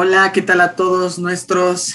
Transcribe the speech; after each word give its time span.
Hola, 0.00 0.30
¿qué 0.30 0.42
tal 0.42 0.60
a 0.60 0.76
todos 0.76 1.18
nuestros 1.18 1.92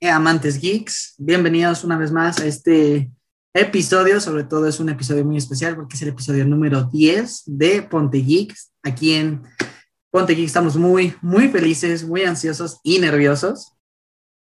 amantes 0.00 0.58
geeks? 0.58 1.16
Bienvenidos 1.18 1.84
una 1.84 1.98
vez 1.98 2.10
más 2.10 2.40
a 2.40 2.46
este 2.46 3.12
episodio. 3.52 4.22
Sobre 4.22 4.44
todo 4.44 4.66
es 4.66 4.80
un 4.80 4.88
episodio 4.88 5.22
muy 5.22 5.36
especial 5.36 5.76
porque 5.76 5.96
es 5.96 6.00
el 6.00 6.08
episodio 6.08 6.46
número 6.46 6.84
10 6.84 7.42
de 7.44 7.82
Ponte 7.82 8.22
Geeks. 8.22 8.72
Aquí 8.82 9.12
en 9.12 9.42
Ponte 10.10 10.34
Geeks 10.34 10.46
estamos 10.46 10.78
muy, 10.78 11.14
muy 11.20 11.48
felices, 11.48 12.04
muy 12.08 12.22
ansiosos 12.22 12.80
y 12.82 13.00
nerviosos. 13.00 13.74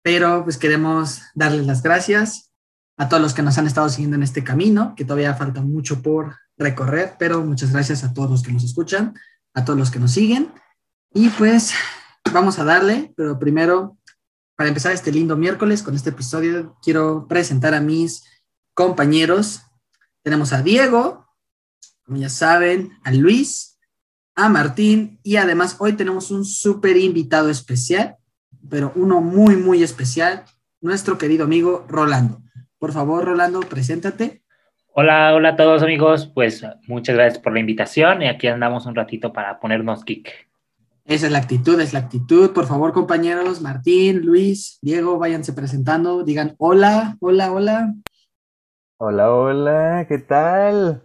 Pero 0.03 0.43
pues 0.45 0.57
queremos 0.57 1.21
darles 1.35 1.67
las 1.67 1.83
gracias 1.83 2.51
a 2.97 3.11
todos 3.11 3.23
los 3.23 3.35
que 3.35 3.43
nos 3.43 3.59
han 3.59 3.67
estado 3.67 3.91
siguiendo 3.91 4.17
en 4.17 4.23
este 4.23 4.43
camino, 4.43 4.95
que 4.97 5.05
todavía 5.05 5.35
falta 5.35 5.61
mucho 5.61 6.01
por 6.01 6.35
recorrer, 6.57 7.17
pero 7.19 7.45
muchas 7.45 7.73
gracias 7.73 8.05
a 8.05 8.15
todos 8.15 8.31
los 8.31 8.43
que 8.43 8.53
nos 8.53 8.65
escuchan, 8.65 9.13
a 9.53 9.67
todos 9.67 9.79
los 9.79 9.91
que 9.91 9.99
nos 9.99 10.13
siguen. 10.13 10.51
Y 11.13 11.29
pues 11.29 11.75
vamos 12.33 12.59
a 12.59 12.65
darle, 12.65 13.13
pero 13.17 13.39
primero, 13.39 13.97
para 14.57 14.69
empezar 14.69 14.93
este 14.93 15.13
lindo 15.13 15.37
miércoles 15.37 15.83
con 15.83 15.95
este 15.95 16.11
episodio, 16.11 16.77
quiero 16.83 17.27
presentar 17.29 17.75
a 17.75 17.81
mis 17.81 18.25
compañeros. 18.75 19.63
Tenemos 20.23 20.53
a 20.53 20.63
Diego, 20.63 21.27
como 22.05 22.19
ya 22.19 22.29
saben, 22.29 22.93
a 23.05 23.13
Luis, 23.13 23.79
a 24.35 24.49
Martín 24.49 25.19
y 25.23 25.37
además 25.37 25.77
hoy 25.79 25.95
tenemos 25.95 26.31
un 26.31 26.45
súper 26.45 26.97
invitado 26.97 27.51
especial, 27.51 28.17
pero 28.69 28.93
uno 28.97 29.21
muy, 29.21 29.57
muy 29.57 29.83
especial, 29.83 30.45
nuestro 30.81 31.19
querido 31.19 31.45
amigo 31.45 31.87
Rolando. 31.89 32.43
Por 32.79 32.93
favor, 32.93 33.25
Rolando, 33.25 33.61
preséntate. 33.61 34.43
Hola, 34.89 35.35
hola 35.35 35.51
a 35.51 35.57
todos 35.57 35.83
amigos, 35.83 36.31
pues 36.35 36.65
muchas 36.87 37.17
gracias 37.17 37.43
por 37.43 37.53
la 37.53 37.61
invitación 37.61 38.23
y 38.23 38.29
aquí 38.29 38.47
andamos 38.47 38.87
un 38.87 38.95
ratito 38.95 39.33
para 39.33 39.59
ponernos 39.61 40.05
geek. 40.05 40.49
Esa 41.09 41.27
es 41.27 41.33
la 41.33 41.39
actitud, 41.39 41.81
es 41.81 41.93
la 41.93 42.01
actitud. 42.01 42.53
Por 42.53 42.67
favor, 42.67 42.93
compañeros, 42.93 43.61
Martín, 43.61 44.23
Luis, 44.23 44.81
Diego, 44.83 45.19
váyanse 45.19 45.53
presentando, 45.53 46.25
digan 46.25 46.57
hola, 46.59 47.17
hola, 47.21 47.53
hola. 47.53 47.95
Hola, 48.99 49.33
hola, 49.33 50.07
¿qué 50.09 50.19
tal? 50.19 51.05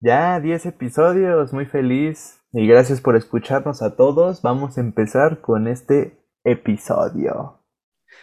Ya 0.00 0.40
10 0.40 0.66
episodios, 0.66 1.52
muy 1.52 1.64
feliz. 1.64 2.40
Y 2.52 2.66
gracias 2.66 3.00
por 3.00 3.14
escucharnos 3.14 3.82
a 3.82 3.94
todos. 3.94 4.42
Vamos 4.42 4.78
a 4.78 4.80
empezar 4.80 5.40
con 5.40 5.68
este 5.68 6.18
episodio. 6.42 7.62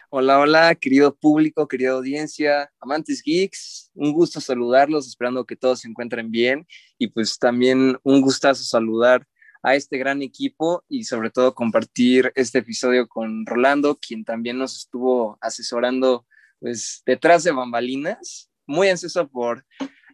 Hola, 0.09 0.39
hola, 0.39 0.75
querido 0.75 1.16
público, 1.16 1.69
querida 1.69 1.91
audiencia, 1.91 2.69
amantes 2.81 3.23
geeks, 3.23 3.91
un 3.94 4.11
gusto 4.11 4.41
saludarlos, 4.41 5.07
esperando 5.07 5.45
que 5.45 5.55
todos 5.55 5.79
se 5.79 5.88
encuentren 5.88 6.29
bien 6.29 6.67
y 6.97 7.07
pues 7.07 7.39
también 7.39 7.97
un 8.03 8.19
gustazo 8.19 8.63
saludar 8.66 9.25
a 9.64 9.75
este 9.75 9.97
gran 9.97 10.22
equipo 10.22 10.83
y 10.89 11.06
sobre 11.06 11.31
todo 11.31 11.56
compartir 11.56 12.31
este 12.36 12.59
episodio 12.59 13.08
con 13.08 13.45
Rolando, 13.45 13.97
quien 13.97 14.25
también 14.25 14.58
nos 14.58 14.78
estuvo 14.78 15.38
asesorando 15.42 16.25
pues 16.59 17.02
detrás 17.06 17.44
de 17.44 17.52
bambalinas, 17.52 18.50
muy 18.67 18.89
ansioso 18.89 19.28
por 19.28 19.66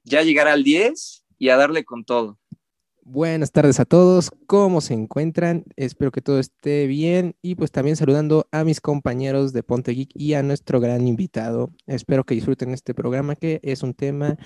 ya 0.03 0.22
llegar 0.22 0.47
al 0.47 0.64
10 0.64 1.25
y 1.38 1.50
a 1.50 1.58
darle 1.58 1.83
con 1.83 2.05
todo. 2.05 2.39
Buenas 3.03 3.52
tardes 3.52 3.80
a 3.80 3.86
todos, 3.86 4.30
¿cómo 4.45 4.81
se 4.81 4.94
encuentran? 4.94 5.66
Espero 5.75 6.11
que 6.11 6.22
todo 6.22 6.38
esté 6.38 6.86
bien 6.86 7.36
y 7.42 7.55
pues 7.55 7.72
también 7.72 7.95
saludando 7.95 8.47
a 8.52 8.64
mis 8.64 8.81
compañeros 8.81 9.52
de 9.52 9.64
Ponte 9.64 9.93
Geek 9.93 10.11
y 10.14 10.36
a 10.36 10.43
nuestro 10.43 10.80
gran 10.80 11.08
invitado. 11.08 11.71
Espero 11.87 12.23
que 12.23 12.36
disfruten 12.36 12.71
este 12.71 12.93
programa 12.93 13.36
que 13.36 13.60
es 13.64 13.81
un 13.81 13.95
tema 13.95 14.37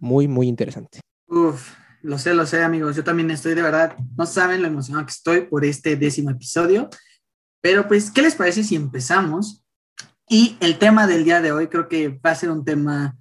muy, 0.00 0.26
muy 0.26 0.48
interesante. 0.48 0.98
Uf, 1.28 1.74
lo 2.02 2.18
sé, 2.18 2.34
lo 2.34 2.46
sé 2.46 2.62
amigos, 2.62 2.96
yo 2.96 3.04
también 3.04 3.30
estoy 3.30 3.54
de 3.54 3.62
verdad, 3.62 3.96
no 4.16 4.26
saben 4.26 4.62
lo 4.62 4.68
emocionado 4.68 5.06
que 5.06 5.12
estoy 5.12 5.40
por 5.42 5.64
este 5.64 5.96
décimo 5.96 6.30
episodio, 6.30 6.88
pero 7.60 7.88
pues, 7.88 8.10
¿qué 8.10 8.22
les 8.22 8.34
parece 8.34 8.62
si 8.62 8.76
empezamos? 8.76 9.64
Y 10.28 10.56
el 10.60 10.78
tema 10.78 11.06
del 11.06 11.24
día 11.24 11.40
de 11.40 11.52
hoy 11.52 11.68
creo 11.68 11.88
que 11.88 12.08
va 12.08 12.30
a 12.30 12.34
ser 12.34 12.50
un 12.50 12.64
tema 12.64 13.16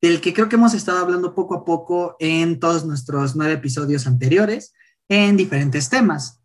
del 0.00 0.20
que 0.20 0.32
creo 0.32 0.48
que 0.48 0.56
hemos 0.56 0.74
estado 0.74 0.98
hablando 0.98 1.34
poco 1.34 1.54
a 1.54 1.64
poco 1.64 2.16
en 2.18 2.58
todos 2.58 2.84
nuestros 2.84 3.36
nueve 3.36 3.54
episodios 3.54 4.06
anteriores, 4.06 4.72
en 5.08 5.36
diferentes 5.36 5.88
temas. 5.88 6.40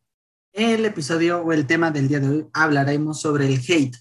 El 0.53 0.85
episodio 0.85 1.41
o 1.41 1.53
el 1.53 1.67
tema 1.67 1.91
del 1.91 2.07
día 2.07 2.19
de 2.19 2.29
hoy 2.29 2.47
hablaremos 2.53 3.21
sobre 3.21 3.47
el 3.47 3.59
hate. 3.67 3.95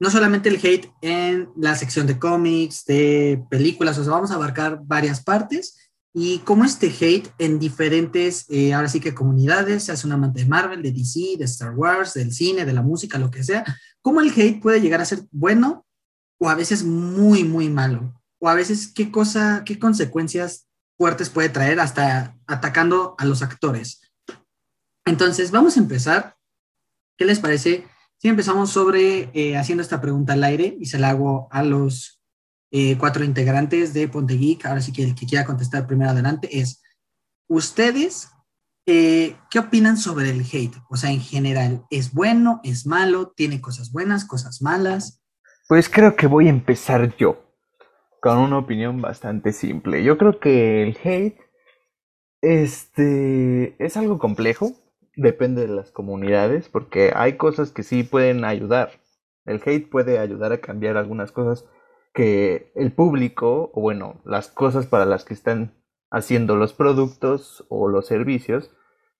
No 0.00 0.10
solamente 0.10 0.48
el 0.48 0.56
hate 0.56 0.90
en 1.02 1.50
la 1.56 1.76
sección 1.76 2.06
de 2.06 2.18
cómics, 2.18 2.84
de 2.86 3.42
películas, 3.50 3.98
o 3.98 4.04
sea, 4.04 4.14
vamos 4.14 4.30
a 4.30 4.34
abarcar 4.34 4.80
varias 4.82 5.22
partes 5.22 5.89
y 6.12 6.38
cómo 6.40 6.64
este 6.64 6.88
hate 6.88 7.28
en 7.38 7.58
diferentes, 7.58 8.46
eh, 8.48 8.74
ahora 8.74 8.88
sí 8.88 9.00
que 9.00 9.14
comunidades, 9.14 9.84
se 9.84 9.92
hace 9.92 10.06
un 10.06 10.12
amante 10.12 10.40
de 10.40 10.46
Marvel, 10.46 10.82
de 10.82 10.92
DC, 10.92 11.36
de 11.38 11.44
Star 11.44 11.74
Wars, 11.74 12.14
del 12.14 12.32
cine, 12.32 12.64
de 12.64 12.72
la 12.72 12.82
música, 12.82 13.18
lo 13.18 13.30
que 13.30 13.44
sea, 13.44 13.64
cómo 14.02 14.20
el 14.20 14.30
hate 14.30 14.60
puede 14.60 14.80
llegar 14.80 15.00
a 15.00 15.04
ser 15.04 15.22
bueno 15.30 15.86
o 16.38 16.48
a 16.48 16.54
veces 16.54 16.84
muy, 16.84 17.44
muy 17.44 17.68
malo 17.68 18.20
o 18.40 18.48
a 18.48 18.54
veces 18.54 18.92
qué 18.92 19.10
cosa, 19.10 19.62
qué 19.64 19.78
consecuencias 19.78 20.66
fuertes 20.96 21.30
puede 21.30 21.48
traer 21.48 21.78
hasta 21.80 22.36
atacando 22.46 23.14
a 23.18 23.24
los 23.24 23.42
actores. 23.42 24.00
Entonces, 25.04 25.50
vamos 25.50 25.76
a 25.76 25.80
empezar. 25.80 26.36
¿Qué 27.16 27.24
les 27.24 27.38
parece? 27.38 27.86
Si 28.18 28.28
empezamos 28.28 28.70
sobre 28.70 29.30
eh, 29.34 29.56
haciendo 29.56 29.82
esta 29.82 30.00
pregunta 30.00 30.32
al 30.32 30.44
aire 30.44 30.76
y 30.78 30.86
se 30.86 30.98
la 30.98 31.10
hago 31.10 31.48
a 31.50 31.62
los 31.62 32.19
eh, 32.70 32.96
cuatro 32.98 33.24
integrantes 33.24 33.92
de 33.92 34.08
Ponte 34.08 34.34
Geek. 34.34 34.66
Ahora 34.66 34.80
sí 34.80 34.92
que 34.92 35.02
el 35.02 35.14
que 35.14 35.26
quiera 35.26 35.44
contestar 35.44 35.86
primero 35.86 36.10
adelante 36.10 36.60
es, 36.60 36.82
¿ustedes 37.48 38.30
eh, 38.86 39.36
qué 39.50 39.58
opinan 39.58 39.96
sobre 39.96 40.30
el 40.30 40.40
hate? 40.40 40.76
O 40.88 40.96
sea, 40.96 41.10
en 41.10 41.20
general, 41.20 41.84
¿es 41.90 42.12
bueno, 42.12 42.60
es 42.64 42.86
malo, 42.86 43.32
tiene 43.36 43.60
cosas 43.60 43.92
buenas, 43.92 44.24
cosas 44.24 44.62
malas? 44.62 45.22
Pues 45.68 45.88
creo 45.88 46.16
que 46.16 46.26
voy 46.26 46.46
a 46.46 46.50
empezar 46.50 47.16
yo 47.16 47.44
con 48.20 48.38
una 48.38 48.58
opinión 48.58 49.00
bastante 49.00 49.52
simple. 49.52 50.04
Yo 50.04 50.18
creo 50.18 50.38
que 50.38 50.82
el 50.82 50.98
hate 51.02 51.38
este, 52.42 53.76
es 53.84 53.96
algo 53.96 54.18
complejo, 54.18 54.72
depende 55.16 55.62
de 55.62 55.74
las 55.74 55.90
comunidades, 55.90 56.68
porque 56.68 57.12
hay 57.14 57.36
cosas 57.36 57.72
que 57.72 57.82
sí 57.82 58.02
pueden 58.02 58.44
ayudar. 58.44 59.00
El 59.44 59.62
hate 59.64 59.88
puede 59.88 60.18
ayudar 60.18 60.52
a 60.52 60.60
cambiar 60.60 60.96
algunas 60.96 61.32
cosas 61.32 61.64
que 62.12 62.72
el 62.74 62.92
público, 62.92 63.70
o 63.74 63.80
bueno, 63.80 64.20
las 64.24 64.48
cosas 64.48 64.86
para 64.86 65.06
las 65.06 65.24
que 65.24 65.34
están 65.34 65.74
haciendo 66.10 66.56
los 66.56 66.72
productos 66.72 67.66
o 67.68 67.88
los 67.88 68.06
servicios, 68.06 68.70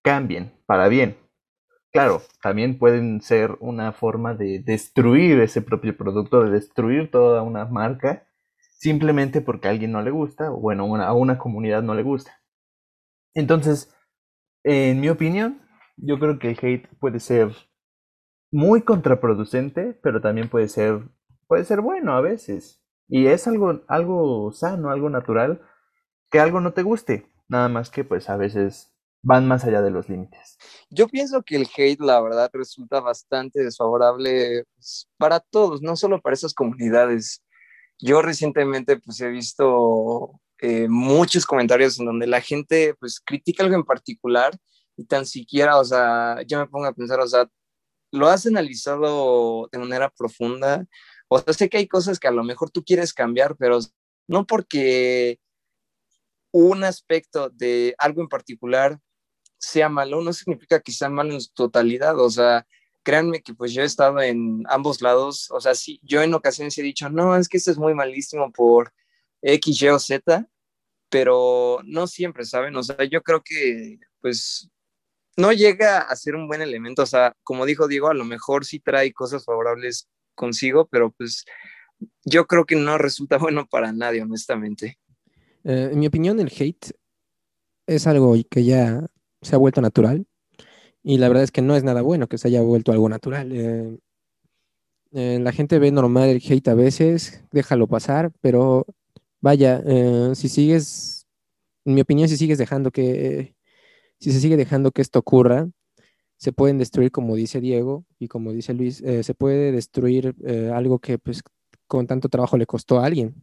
cambien 0.03 0.53
para 0.67 0.89
bien. 0.89 1.17
Claro, 1.93 2.23
también 2.43 2.79
pueden 2.79 3.21
ser 3.21 3.57
una 3.61 3.93
forma 3.93 4.35
de 4.35 4.63
destruir 4.65 5.41
ese 5.41 5.63
propio 5.63 5.97
producto, 5.97 6.45
de 6.45 6.51
destruir 6.51 7.11
toda 7.11 7.43
una 7.43 7.65
marca 7.65 8.27
simplemente 8.81 9.41
porque 9.41 9.69
a 9.69 9.73
alguien 9.73 9.93
no 9.93 10.01
le 10.03 10.11
gusta, 10.11 10.53
o 10.53 10.59
bueno, 10.59 10.97
a 10.97 11.13
una 11.13 11.39
comunidad 11.39 11.83
no 11.83 11.95
le 11.95 12.03
gusta. 12.03 12.41
Entonces, 13.35 13.95
en 14.65 15.01
mi 15.01 15.09
opinión, 15.09 15.61
yo 15.97 16.19
creo 16.19 16.39
que 16.39 16.51
el 16.51 16.59
hate 16.61 16.89
puede 16.99 17.21
ser 17.21 17.51
muy 18.53 18.83
contraproducente, 18.83 19.99
pero 20.03 20.21
también 20.21 20.49
puede 20.49 20.69
ser, 20.69 21.03
puede 21.47 21.65
ser 21.65 21.81
bueno 21.81 22.15
a 22.15 22.21
veces. 22.21 22.80
Y 23.11 23.27
es 23.27 23.47
algo, 23.47 23.83
algo 23.89 24.53
sano, 24.53 24.91
algo 24.91 25.11
natural, 25.11 25.61
que 26.31 26.39
algo 26.39 26.61
no 26.61 26.73
te 26.73 26.83
guste. 26.83 27.27
Nada 27.49 27.69
más 27.69 27.91
que 27.91 28.05
pues 28.05 28.31
a 28.31 28.37
veces 28.37 28.93
van 29.23 29.47
más 29.47 29.65
allá 29.65 29.83
de 29.83 29.91
los 29.91 30.09
límites. 30.09 30.59
Yo 30.89 31.09
pienso 31.09 31.43
que 31.43 31.57
el 31.57 31.69
hate, 31.77 32.01
la 32.01 32.21
verdad, 32.21 32.51
resulta 32.53 33.01
bastante 33.01 33.63
desfavorable 33.63 34.65
pues, 34.77 35.09
para 35.19 35.41
todos, 35.41 35.83
no 35.83 35.97
solo 35.97 36.21
para 36.21 36.35
esas 36.35 36.55
comunidades. 36.55 37.43
Yo 37.99 38.23
recientemente 38.23 38.99
pues 38.99 39.21
he 39.21 39.29
visto 39.29 40.41
eh, 40.59 40.89
muchos 40.89 41.45
comentarios 41.45 41.99
en 41.99 42.07
donde 42.07 42.27
la 42.27 42.41
gente 42.41 42.95
pues 42.99 43.21
critica 43.21 43.65
algo 43.65 43.77
en 43.77 43.85
particular 43.85 44.57
y 44.97 45.05
tan 45.05 45.27
siquiera, 45.27 45.79
o 45.79 45.85
sea, 45.85 46.43
yo 46.47 46.59
me 46.59 46.67
pongo 46.67 46.87
a 46.87 46.93
pensar, 46.93 47.21
o 47.21 47.27
sea, 47.27 47.49
lo 48.13 48.29
has 48.29 48.47
analizado 48.47 49.69
de 49.73 49.79
manera 49.79 50.11
profunda, 50.11 50.87
o 51.33 51.39
sea, 51.39 51.53
sé 51.55 51.69
que 51.69 51.79
hay 51.79 51.87
cosas 51.87 52.19
que 52.19 52.27
a 52.29 52.33
lo 52.33 52.43
mejor 52.43 52.71
tú 52.71 52.83
quieres 52.85 53.15
cambiar, 53.15 53.57
pero 53.57 53.79
no 54.27 54.47
porque 54.47 55.39
un 56.53 56.83
aspecto 56.83 57.51
de 57.51 57.95
algo 57.99 58.21
en 58.21 58.29
particular 58.29 58.99
sea 59.59 59.89
malo, 59.89 60.23
no 60.23 60.33
significa 60.33 60.81
que 60.81 60.91
sea 60.93 61.09
malo 61.09 61.33
en 61.35 61.41
su 61.41 61.51
totalidad, 61.55 62.19
o 62.19 62.31
sea, 62.31 62.67
créanme 63.05 63.43
que 63.43 63.55
pues 63.55 63.73
yo 63.73 63.83
he 63.83 63.85
estado 63.85 64.21
en 64.21 64.65
ambos 64.69 65.03
lados, 65.03 65.49
o 65.53 65.61
sea, 65.61 65.77
sí, 65.77 66.01
yo 66.03 66.21
en 66.23 66.35
ocasiones 66.35 66.77
he 66.79 66.83
dicho, 66.83 67.09
no, 67.11 67.37
es 67.37 67.49
que 67.49 67.59
esto 67.59 67.71
es 67.71 67.79
muy 67.79 67.95
malísimo 67.95 68.51
por 68.53 68.93
X, 69.43 69.83
Y 69.83 69.89
o 69.89 70.01
Z, 70.01 70.49
pero 71.11 71.81
no 71.85 72.09
siempre, 72.09 72.45
¿saben? 72.45 72.75
O 72.77 72.83
sea, 72.83 73.05
yo 73.05 73.23
creo 73.23 73.43
que 73.45 74.01
pues 74.21 74.69
no 75.37 75.53
llega 75.53 76.01
a 76.01 76.17
ser 76.17 76.35
un 76.35 76.49
buen 76.49 76.63
elemento, 76.63 77.03
o 77.03 77.07
sea, 77.07 77.35
como 77.45 77.67
dijo 77.67 77.87
Diego, 77.87 78.09
a 78.09 78.15
lo 78.15 78.25
mejor 78.25 78.65
sí 78.65 78.81
trae 78.81 79.13
cosas 79.13 79.45
favorables 79.45 80.09
consigo, 80.41 80.89
pero 80.91 81.11
pues 81.11 81.45
yo 82.25 82.47
creo 82.47 82.65
que 82.65 82.77
no 82.77 82.97
resulta 82.97 83.37
bueno 83.39 83.67
para 83.71 83.93
nadie, 83.93 84.23
honestamente. 84.23 84.99
Eh, 85.65 85.91
en 85.93 85.99
mi 85.99 86.07
opinión, 86.07 86.41
el 86.41 86.49
hate 86.49 86.93
es 87.87 88.07
algo 88.07 88.35
que 88.51 88.65
ya 88.65 89.07
se 89.43 89.55
ha 89.55 89.59
vuelto 89.59 89.81
natural 89.81 90.27
y 91.03 91.19
la 91.19 91.29
verdad 91.29 91.45
es 91.45 91.51
que 91.51 91.63
no 91.63 91.77
es 91.77 91.85
nada 91.85 92.03
bueno 92.03 92.29
que 92.29 92.39
se 92.39 92.49
haya 92.49 92.63
vuelto 92.63 92.93
algo 92.93 93.09
natural. 93.09 93.53
Eh, 93.53 93.99
eh, 95.13 95.39
la 95.41 95.53
gente 95.53 95.79
ve 95.79 95.91
normal 95.91 96.29
el 96.31 96.43
hate 96.43 96.69
a 96.69 96.75
veces, 96.75 97.45
déjalo 97.51 97.87
pasar, 97.87 98.33
pero 98.41 98.87
vaya, 99.41 99.83
si 100.35 100.49
sigues, 100.49 101.27
en 101.85 101.95
mi 101.95 102.01
opinión, 102.03 102.29
si 102.29 102.37
sigues 102.37 102.59
dejando 102.59 102.91
que, 102.91 103.55
si 104.19 104.33
se 104.33 104.41
sigue 104.41 104.57
dejando 104.57 104.93
que 104.93 105.03
esto 105.03 105.19
ocurra, 105.19 105.69
se 106.41 106.53
pueden 106.53 106.79
destruir, 106.79 107.13
como 107.13 107.37
dice 107.37 107.61
Diego 107.61 108.05
y 108.19 108.29
como 108.29 108.53
dice 108.53 108.73
Luis, 108.75 109.03
eh, 109.03 109.23
se 109.23 109.35
puede 109.35 109.73
destruir 109.73 110.35
algo 110.75 110.99
que 110.99 111.19
pues 111.19 111.43
con 111.87 112.07
tanto 112.07 112.29
trabajo 112.29 112.57
le 112.57 112.67
costó 112.67 112.99
a 112.99 113.07
alguien. 113.07 113.35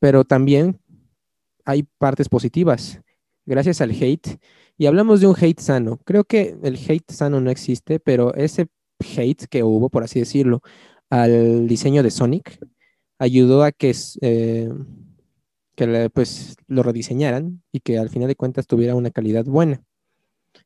pero 0.00 0.24
también 0.24 0.78
hay 1.64 1.84
partes 1.98 2.28
positivas. 2.28 3.00
Gracias 3.46 3.80
al 3.80 3.90
hate, 3.90 4.38
y 4.80 4.86
hablamos 4.86 5.20
de 5.20 5.26
un 5.26 5.36
hate 5.38 5.60
sano. 5.60 5.98
Creo 6.04 6.24
que 6.24 6.56
el 6.62 6.76
hate 6.76 7.10
sano 7.10 7.38
no 7.38 7.50
existe, 7.50 8.00
pero 8.00 8.34
ese 8.34 8.68
hate 8.98 9.44
que 9.46 9.62
hubo, 9.62 9.90
por 9.90 10.04
así 10.04 10.20
decirlo, 10.20 10.62
al 11.10 11.68
diseño 11.68 12.02
de 12.02 12.10
Sonic, 12.10 12.58
ayudó 13.18 13.62
a 13.62 13.72
que, 13.72 13.94
eh, 14.22 14.70
que 15.76 16.10
pues, 16.14 16.56
lo 16.66 16.82
rediseñaran 16.82 17.62
y 17.72 17.80
que 17.80 17.98
al 17.98 18.08
final 18.08 18.28
de 18.28 18.36
cuentas 18.36 18.66
tuviera 18.66 18.94
una 18.94 19.10
calidad 19.10 19.44
buena. 19.44 19.82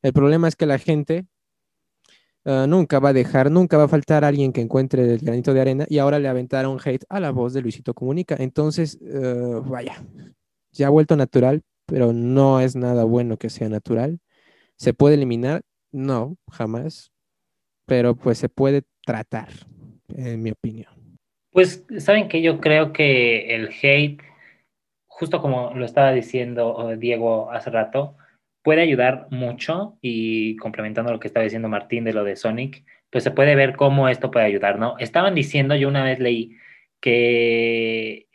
El 0.05 0.13
problema 0.13 0.47
es 0.47 0.55
que 0.55 0.65
la 0.65 0.77
gente 0.77 1.25
ah, 2.45 2.65
nunca 2.67 2.99
va 2.99 3.09
a 3.09 3.13
dejar, 3.13 3.49
nunca 3.49 3.77
va 3.77 3.85
a 3.85 3.87
faltar 3.87 4.23
alguien 4.23 4.53
que 4.53 4.61
encuentre 4.61 5.03
el 5.03 5.19
granito 5.19 5.53
de 5.53 5.61
arena 5.61 5.85
y 5.89 5.97
ahora 5.97 6.19
le 6.19 6.27
aventaron 6.27 6.77
hate 6.83 7.05
a 7.09 7.19
la 7.19 7.31
voz 7.31 7.53
de 7.53 7.61
Luisito 7.61 7.93
Comunica. 7.93 8.35
Entonces, 8.37 8.99
ah, 9.13 9.61
vaya, 9.65 10.03
ya 10.71 10.87
ha 10.87 10.91
vuelto 10.91 11.15
natural, 11.15 11.63
pero 11.85 12.13
no 12.13 12.59
es 12.59 12.75
nada 12.75 13.03
bueno 13.03 13.37
que 13.37 13.49
sea 13.49 13.69
natural. 13.69 14.19
¿Se 14.75 14.93
puede 14.93 15.15
eliminar? 15.15 15.61
No, 15.91 16.37
jamás 16.51 17.11
pero 17.85 18.15
pues 18.15 18.37
se 18.37 18.49
puede 18.49 18.83
tratar, 19.05 19.49
en 20.09 20.41
mi 20.41 20.51
opinión. 20.51 20.91
Pues 21.51 21.85
saben 21.99 22.27
que 22.27 22.41
yo 22.41 22.59
creo 22.59 22.91
que 22.91 23.55
el 23.55 23.69
hate, 23.81 24.21
justo 25.07 25.41
como 25.41 25.73
lo 25.73 25.85
estaba 25.85 26.11
diciendo 26.11 26.91
eh, 26.91 26.97
Diego 26.97 27.51
hace 27.51 27.69
rato, 27.69 28.17
puede 28.65 28.81
ayudar 28.81 29.27
mucho 29.29 29.99
y 30.01 30.55
complementando 30.57 31.11
lo 31.11 31.19
que 31.19 31.27
estaba 31.27 31.43
diciendo 31.43 31.69
Martín 31.69 32.03
de 32.03 32.13
lo 32.13 32.23
de 32.23 32.35
Sonic, 32.35 32.83
pues 33.11 33.23
se 33.23 33.29
puede 33.29 33.53
ver 33.53 33.75
cómo 33.75 34.09
esto 34.09 34.31
puede 34.31 34.47
ayudar, 34.47 34.79
¿no? 34.79 34.95
Estaban 34.97 35.35
diciendo, 35.35 35.75
yo 35.75 35.87
una 35.87 36.03
vez 36.03 36.19
leí 36.19 36.57
que, 36.99 38.27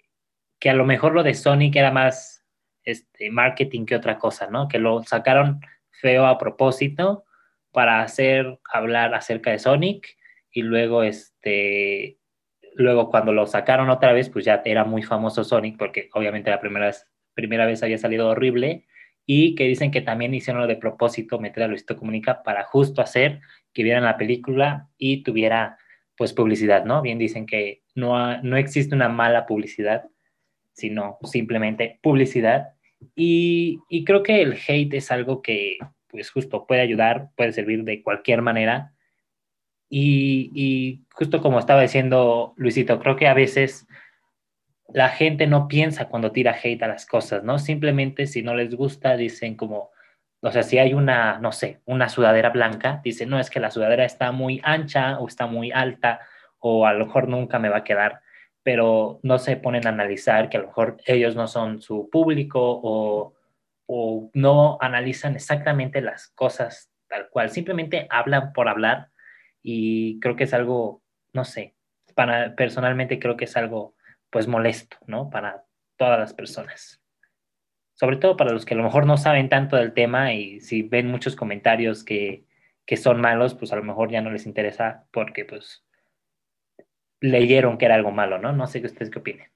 que 0.61 0.71
a 0.71 0.75
lo 0.75 0.87
mejor 0.87 1.15
lo 1.15 1.25
de 1.25 1.35
Sonic 1.35 1.75
era 1.75 1.91
más 1.91 2.47
este, 2.85 3.33
marketing 3.33 3.87
que 3.87 3.97
otra 3.97 4.19
cosa, 4.19 4.47
¿no? 4.47 4.69
Que 4.69 4.79
lo 4.79 5.03
sacaron 5.03 5.63
feo 5.91 6.25
a 6.27 6.39
propósito 6.39 7.25
para 7.73 8.01
hacer 8.01 8.61
hablar 8.73 9.15
acerca 9.15 9.51
de 9.51 9.59
Sonic 9.59 10.17
y 10.53 10.63
luego 10.63 11.03
este 11.03 12.19
luego 12.77 13.11
cuando 13.11 13.33
lo 13.33 13.47
sacaron 13.47 13.91
otra 13.91 14.13
vez 14.13 14.31
pues 14.31 14.45
ya 14.45 14.63
era 14.65 14.85
muy 14.85 15.03
famoso 15.03 15.43
Sonic 15.43 15.77
porque 15.77 16.09
obviamente 16.13 16.51
la 16.51 16.61
primera 16.61 16.87
vez, 16.87 17.05
primera 17.35 17.67
vez 17.67 17.83
había 17.83 17.99
salido 17.99 18.29
horrible 18.29 18.87
y 19.33 19.55
que 19.55 19.63
dicen 19.63 19.93
que 19.93 20.01
también 20.01 20.35
hicieron 20.35 20.61
lo 20.61 20.67
de 20.67 20.75
propósito 20.75 21.39
meter 21.39 21.63
a 21.63 21.69
Luisito 21.69 21.97
Comunica 21.97 22.43
para 22.43 22.65
justo 22.65 23.01
hacer 23.01 23.41
que 23.73 23.85
vieran 23.85 24.03
la 24.03 24.17
película 24.17 24.89
y 24.99 25.23
tuviera 25.23 25.79
pues 26.17 26.33
publicidad, 26.33 26.85
¿no? 26.85 27.01
Bien 27.01 27.17
dicen 27.17 27.47
que 27.47 27.85
no, 27.95 28.43
no 28.43 28.57
existe 28.57 28.93
una 28.93 29.09
mala 29.09 29.47
publicidad, 29.47 30.03
sino 30.73 31.19
simplemente 31.23 32.01
publicidad. 32.03 32.71
Y, 33.15 33.79
y 33.89 34.03
creo 34.03 34.25
que 34.25 34.43
el 34.43 34.59
hate 34.67 34.95
es 34.95 35.13
algo 35.13 35.43
que 35.43 35.79
pues 36.09 36.29
justo 36.33 36.67
puede 36.67 36.81
ayudar, 36.81 37.29
puede 37.37 37.53
servir 37.53 37.85
de 37.85 38.03
cualquier 38.03 38.43
manera. 38.43 38.95
Y, 39.89 41.05
justo 41.15 41.41
como 41.41 41.61
estaba 41.61 41.83
diciendo 41.83 42.53
Luisito, 42.57 42.99
creo 42.99 43.15
que 43.15 43.29
a 43.29 43.35
veces 43.35 43.87
la 44.95 45.09
gente 45.11 45.47
no 45.47 45.69
piensa 45.69 46.09
cuando 46.09 46.33
tira 46.33 46.57
hate 46.63 46.83
a 46.83 46.89
las 46.89 47.07
cosas, 47.07 47.43
¿no? 47.45 47.59
Simplemente 47.59 48.27
si 48.27 48.43
no 48.43 48.55
les 48.55 48.75
gusta, 48.75 49.17
dicen 49.17 49.57
como, 49.57 49.91
o 50.41 50.51
sea, 50.51 50.63
si 50.63 50.79
hay 50.79 50.95
una, 50.95 51.39
no 51.39 51.53
sé, 51.53 51.81
una 51.85 52.09
sudadera 52.09 52.51
blanca, 52.51 53.01
dicen, 53.05 53.31
no, 53.31 53.39
es 53.39 53.51
que 53.51 53.61
la 53.61 53.71
sudadera 53.71 54.05
está 54.05 54.33
muy 54.33 54.61
ancha 54.65 55.19
o 55.19 55.29
está 55.29 55.47
muy 55.47 55.71
alta 55.73 56.21
o 56.59 56.87
a 56.87 56.93
lo 56.93 57.07
mejor 57.07 57.29
nunca 57.29 57.59
me 57.59 57.69
va 57.69 57.79
a 57.79 57.85
quedar, 57.85 58.21
pero 58.63 59.21
no 59.23 59.39
se 59.39 59.57
ponen 59.57 59.87
a 59.87 59.91
analizar 59.91 60.49
que 60.49 60.59
a 60.59 60.61
lo 60.61 60.67
mejor 60.69 60.99
ellos 61.07 61.37
no 61.37 61.47
son 61.47 61.81
su 61.81 62.09
público 62.11 62.61
o 62.83 63.35
o 63.93 64.31
no 64.35 64.79
analizan 64.81 65.35
exactamente 65.35 66.01
las 66.01 66.29
cosas 66.29 66.93
tal 67.09 67.29
cual, 67.29 67.51
simplemente 67.51 68.07
hablan 68.09 68.53
por 68.53 68.69
hablar 68.69 69.09
y 69.65 70.21
creo 70.21 70.37
que 70.37 70.45
es 70.45 70.55
algo, 70.55 71.03
no 71.33 71.45
sé, 71.45 71.75
para, 72.15 72.55
personalmente 72.55 73.19
creo 73.19 73.37
que 73.37 73.47
es 73.47 73.57
algo 73.57 73.97
pues 74.31 74.47
molesto, 74.49 74.97
¿no? 75.07 75.31
Para 75.31 75.65
todas 75.97 76.19
las 76.19 76.35
personas. 76.35 77.03
Sobre 77.95 78.17
todo 78.17 78.37
para 78.37 78.53
los 78.53 78.65
que 78.65 78.75
a 78.75 78.77
lo 78.77 78.85
mejor 78.85 79.07
no 79.07 79.17
saben 79.17 79.49
tanto 79.49 79.77
del 79.77 79.93
tema 79.93 80.33
y 80.33 80.61
si 80.61 80.83
ven 80.83 81.09
muchos 81.09 81.37
comentarios 81.37 82.03
que, 82.05 82.47
que 82.87 82.97
son 82.97 83.21
malos, 83.21 83.55
pues 83.55 83.73
a 83.73 83.77
lo 83.77 83.83
mejor 83.83 84.11
ya 84.11 84.23
no 84.23 84.31
les 84.31 84.47
interesa 84.47 85.07
porque 85.13 85.45
pues 85.45 85.85
leyeron 87.21 87.77
que 87.77 87.85
era 87.85 87.95
algo 87.95 88.11
malo, 88.11 88.39
¿no? 88.39 88.53
No 88.53 88.67
sé 88.67 88.81
qué 88.81 88.87
ustedes 88.87 89.11
qué 89.11 89.19
opinen. 89.19 89.49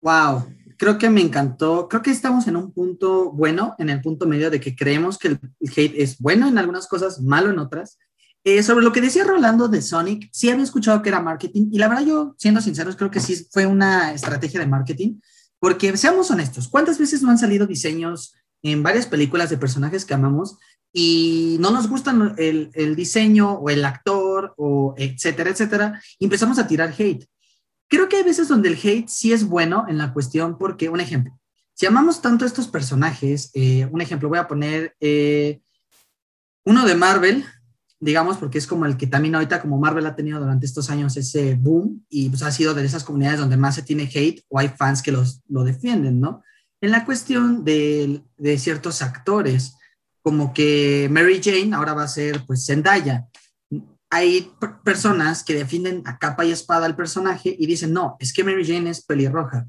Wow, 0.00 0.46
creo 0.78 0.98
que 0.98 1.10
me 1.10 1.20
encantó. 1.20 1.88
Creo 1.88 2.02
que 2.02 2.10
estamos 2.10 2.46
en 2.46 2.56
un 2.56 2.72
punto 2.72 3.32
bueno, 3.32 3.74
en 3.78 3.90
el 3.90 4.00
punto 4.00 4.26
medio 4.26 4.50
de 4.50 4.60
que 4.60 4.76
creemos 4.76 5.18
que 5.18 5.28
el, 5.28 5.40
hate 5.76 5.94
es 5.96 6.18
bueno 6.18 6.48
en 6.48 6.58
algunas 6.58 6.86
cosas, 6.86 7.20
malo 7.20 7.50
en 7.50 7.58
otras. 7.58 7.98
Eh, 8.46 8.62
sobre 8.62 8.84
lo 8.84 8.92
que 8.92 9.00
decía 9.00 9.24
Rolando 9.24 9.66
de 9.66 9.82
Sonic, 9.82 10.28
sí 10.30 10.48
había 10.48 10.62
escuchado 10.62 11.02
que 11.02 11.08
era 11.08 11.18
marketing 11.18 11.68
y 11.72 11.78
la 11.78 11.88
verdad 11.88 12.04
yo, 12.06 12.36
siendo 12.38 12.60
sinceros, 12.60 12.94
creo 12.94 13.10
que 13.10 13.18
sí 13.18 13.44
fue 13.50 13.66
una 13.66 14.12
estrategia 14.12 14.60
de 14.60 14.68
marketing, 14.68 15.18
porque 15.58 15.96
seamos 15.96 16.30
honestos, 16.30 16.68
¿cuántas 16.68 16.96
veces 16.96 17.22
no 17.22 17.32
han 17.32 17.38
salido 17.38 17.66
diseños 17.66 18.36
en 18.62 18.84
varias 18.84 19.08
películas 19.08 19.50
de 19.50 19.58
personajes 19.58 20.04
que 20.04 20.14
amamos 20.14 20.58
y 20.92 21.56
no 21.58 21.72
nos 21.72 21.88
gustan 21.88 22.36
el, 22.38 22.70
el 22.74 22.94
diseño 22.94 23.54
o 23.54 23.68
el 23.68 23.84
actor 23.84 24.54
o 24.58 24.94
etcétera, 24.96 25.50
etcétera, 25.50 26.00
y 26.16 26.26
empezamos 26.26 26.60
a 26.60 26.68
tirar 26.68 26.94
hate? 26.96 27.26
Creo 27.88 28.08
que 28.08 28.18
hay 28.18 28.22
veces 28.22 28.46
donde 28.46 28.68
el 28.68 28.78
hate 28.80 29.08
sí 29.08 29.32
es 29.32 29.42
bueno 29.42 29.86
en 29.88 29.98
la 29.98 30.12
cuestión 30.12 30.56
porque, 30.56 30.88
un 30.88 31.00
ejemplo, 31.00 31.36
si 31.74 31.86
amamos 31.86 32.22
tanto 32.22 32.44
a 32.44 32.48
estos 32.48 32.68
personajes, 32.68 33.50
eh, 33.54 33.88
un 33.90 34.02
ejemplo, 34.02 34.28
voy 34.28 34.38
a 34.38 34.46
poner 34.46 34.94
eh, 35.00 35.58
uno 36.64 36.86
de 36.86 36.94
Marvel, 36.94 37.44
digamos, 38.00 38.36
porque 38.36 38.58
es 38.58 38.66
como 38.66 38.86
el 38.86 38.96
que 38.96 39.06
también 39.06 39.34
ahorita 39.34 39.60
como 39.60 39.78
Marvel 39.78 40.06
ha 40.06 40.16
tenido 40.16 40.38
durante 40.38 40.66
estos 40.66 40.90
años 40.90 41.16
ese 41.16 41.54
boom 41.54 42.04
y 42.08 42.28
pues 42.28 42.42
ha 42.42 42.50
sido 42.50 42.74
de 42.74 42.84
esas 42.84 43.04
comunidades 43.04 43.40
donde 43.40 43.56
más 43.56 43.74
se 43.74 43.82
tiene 43.82 44.10
hate 44.12 44.44
o 44.48 44.58
hay 44.58 44.68
fans 44.68 45.02
que 45.02 45.12
los, 45.12 45.42
lo 45.48 45.64
defienden, 45.64 46.20
¿no? 46.20 46.42
En 46.80 46.90
la 46.90 47.04
cuestión 47.04 47.64
de, 47.64 48.22
de 48.36 48.58
ciertos 48.58 49.00
actores, 49.00 49.76
como 50.22 50.52
que 50.52 51.08
Mary 51.10 51.40
Jane 51.42 51.74
ahora 51.74 51.94
va 51.94 52.02
a 52.02 52.08
ser 52.08 52.44
pues 52.46 52.66
Zendaya 52.66 53.26
hay 54.10 54.52
personas 54.84 55.42
que 55.42 55.54
defienden 55.54 56.02
a 56.06 56.18
capa 56.18 56.44
y 56.44 56.52
espada 56.52 56.86
al 56.86 56.96
personaje 56.96 57.54
y 57.58 57.66
dicen, 57.66 57.92
no, 57.92 58.16
es 58.18 58.32
que 58.32 58.44
Mary 58.44 58.64
Jane 58.64 58.90
es 58.90 59.04
pelirroja. 59.04 59.66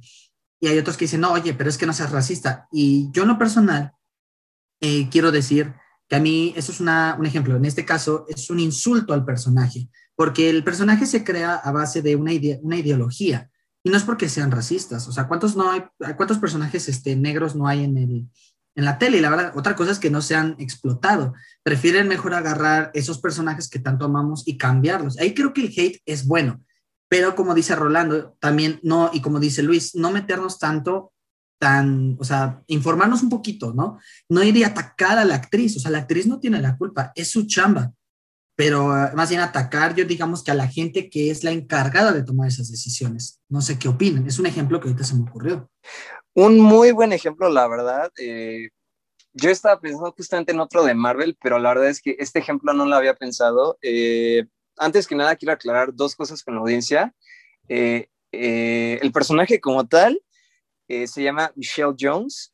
Y 0.59 0.67
hay 0.67 0.77
otros 0.77 0.97
que 0.97 1.05
dicen, 1.05 1.21
no, 1.21 1.31
oye, 1.31 1.53
pero 1.53 1.69
es 1.69 1.77
que 1.77 1.85
no 1.85 1.93
seas 1.93 2.11
racista. 2.11 2.67
Y 2.71 3.09
yo 3.11 3.23
en 3.23 3.29
lo 3.29 3.37
personal 3.37 3.93
eh, 4.81 5.09
quiero 5.09 5.31
decir 5.31 5.73
que 6.07 6.15
a 6.15 6.19
mí 6.19 6.53
eso 6.55 6.71
es 6.71 6.79
una, 6.79 7.15
un 7.19 7.25
ejemplo. 7.25 7.55
En 7.55 7.65
este 7.65 7.85
caso 7.85 8.25
es 8.27 8.49
un 8.49 8.59
insulto 8.59 9.13
al 9.13 9.25
personaje, 9.25 9.89
porque 10.15 10.49
el 10.49 10.63
personaje 10.63 11.05
se 11.05 11.23
crea 11.23 11.55
a 11.55 11.71
base 11.71 12.01
de 12.01 12.15
una, 12.15 12.31
una 12.61 12.77
ideología. 12.77 13.49
Y 13.83 13.89
no 13.89 13.97
es 13.97 14.03
porque 14.03 14.29
sean 14.29 14.51
racistas. 14.51 15.07
O 15.07 15.11
sea, 15.11 15.27
¿cuántos, 15.27 15.55
no 15.55 15.71
hay, 15.71 15.83
cuántos 16.15 16.39
personajes 16.39 16.89
este, 16.89 17.15
negros 17.15 17.55
no 17.55 17.67
hay 17.67 17.83
en 17.83 17.97
el, 17.97 18.27
en 18.77 18.85
la 18.85 18.99
tele 18.99 19.17
y 19.17 19.21
la 19.21 19.31
verdad, 19.31 19.53
otra 19.55 19.75
cosa 19.75 19.91
es 19.91 19.99
que 19.99 20.11
no 20.11 20.21
se 20.21 20.35
han 20.35 20.55
explotado. 20.59 21.33
Prefieren 21.63 22.07
mejor 22.07 22.35
agarrar 22.35 22.91
esos 22.93 23.19
personajes 23.19 23.69
que 23.69 23.79
tanto 23.79 24.05
amamos 24.05 24.47
y 24.47 24.57
cambiarlos. 24.57 25.17
Ahí 25.17 25.33
creo 25.33 25.51
que 25.51 25.61
el 25.61 25.73
hate 25.75 25.99
es 26.05 26.27
bueno, 26.27 26.61
pero 27.09 27.35
como 27.35 27.55
dice 27.55 27.75
Rolando, 27.75 28.37
también 28.39 28.79
no, 28.83 29.09
y 29.11 29.21
como 29.21 29.39
dice 29.39 29.63
Luis, 29.63 29.95
no 29.95 30.11
meternos 30.11 30.59
tanto, 30.59 31.11
tan, 31.59 32.17
o 32.19 32.23
sea, 32.23 32.61
informarnos 32.67 33.23
un 33.23 33.29
poquito, 33.29 33.73
¿no? 33.73 33.99
No 34.29 34.43
ir 34.43 34.55
y 34.57 34.63
atacar 34.63 35.17
a 35.17 35.25
la 35.25 35.35
actriz, 35.35 35.75
o 35.77 35.79
sea, 35.79 35.91
la 35.91 35.99
actriz 35.99 36.27
no 36.27 36.39
tiene 36.39 36.61
la 36.61 36.77
culpa, 36.77 37.11
es 37.15 37.31
su 37.31 37.47
chamba, 37.47 37.93
pero 38.57 38.87
uh, 38.87 39.15
más 39.15 39.29
bien 39.29 39.41
atacar, 39.41 39.93
yo 39.95 40.03
digamos 40.03 40.43
que 40.43 40.49
a 40.49 40.55
la 40.55 40.67
gente 40.67 41.09
que 41.09 41.29
es 41.29 41.43
la 41.43 41.51
encargada 41.51 42.11
de 42.11 42.23
tomar 42.23 42.47
esas 42.47 42.71
decisiones. 42.71 43.39
No 43.49 43.61
sé 43.61 43.77
qué 43.77 43.87
opinan, 43.87 44.25
es 44.27 44.39
un 44.39 44.47
ejemplo 44.47 44.79
que 44.79 44.87
ahorita 44.87 45.03
se 45.03 45.15
me 45.15 45.29
ocurrió. 45.29 45.69
Un 46.33 46.59
muy 46.59 46.91
buen 46.91 47.13
ejemplo, 47.13 47.49
la 47.49 47.67
verdad. 47.67 48.11
Eh, 48.17 48.69
yo 49.33 49.51
estaba 49.51 49.79
pensando 49.79 50.11
justamente 50.11 50.51
en 50.51 50.59
otro 50.59 50.83
de 50.83 50.95
Marvel, 50.95 51.37
pero 51.41 51.59
la 51.59 51.69
verdad 51.69 51.89
es 51.89 52.01
que 52.01 52.15
este 52.17 52.39
ejemplo 52.39 52.73
no 52.73 52.87
lo 52.87 52.95
había 52.95 53.13
pensado. 53.13 53.77
Eh, 53.83 54.45
antes 54.77 55.07
que 55.07 55.15
nada, 55.15 55.35
quiero 55.35 55.53
aclarar 55.53 55.93
dos 55.93 56.15
cosas 56.15 56.43
con 56.43 56.55
la 56.55 56.61
audiencia. 56.61 57.13
Eh, 57.69 58.09
el 58.31 59.11
personaje 59.11 59.61
como 59.61 59.87
tal 59.87 60.19
se 60.87 61.21
llama 61.21 61.51
Michelle 61.55 61.95
Jones 61.99 62.53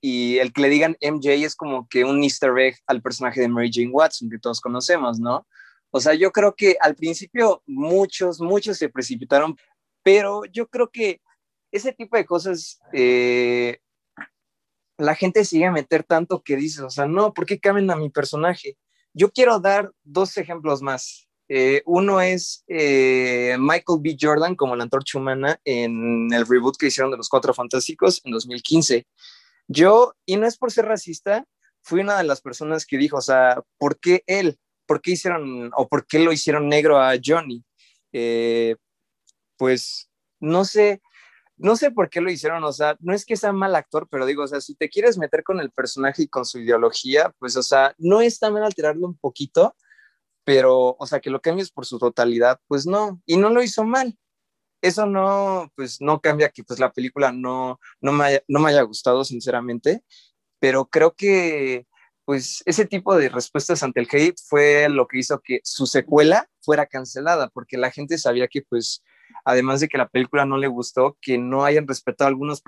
y 0.00 0.38
el 0.38 0.52
que 0.52 0.62
le 0.62 0.68
digan 0.68 0.96
MJ 1.00 1.44
es 1.44 1.54
como 1.54 1.88
que 1.88 2.04
un 2.04 2.22
easter 2.24 2.58
egg 2.58 2.76
al 2.86 3.00
personaje 3.00 3.40
de 3.40 3.48
Mary 3.48 3.70
Jane 3.72 3.90
Watson 3.90 4.28
que 4.28 4.38
todos 4.38 4.60
conocemos, 4.60 5.20
¿no? 5.20 5.46
O 5.90 6.00
sea, 6.00 6.14
yo 6.14 6.32
creo 6.32 6.54
que 6.56 6.76
al 6.80 6.96
principio 6.96 7.62
muchos, 7.66 8.40
muchos 8.40 8.78
se 8.78 8.88
precipitaron, 8.88 9.56
pero 10.02 10.44
yo 10.46 10.66
creo 10.66 10.90
que 10.90 11.20
ese 11.70 11.92
tipo 11.92 12.16
de 12.16 12.26
cosas, 12.26 12.80
eh, 12.92 13.78
la 14.98 15.14
gente 15.14 15.44
sigue 15.44 15.66
a 15.66 15.72
meter 15.72 16.02
tanto 16.02 16.42
que 16.42 16.56
dice, 16.56 16.82
o 16.82 16.90
sea, 16.90 17.06
no, 17.06 17.32
¿por 17.32 17.46
qué 17.46 17.60
cambian 17.60 17.90
a 17.90 17.96
mi 17.96 18.10
personaje? 18.10 18.76
Yo 19.14 19.30
quiero 19.30 19.60
dar 19.60 19.92
dos 20.02 20.36
ejemplos 20.36 20.82
más. 20.82 21.28
Eh, 21.54 21.82
uno 21.84 22.18
es 22.22 22.64
eh, 22.66 23.56
Michael 23.58 23.98
B. 24.00 24.16
Jordan 24.18 24.56
como 24.56 24.74
la 24.74 24.84
antorcha 24.84 25.18
humana 25.18 25.60
en 25.66 26.32
el 26.32 26.46
reboot 26.46 26.78
que 26.78 26.86
hicieron 26.86 27.10
de 27.10 27.18
Los 27.18 27.28
Cuatro 27.28 27.52
Fantásticos 27.52 28.22
en 28.24 28.32
2015. 28.32 29.06
Yo, 29.68 30.14
y 30.24 30.38
no 30.38 30.46
es 30.46 30.56
por 30.56 30.72
ser 30.72 30.86
racista, 30.86 31.44
fui 31.82 32.00
una 32.00 32.16
de 32.16 32.24
las 32.24 32.40
personas 32.40 32.86
que 32.86 32.96
dijo, 32.96 33.18
o 33.18 33.20
sea, 33.20 33.62
¿por 33.76 34.00
qué 34.00 34.24
él? 34.26 34.58
¿Por 34.86 35.02
qué 35.02 35.10
hicieron 35.10 35.70
o 35.76 35.88
por 35.90 36.06
qué 36.06 36.20
lo 36.20 36.32
hicieron 36.32 36.70
negro 36.70 36.98
a 36.98 37.16
Johnny? 37.22 37.62
Eh, 38.14 38.76
pues 39.58 40.08
no 40.40 40.64
sé, 40.64 41.02
no 41.58 41.76
sé 41.76 41.90
por 41.90 42.08
qué 42.08 42.22
lo 42.22 42.30
hicieron, 42.30 42.64
o 42.64 42.72
sea, 42.72 42.96
no 43.00 43.12
es 43.12 43.26
que 43.26 43.36
sea 43.36 43.52
mal 43.52 43.76
actor, 43.76 44.08
pero 44.10 44.24
digo, 44.24 44.44
o 44.44 44.48
sea, 44.48 44.62
si 44.62 44.74
te 44.74 44.88
quieres 44.88 45.18
meter 45.18 45.42
con 45.42 45.60
el 45.60 45.70
personaje 45.70 46.22
y 46.22 46.28
con 46.28 46.46
su 46.46 46.60
ideología, 46.60 47.30
pues, 47.38 47.58
o 47.58 47.62
sea, 47.62 47.94
no 47.98 48.22
está 48.22 48.50
mal 48.50 48.64
alterarlo 48.64 49.06
un 49.06 49.18
poquito, 49.18 49.76
pero, 50.44 50.96
o 50.98 51.06
sea, 51.06 51.20
que 51.20 51.30
lo 51.30 51.40
cambies 51.40 51.70
por 51.70 51.86
su 51.86 51.98
totalidad, 51.98 52.60
pues 52.66 52.86
no, 52.86 53.20
y 53.26 53.36
no 53.36 53.50
lo 53.50 53.62
hizo 53.62 53.84
mal. 53.84 54.16
Eso 54.82 55.06
no, 55.06 55.70
pues 55.76 56.00
no 56.00 56.20
cambia 56.20 56.48
que 56.50 56.64
pues 56.64 56.80
la 56.80 56.92
película 56.92 57.30
no, 57.32 57.78
no, 58.00 58.12
me, 58.12 58.24
haya, 58.24 58.42
no 58.48 58.60
me 58.60 58.70
haya 58.70 58.82
gustado, 58.82 59.24
sinceramente, 59.24 60.02
pero 60.58 60.86
creo 60.86 61.14
que 61.14 61.86
pues 62.24 62.62
ese 62.66 62.86
tipo 62.86 63.16
de 63.16 63.28
respuestas 63.28 63.82
ante 63.82 64.00
el 64.00 64.08
hate 64.10 64.38
fue 64.46 64.88
lo 64.88 65.06
que 65.06 65.18
hizo 65.18 65.40
que 65.40 65.60
su 65.64 65.86
secuela 65.86 66.48
fuera 66.60 66.86
cancelada, 66.86 67.48
porque 67.48 67.76
la 67.76 67.90
gente 67.90 68.18
sabía 68.18 68.48
que 68.48 68.62
pues 68.62 69.02
además 69.44 69.80
de 69.80 69.88
que 69.88 69.98
la 69.98 70.08
película 70.08 70.44
no 70.44 70.56
le 70.56 70.68
gustó, 70.68 71.16
que 71.20 71.38
no 71.38 71.64
hayan 71.64 71.86
respetado 71.86 72.28
algunos 72.28 72.62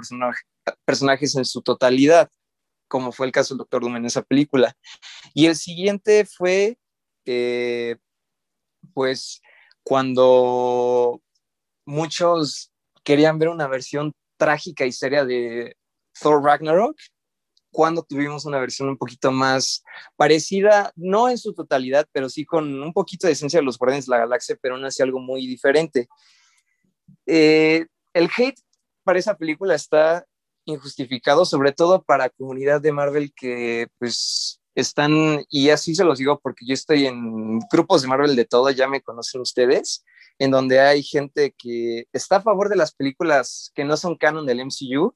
personajes 0.84 1.36
en 1.36 1.44
su 1.44 1.62
totalidad, 1.62 2.30
como 2.88 3.12
fue 3.12 3.26
el 3.26 3.32
caso 3.32 3.54
del 3.54 3.58
Doctor 3.58 3.82
Doom 3.82 3.96
en 3.96 4.06
esa 4.06 4.22
película. 4.22 4.76
Y 5.34 5.46
el 5.46 5.56
siguiente 5.56 6.26
fue, 6.26 6.78
eh, 7.24 7.96
pues, 8.92 9.40
cuando 9.82 11.20
muchos 11.84 12.72
querían 13.02 13.38
ver 13.38 13.48
una 13.48 13.68
versión 13.68 14.12
trágica 14.36 14.86
y 14.86 14.92
seria 14.92 15.24
de 15.24 15.76
Thor 16.20 16.42
Ragnarok, 16.42 16.96
cuando 17.70 18.04
tuvimos 18.04 18.44
una 18.44 18.60
versión 18.60 18.88
un 18.88 18.96
poquito 18.96 19.32
más 19.32 19.82
parecida, 20.16 20.92
no 20.94 21.28
en 21.28 21.36
su 21.36 21.52
totalidad, 21.54 22.06
pero 22.12 22.28
sí 22.28 22.44
con 22.44 22.82
un 22.82 22.92
poquito 22.92 23.26
de 23.26 23.32
esencia 23.32 23.58
de 23.58 23.66
los 23.66 23.78
Guardianes 23.78 24.06
de 24.06 24.10
la 24.12 24.18
Galaxia, 24.18 24.56
pero 24.62 24.76
aún 24.76 24.84
así 24.84 25.02
algo 25.02 25.18
muy 25.18 25.46
diferente. 25.46 26.08
Eh, 27.26 27.86
el 28.12 28.30
hate 28.36 28.60
para 29.02 29.18
esa 29.18 29.36
película 29.36 29.74
está 29.74 30.24
injustificado, 30.64 31.44
sobre 31.44 31.72
todo 31.72 32.02
para 32.02 32.30
comunidad 32.30 32.80
de 32.80 32.92
Marvel 32.92 33.32
que 33.34 33.88
pues 33.98 34.60
están, 34.74 35.44
y 35.48 35.70
así 35.70 35.94
se 35.94 36.04
los 36.04 36.18
digo 36.18 36.40
porque 36.40 36.66
yo 36.66 36.74
estoy 36.74 37.06
en 37.06 37.58
grupos 37.70 38.02
de 38.02 38.08
Marvel 38.08 38.36
de 38.36 38.44
todo, 38.44 38.70
ya 38.70 38.88
me 38.88 39.02
conocen 39.02 39.40
ustedes, 39.40 40.04
en 40.38 40.50
donde 40.50 40.80
hay 40.80 41.02
gente 41.02 41.54
que 41.56 42.06
está 42.12 42.36
a 42.36 42.42
favor 42.42 42.68
de 42.68 42.76
las 42.76 42.94
películas 42.94 43.70
que 43.74 43.84
no 43.84 43.96
son 43.96 44.16
canon 44.16 44.46
del 44.46 44.60
MCU, 44.64 45.14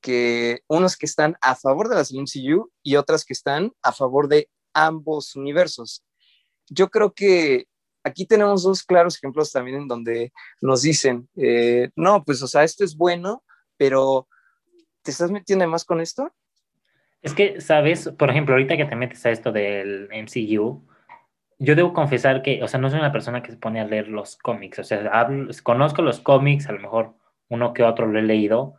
que 0.00 0.62
unos 0.68 0.96
que 0.96 1.06
están 1.06 1.36
a 1.40 1.54
favor 1.54 1.88
de 1.88 1.96
las 1.96 2.10
del 2.10 2.22
MCU 2.22 2.70
y 2.82 2.96
otras 2.96 3.24
que 3.24 3.32
están 3.32 3.72
a 3.82 3.92
favor 3.92 4.28
de 4.28 4.50
ambos 4.74 5.36
universos. 5.36 6.04
Yo 6.68 6.90
creo 6.90 7.12
que 7.12 7.66
aquí 8.04 8.26
tenemos 8.26 8.62
dos 8.62 8.82
claros 8.82 9.16
ejemplos 9.16 9.52
también 9.52 9.82
en 9.82 9.88
donde 9.88 10.32
nos 10.60 10.82
dicen, 10.82 11.28
eh, 11.36 11.90
no, 11.96 12.24
pues, 12.24 12.42
o 12.42 12.48
sea, 12.48 12.64
esto 12.64 12.84
es 12.84 12.96
bueno, 12.96 13.44
pero 13.76 14.28
¿te 15.02 15.10
estás 15.10 15.30
metiendo 15.30 15.66
más 15.68 15.84
con 15.84 16.00
esto? 16.00 16.32
Es 17.22 17.34
que, 17.34 17.60
sabes, 17.60 18.08
por 18.18 18.30
ejemplo, 18.30 18.54
ahorita 18.54 18.76
que 18.76 18.84
te 18.84 18.96
metes 18.96 19.24
a 19.24 19.30
esto 19.30 19.52
del 19.52 20.08
MCU, 20.12 20.84
yo 21.58 21.76
debo 21.76 21.92
confesar 21.92 22.42
que, 22.42 22.62
o 22.62 22.68
sea, 22.68 22.80
no 22.80 22.90
soy 22.90 22.98
una 22.98 23.12
persona 23.12 23.42
que 23.42 23.52
se 23.52 23.56
pone 23.56 23.80
a 23.80 23.84
leer 23.84 24.08
los 24.08 24.36
cómics, 24.36 24.80
o 24.80 24.84
sea, 24.84 25.28
conozco 25.62 26.02
los 26.02 26.18
cómics, 26.18 26.68
a 26.68 26.72
lo 26.72 26.80
mejor 26.80 27.14
uno 27.48 27.72
que 27.72 27.84
otro 27.84 28.08
lo 28.08 28.18
he 28.18 28.22
leído, 28.22 28.74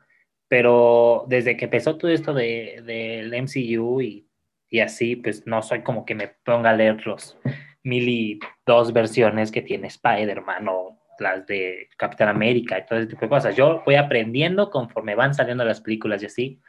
pero 0.50 1.26
desde 1.30 1.56
que 1.56 1.66
empezó 1.66 1.98
todo 1.98 2.12
esto 2.12 2.34
del 2.34 2.86
de, 2.86 3.42
MCU 3.42 4.02
y, 4.02 4.28
y, 4.70 4.80
así, 4.82 5.16
pues 5.16 5.48
no 5.48 5.62
soy 5.62 5.82
como 5.82 6.06
que 6.06 6.16
me 6.16 6.28
ponga 6.28 6.72
a 6.72 6.76
leer 6.76 7.08
los 7.08 7.38
mil 7.84 8.10
y 8.10 8.40
dos 8.66 8.92
versiones 8.92 9.52
que 9.52 9.62
tiene 9.62 9.88
Spider-Man 9.88 10.68
o 10.68 11.00
las 11.20 11.46
de 11.48 11.90
Capitán 11.98 12.30
América 12.30 12.80
y 12.80 12.86
todo 12.86 13.00
ese 13.00 13.08
tipo 13.08 13.22
de 13.22 13.30
cosas. 13.30 13.56
Yo 13.56 13.82
voy 13.86 13.96
aprendiendo 13.96 14.70
conforme 14.70 15.16
van 15.16 15.34
saliendo 15.34 15.64
las 15.64 15.82
películas 15.82 16.22
y 16.24 16.26
así. 16.26 16.62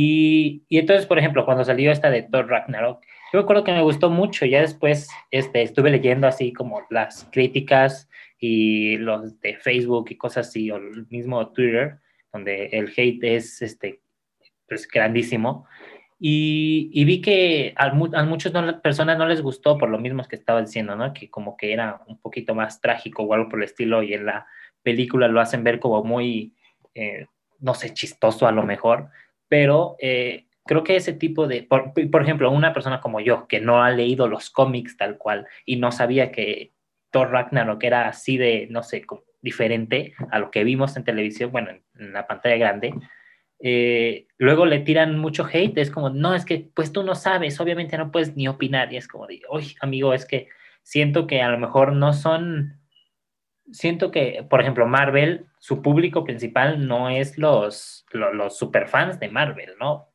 Y, 0.00 0.62
y 0.68 0.78
entonces, 0.78 1.06
por 1.06 1.18
ejemplo, 1.18 1.44
cuando 1.44 1.64
salió 1.64 1.90
esta 1.90 2.08
de 2.08 2.22
Thor 2.22 2.46
Ragnarok, 2.48 3.02
yo 3.32 3.40
me 3.40 3.42
acuerdo 3.42 3.64
que 3.64 3.72
me 3.72 3.82
gustó 3.82 4.10
mucho. 4.10 4.46
Ya 4.46 4.60
después 4.60 5.08
este, 5.32 5.62
estuve 5.62 5.90
leyendo 5.90 6.28
así 6.28 6.52
como 6.52 6.82
las 6.88 7.28
críticas 7.32 8.08
y 8.38 8.96
los 8.98 9.40
de 9.40 9.56
Facebook 9.56 10.06
y 10.10 10.16
cosas 10.16 10.46
así, 10.46 10.70
o 10.70 10.76
el 10.76 11.08
mismo 11.08 11.48
Twitter, 11.48 11.98
donde 12.32 12.66
el 12.66 12.92
hate 12.96 13.24
es 13.24 13.60
este, 13.60 14.00
pues, 14.68 14.86
grandísimo. 14.86 15.66
Y, 16.20 16.90
y 16.92 17.04
vi 17.04 17.20
que 17.20 17.74
a, 17.76 17.86
a 17.86 18.24
muchas 18.24 18.52
personas 18.80 19.18
no 19.18 19.26
les 19.26 19.42
gustó 19.42 19.78
por 19.78 19.88
lo 19.88 19.98
mismo 19.98 20.22
que 20.28 20.36
estaba 20.36 20.60
diciendo, 20.60 20.94
¿no? 20.94 21.12
Que 21.12 21.28
como 21.28 21.56
que 21.56 21.72
era 21.72 22.02
un 22.06 22.20
poquito 22.20 22.54
más 22.54 22.80
trágico 22.80 23.24
o 23.24 23.34
algo 23.34 23.48
por 23.48 23.58
el 23.58 23.64
estilo 23.64 24.04
y 24.04 24.14
en 24.14 24.26
la 24.26 24.46
película 24.80 25.26
lo 25.26 25.40
hacen 25.40 25.64
ver 25.64 25.80
como 25.80 26.04
muy, 26.04 26.54
eh, 26.94 27.26
no 27.58 27.74
sé, 27.74 27.92
chistoso 27.92 28.46
a 28.46 28.52
lo 28.52 28.62
mejor, 28.62 29.10
pero 29.48 29.96
eh, 30.00 30.46
creo 30.64 30.84
que 30.84 30.96
ese 30.96 31.12
tipo 31.12 31.48
de, 31.48 31.62
por, 31.62 31.92
por, 32.10 32.22
ejemplo, 32.22 32.50
una 32.50 32.72
persona 32.72 33.00
como 33.00 33.20
yo, 33.20 33.48
que 33.48 33.60
no 33.60 33.82
ha 33.82 33.90
leído 33.90 34.28
los 34.28 34.50
cómics 34.50 34.96
tal 34.96 35.16
cual 35.16 35.46
y 35.64 35.76
no 35.76 35.90
sabía 35.90 36.30
que 36.30 36.72
Thor 37.10 37.30
Ragnarok 37.30 37.82
era 37.82 38.08
así 38.08 38.36
de, 38.36 38.68
no 38.70 38.82
sé, 38.82 39.04
diferente 39.40 40.14
a 40.30 40.38
lo 40.38 40.50
que 40.50 40.64
vimos 40.64 40.96
en 40.96 41.04
televisión, 41.04 41.50
bueno, 41.50 41.70
en, 41.70 42.12
la 42.12 42.26
pantalla 42.26 42.56
grande, 42.56 42.94
eh, 43.60 44.26
luego 44.36 44.66
le 44.66 44.80
tiran 44.80 45.18
mucho 45.18 45.46
hate, 45.50 45.78
es 45.78 45.90
como, 45.90 46.10
no, 46.10 46.34
es 46.34 46.44
que 46.44 46.70
pues 46.74 46.92
tú 46.92 47.02
no 47.02 47.14
sabes, 47.14 47.58
obviamente 47.60 47.96
no 47.96 48.12
puedes 48.12 48.36
ni 48.36 48.46
opinar, 48.46 48.92
y 48.92 48.96
es 48.98 49.08
como, 49.08 49.26
uy, 49.50 49.74
amigo, 49.80 50.12
es 50.12 50.26
que 50.26 50.48
siento 50.82 51.26
que 51.26 51.42
a 51.42 51.50
lo 51.50 51.58
mejor 51.58 51.92
no 51.92 52.12
son, 52.12 52.78
siento 53.72 54.10
que, 54.10 54.46
por 54.48 54.60
ejemplo, 54.60 54.86
Marvel, 54.86 55.47
su 55.58 55.82
público 55.82 56.24
principal 56.24 56.86
no 56.86 57.08
es 57.08 57.38
los, 57.38 58.06
los, 58.12 58.56
superfans 58.56 59.18
de 59.20 59.28
Marvel, 59.28 59.74
¿no? 59.78 60.08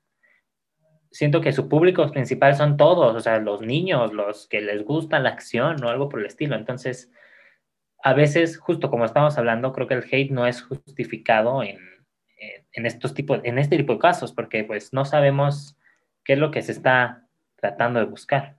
siento 1.14 1.42
que 1.42 1.54
su 1.54 1.70
público 1.70 2.10
principal 2.12 2.56
son 2.56 2.76
todos, 2.76 3.16
o 3.16 3.20
sea, 3.20 3.40
los 3.40 3.62
niños, 3.62 4.12
los 4.14 4.48
que 4.48 4.62
les 4.62 4.84
gusta 4.84 5.20
la 5.20 5.30
acción 5.30 5.82
o 5.84 5.90
algo 5.90 6.10
por 6.10 6.20
el 6.20 6.26
estilo. 6.26 6.56
Entonces, 6.56 7.12
a 8.04 8.14
veces, 8.14 8.58
justo 8.58 8.90
como 8.90 9.06
estamos 9.06 9.38
hablando, 9.38 9.72
creo 9.72 9.88
que 9.88 9.94
el 9.94 10.06
hate 10.12 10.32
no 10.32 10.48
es 10.48 10.64
justificado 10.64 11.64
en, 11.64 11.78
en, 12.72 12.86
estos 12.86 13.14
tipos, 13.14 13.40
en 13.44 13.60
este 13.60 13.78
tipo 13.78 13.94
de 13.94 14.00
casos, 14.00 14.34
porque 14.34 14.64
pues 14.64 14.92
no 14.92 15.06
sabemos 15.06 15.78
qué 16.24 16.34
es 16.34 16.40
lo 16.40 16.50
que 16.50 16.64
se 16.64 16.72
está 16.72 17.28
tratando 17.58 18.00
de 18.00 18.06
buscar. 18.06 18.58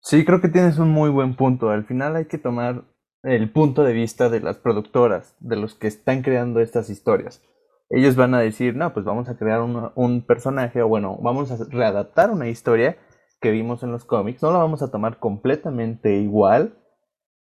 Sí, 0.00 0.24
creo 0.24 0.40
que 0.40 0.48
tienes 0.48 0.78
un 0.78 0.90
muy 0.90 1.10
buen 1.10 1.34
punto. 1.34 1.70
Al 1.70 1.84
final 1.84 2.14
hay 2.14 2.26
que 2.26 2.38
tomar 2.38 2.84
el 3.26 3.50
punto 3.50 3.84
de 3.84 3.92
vista 3.92 4.28
de 4.28 4.40
las 4.40 4.58
productoras, 4.58 5.36
de 5.40 5.56
los 5.56 5.74
que 5.74 5.88
están 5.88 6.22
creando 6.22 6.60
estas 6.60 6.90
historias 6.90 7.42
ellos 7.90 8.16
van 8.16 8.34
a 8.34 8.40
decir, 8.40 8.74
no, 8.74 8.92
pues 8.92 9.04
vamos 9.04 9.28
a 9.28 9.36
crear 9.36 9.60
un, 9.62 10.22
personaje, 10.22 10.82
o 10.82 10.88
bueno, 10.88 11.18
vamos 11.22 11.50
a 11.50 11.56
readaptar 11.70 12.30
una 12.30 12.48
historia 12.48 12.98
que 13.40 13.50
vimos 13.50 13.82
en 13.82 13.92
los 13.92 14.04
cómics, 14.04 14.42
no 14.42 14.50
la 14.50 14.58
vamos 14.58 14.82
a 14.82 14.90
tomar 14.90 15.18
completamente 15.18 16.14
igual 16.16 16.78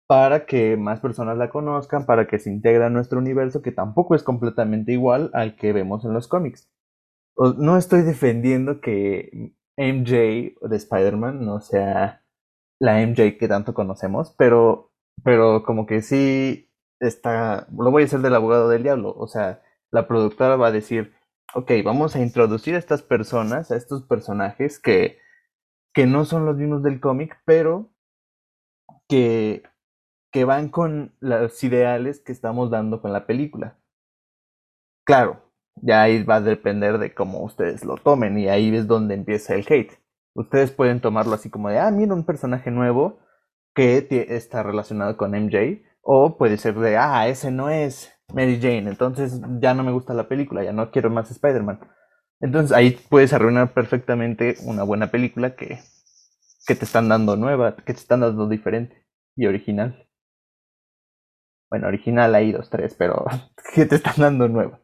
para 0.08 0.46
que 0.46 0.78
más 0.78 1.02
personas 1.02 1.38
la 1.38 1.50
conozcan, 1.50 2.06
para 2.06 2.28
que 2.28 2.40
se 2.40 2.50
integre 2.50 2.86
a 2.86 2.90
nuestro 2.90 3.20
universo, 3.20 3.62
que 3.62 3.72
tampoco 3.72 4.16
es 4.16 4.24
completamente 4.24 4.92
igual 4.92 5.30
al 5.34 5.56
que 5.56 5.74
vemos 5.74 6.06
en 6.06 6.14
los 6.14 6.28
cómics. 6.28 6.70
No 7.58 7.78
estoy 7.78 8.02
defendiendo 8.02 8.82
que 8.82 9.54
MJ 9.78 10.58
de 10.68 10.76
Spider-Man 10.76 11.46
no 11.46 11.62
sea 11.62 12.24
la 12.80 13.06
MJ 13.06 13.38
que 13.38 13.48
tanto 13.48 13.74
conocemos, 13.74 14.34
pero, 14.38 14.89
pero 15.24 15.64
como 15.64 15.86
que 15.86 16.02
sí 16.02 16.70
está, 17.00 17.68
lo 17.78 17.92
voy 17.92 18.04
a 18.04 18.06
hacer 18.06 18.20
del 18.22 18.36
abogado 18.36 18.70
del 18.70 18.84
diablo, 18.84 19.14
o 19.16 19.28
sea, 19.28 19.62
la 19.92 20.08
productora 20.08 20.56
va 20.56 20.68
a 20.68 20.72
decir, 20.72 21.14
ok, 21.54 21.72
vamos 21.84 22.16
a 22.16 22.22
introducir 22.22 22.76
a 22.76 22.80
estas 22.80 23.02
personas, 23.02 23.72
a 23.72 23.76
estos 23.76 24.04
personajes 24.04 24.80
que, 24.80 25.18
que 25.94 26.06
no 26.06 26.26
son 26.26 26.46
los 26.46 26.58
mismos 26.58 26.84
del 26.84 27.00
cómic, 27.00 27.40
pero 27.46 27.90
que, 29.08 29.64
que 30.32 30.46
van 30.46 30.70
con 30.70 31.16
los 31.20 31.64
ideales 31.64 32.20
que 32.20 32.32
estamos 32.32 32.70
dando 32.70 33.02
con 33.02 33.14
la 33.14 33.26
película. 33.26 33.78
Claro, 35.06 35.42
ya 35.76 36.04
ahí 36.04 36.24
va 36.24 36.36
a 36.36 36.42
depender 36.42 37.00
de 37.00 37.14
cómo 37.14 37.44
ustedes 37.44 37.84
lo 37.84 37.98
tomen 37.98 38.38
y 38.38 38.48
ahí 38.48 38.76
es 38.76 38.88
donde 38.88 39.16
empieza 39.16 39.56
el 39.56 39.66
hate. 39.68 39.94
Ustedes 40.36 40.72
pueden 40.72 41.02
tomarlo 41.02 41.34
así 41.34 41.50
como 41.50 41.70
de, 41.70 41.80
ah, 41.80 41.90
mira 41.92 42.14
un 42.14 42.26
personaje 42.26 42.70
nuevo, 42.70 43.20
que 43.74 44.08
está 44.30 44.64
relacionado 44.64 45.18
con 45.18 45.32
MJ, 45.32 45.84
o 46.02 46.38
puede 46.38 46.58
ser 46.58 46.76
de, 46.76 46.98
ah, 46.98 47.28
ese 47.28 47.52
no 47.52 47.70
es 47.70 48.12
Mary 48.34 48.60
Jane, 48.62 48.90
entonces 48.90 49.40
ya 49.60 49.74
no 49.74 49.84
me 49.84 49.92
gusta 49.92 50.14
la 50.14 50.28
película, 50.28 50.64
ya 50.64 50.74
no 50.74 50.92
quiero 50.92 51.10
más 51.10 51.32
Spider-Man. 51.32 51.80
Entonces 52.42 52.76
ahí 52.76 52.98
puedes 53.10 53.34
arruinar 53.34 53.74
perfectamente 53.74 54.56
una 54.64 54.84
buena 54.84 55.12
película 55.12 55.56
que, 55.56 55.80
que 56.66 56.76
te 56.76 56.86
están 56.86 57.10
dando 57.10 57.36
nueva, 57.36 57.76
que 57.76 57.94
te 57.94 58.00
están 58.00 58.22
dando 58.22 58.48
diferente 58.48 59.06
y 59.36 59.46
original. 59.46 60.08
Bueno, 61.70 61.88
original 61.88 62.34
hay 62.34 62.52
dos, 62.52 62.70
tres, 62.70 62.96
pero 62.98 63.26
que 63.76 63.86
te 63.86 63.96
están 63.96 64.16
dando 64.18 64.48
nueva. 64.48 64.82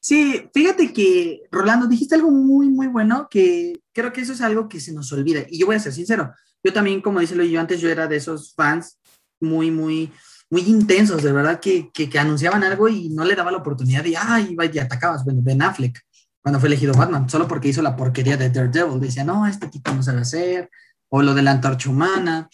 Sí, 0.00 0.50
fíjate 0.52 0.92
que, 0.92 1.44
Rolando, 1.50 1.86
dijiste 1.86 2.14
algo 2.14 2.30
muy, 2.30 2.68
muy 2.68 2.88
bueno, 2.88 3.26
que 3.30 3.80
creo 3.92 4.12
que 4.12 4.20
eso 4.20 4.34
es 4.34 4.42
algo 4.42 4.68
que 4.68 4.78
se 4.78 4.92
nos 4.92 5.10
olvida. 5.12 5.44
Y 5.48 5.58
yo 5.58 5.66
voy 5.66 5.76
a 5.76 5.80
ser 5.80 5.92
sincero, 5.92 6.34
yo 6.64 6.72
también, 6.72 7.02
como 7.02 7.20
dice 7.20 7.48
yo 7.48 7.60
antes, 7.60 7.80
yo 7.80 7.90
era 7.90 8.08
de 8.08 8.16
esos 8.16 8.54
fans 8.54 8.98
muy, 9.38 9.70
muy, 9.70 10.10
muy 10.50 10.62
intensos, 10.62 11.22
de 11.22 11.30
verdad, 11.30 11.60
que, 11.60 11.90
que, 11.92 12.18
anunciaban 12.18 12.64
algo 12.64 12.88
y 12.88 13.10
no 13.10 13.24
le 13.24 13.36
daba 13.36 13.52
la 13.52 13.58
oportunidad 13.58 14.02
de, 14.02 14.16
ay, 14.16 14.48
iba 14.52 14.64
y 14.64 14.78
atacabas. 14.78 15.24
Bueno, 15.24 15.40
Ben 15.42 15.60
Affleck, 15.60 16.00
cuando 16.42 16.58
fue 16.58 16.68
elegido 16.68 16.94
Batman, 16.94 17.28
solo 17.28 17.46
porque 17.46 17.68
hizo 17.68 17.82
la 17.82 17.94
porquería 17.94 18.38
de 18.38 18.48
Daredevil, 18.48 18.98
decía, 18.98 19.24
no, 19.24 19.46
este 19.46 19.68
tipo 19.68 19.92
no 19.92 20.02
sabe 20.02 20.22
hacer, 20.22 20.70
o 21.10 21.22
lo 21.22 21.34
de 21.34 21.42
la 21.42 21.50
antorcha 21.50 21.90
humana. 21.90 22.48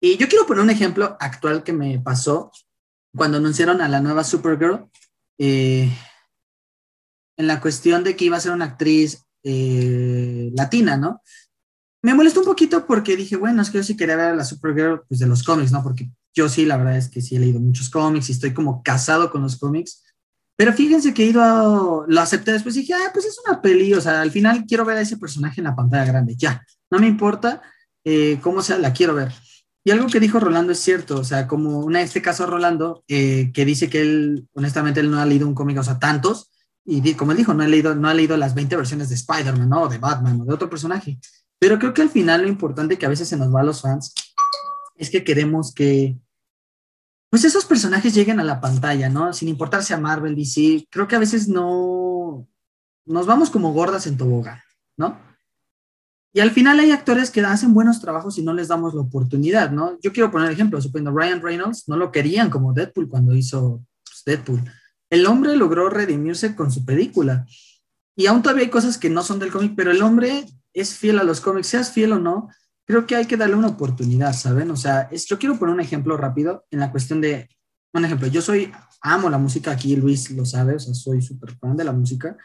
Y 0.00 0.16
yo 0.16 0.28
quiero 0.28 0.46
poner 0.46 0.62
un 0.62 0.70
ejemplo 0.70 1.16
actual 1.18 1.64
que 1.64 1.72
me 1.72 1.98
pasó 1.98 2.52
cuando 3.14 3.38
anunciaron 3.38 3.80
a 3.80 3.88
la 3.88 4.00
nueva 4.00 4.24
Supergirl, 4.24 4.88
eh, 5.38 5.90
en 7.36 7.46
la 7.46 7.60
cuestión 7.60 8.04
de 8.04 8.14
que 8.14 8.26
iba 8.26 8.36
a 8.36 8.40
ser 8.40 8.52
una 8.52 8.66
actriz 8.66 9.24
eh, 9.42 10.50
latina, 10.54 10.96
¿no? 10.96 11.22
Me 12.02 12.14
molestó 12.14 12.40
un 12.40 12.46
poquito 12.46 12.84
porque 12.84 13.16
dije, 13.16 13.36
bueno, 13.36 13.62
es 13.62 13.70
que 13.70 13.78
yo 13.78 13.84
sí 13.84 13.96
quería 13.96 14.16
ver 14.16 14.30
a 14.30 14.34
la 14.34 14.44
Supergirl 14.44 15.02
pues, 15.08 15.20
de 15.20 15.26
los 15.26 15.42
cómics, 15.42 15.70
¿no? 15.70 15.82
Porque 15.82 16.10
yo 16.34 16.48
sí, 16.48 16.66
la 16.66 16.76
verdad 16.76 16.96
es 16.96 17.08
que 17.08 17.22
sí 17.22 17.36
he 17.36 17.38
leído 17.38 17.60
muchos 17.60 17.88
cómics 17.90 18.28
y 18.28 18.32
estoy 18.32 18.52
como 18.52 18.82
casado 18.82 19.30
con 19.30 19.42
los 19.42 19.56
cómics. 19.56 20.02
Pero 20.56 20.72
fíjense 20.72 21.14
que 21.14 21.24
he 21.24 21.28
ido 21.28 21.42
a, 21.42 22.04
lo 22.06 22.20
acepté 22.20 22.52
después 22.52 22.76
y 22.76 22.80
dije, 22.80 22.94
ah, 22.94 23.10
pues 23.12 23.24
es 23.24 23.36
una 23.46 23.62
peli, 23.62 23.94
o 23.94 24.00
sea, 24.00 24.20
al 24.20 24.30
final 24.30 24.64
quiero 24.66 24.84
ver 24.84 24.98
a 24.98 25.00
ese 25.00 25.16
personaje 25.16 25.60
en 25.60 25.64
la 25.64 25.76
pantalla 25.76 26.04
grande, 26.04 26.36
ya, 26.36 26.64
no 26.90 26.98
me 26.98 27.08
importa 27.08 27.62
eh, 28.04 28.38
cómo 28.42 28.62
sea, 28.62 28.78
la 28.78 28.92
quiero 28.92 29.14
ver. 29.14 29.32
Y 29.84 29.90
algo 29.90 30.06
que 30.06 30.20
dijo 30.20 30.38
Rolando 30.38 30.72
es 30.72 30.78
cierto, 30.78 31.18
o 31.18 31.24
sea, 31.24 31.48
como 31.48 31.90
en 31.90 31.96
este 31.96 32.22
caso 32.22 32.46
Rolando, 32.46 33.02
eh, 33.08 33.50
que 33.52 33.64
dice 33.64 33.88
que 33.88 34.02
él, 34.02 34.46
honestamente, 34.52 35.00
él 35.00 35.10
no 35.10 35.20
ha 35.20 35.26
leído 35.26 35.48
un 35.48 35.54
cómic, 35.54 35.78
o 35.78 35.82
sea, 35.82 35.98
tantos, 35.98 36.50
y 36.84 37.14
como 37.14 37.32
él 37.32 37.38
dijo, 37.38 37.54
no, 37.54 37.62
he 37.62 37.68
leído, 37.68 37.94
no 37.94 38.08
ha 38.08 38.14
leído 38.14 38.36
las 38.36 38.54
20 38.54 38.76
versiones 38.76 39.08
de 39.08 39.14
Spider-Man, 39.14 39.68
¿no? 39.68 39.82
O 39.82 39.88
de 39.88 39.98
Batman, 39.98 40.40
o 40.40 40.44
de 40.44 40.54
otro 40.54 40.68
personaje. 40.68 41.18
Pero 41.62 41.78
creo 41.78 41.94
que 41.94 42.02
al 42.02 42.10
final 42.10 42.42
lo 42.42 42.48
importante 42.48 42.98
que 42.98 43.06
a 43.06 43.08
veces 43.08 43.28
se 43.28 43.36
nos 43.36 43.54
va 43.54 43.60
a 43.60 43.62
los 43.62 43.82
fans 43.82 44.12
es 44.96 45.10
que 45.10 45.22
queremos 45.22 45.72
que, 45.72 46.18
pues 47.30 47.44
esos 47.44 47.66
personajes 47.66 48.12
lleguen 48.12 48.40
a 48.40 48.44
la 48.44 48.60
pantalla, 48.60 49.08
¿no? 49.08 49.32
Sin 49.32 49.46
importarse 49.46 49.94
a 49.94 50.00
Marvel, 50.00 50.34
DC, 50.34 50.88
creo 50.90 51.06
que 51.06 51.14
a 51.14 51.20
veces 51.20 51.46
no, 51.46 52.48
nos 53.06 53.26
vamos 53.26 53.48
como 53.48 53.72
gordas 53.72 54.08
en 54.08 54.16
tobogán, 54.16 54.58
¿no? 54.96 55.20
Y 56.32 56.40
al 56.40 56.50
final 56.50 56.80
hay 56.80 56.90
actores 56.90 57.30
que 57.30 57.42
hacen 57.42 57.72
buenos 57.72 58.00
trabajos 58.00 58.38
y 58.38 58.42
no 58.42 58.52
les 58.54 58.66
damos 58.66 58.92
la 58.92 59.02
oportunidad, 59.02 59.70
¿no? 59.70 60.00
Yo 60.02 60.12
quiero 60.12 60.32
poner 60.32 60.50
ejemplo, 60.50 60.82
suponiendo 60.82 61.16
Ryan 61.16 61.42
Reynolds, 61.42 61.84
no 61.86 61.96
lo 61.96 62.10
querían 62.10 62.50
como 62.50 62.72
Deadpool 62.72 63.08
cuando 63.08 63.36
hizo 63.36 63.86
pues, 64.04 64.24
Deadpool. 64.26 64.64
El 65.10 65.26
hombre 65.26 65.54
logró 65.54 65.88
redimirse 65.88 66.56
con 66.56 66.72
su 66.72 66.84
película. 66.84 67.46
Y 68.16 68.26
aún 68.26 68.42
todavía 68.42 68.64
hay 68.64 68.70
cosas 68.70 68.98
que 68.98 69.08
no 69.08 69.22
son 69.22 69.38
del 69.38 69.52
cómic, 69.52 69.74
pero 69.76 69.92
el 69.92 70.02
hombre 70.02 70.44
es 70.72 70.96
fiel 70.96 71.18
a 71.18 71.24
los 71.24 71.40
cómics, 71.40 71.68
seas 71.68 71.92
fiel 71.92 72.12
o 72.12 72.18
no, 72.18 72.48
creo 72.86 73.06
que 73.06 73.16
hay 73.16 73.26
que 73.26 73.36
darle 73.36 73.56
una 73.56 73.68
oportunidad, 73.68 74.32
¿saben? 74.32 74.70
O 74.70 74.76
sea, 74.76 75.08
es, 75.10 75.26
yo 75.26 75.38
quiero 75.38 75.58
poner 75.58 75.74
un 75.74 75.80
ejemplo 75.80 76.16
rápido 76.16 76.64
en 76.70 76.80
la 76.80 76.90
cuestión 76.90 77.20
de, 77.20 77.48
un 77.92 78.04
ejemplo, 78.04 78.28
yo 78.28 78.42
soy, 78.42 78.72
amo 79.00 79.30
la 79.30 79.38
música, 79.38 79.70
aquí 79.70 79.96
Luis 79.96 80.30
lo 80.30 80.44
sabe, 80.44 80.76
o 80.76 80.78
sea, 80.78 80.94
soy 80.94 81.22
súper 81.22 81.56
fan 81.56 81.76
de 81.76 81.84
la 81.84 81.92
música, 81.92 82.36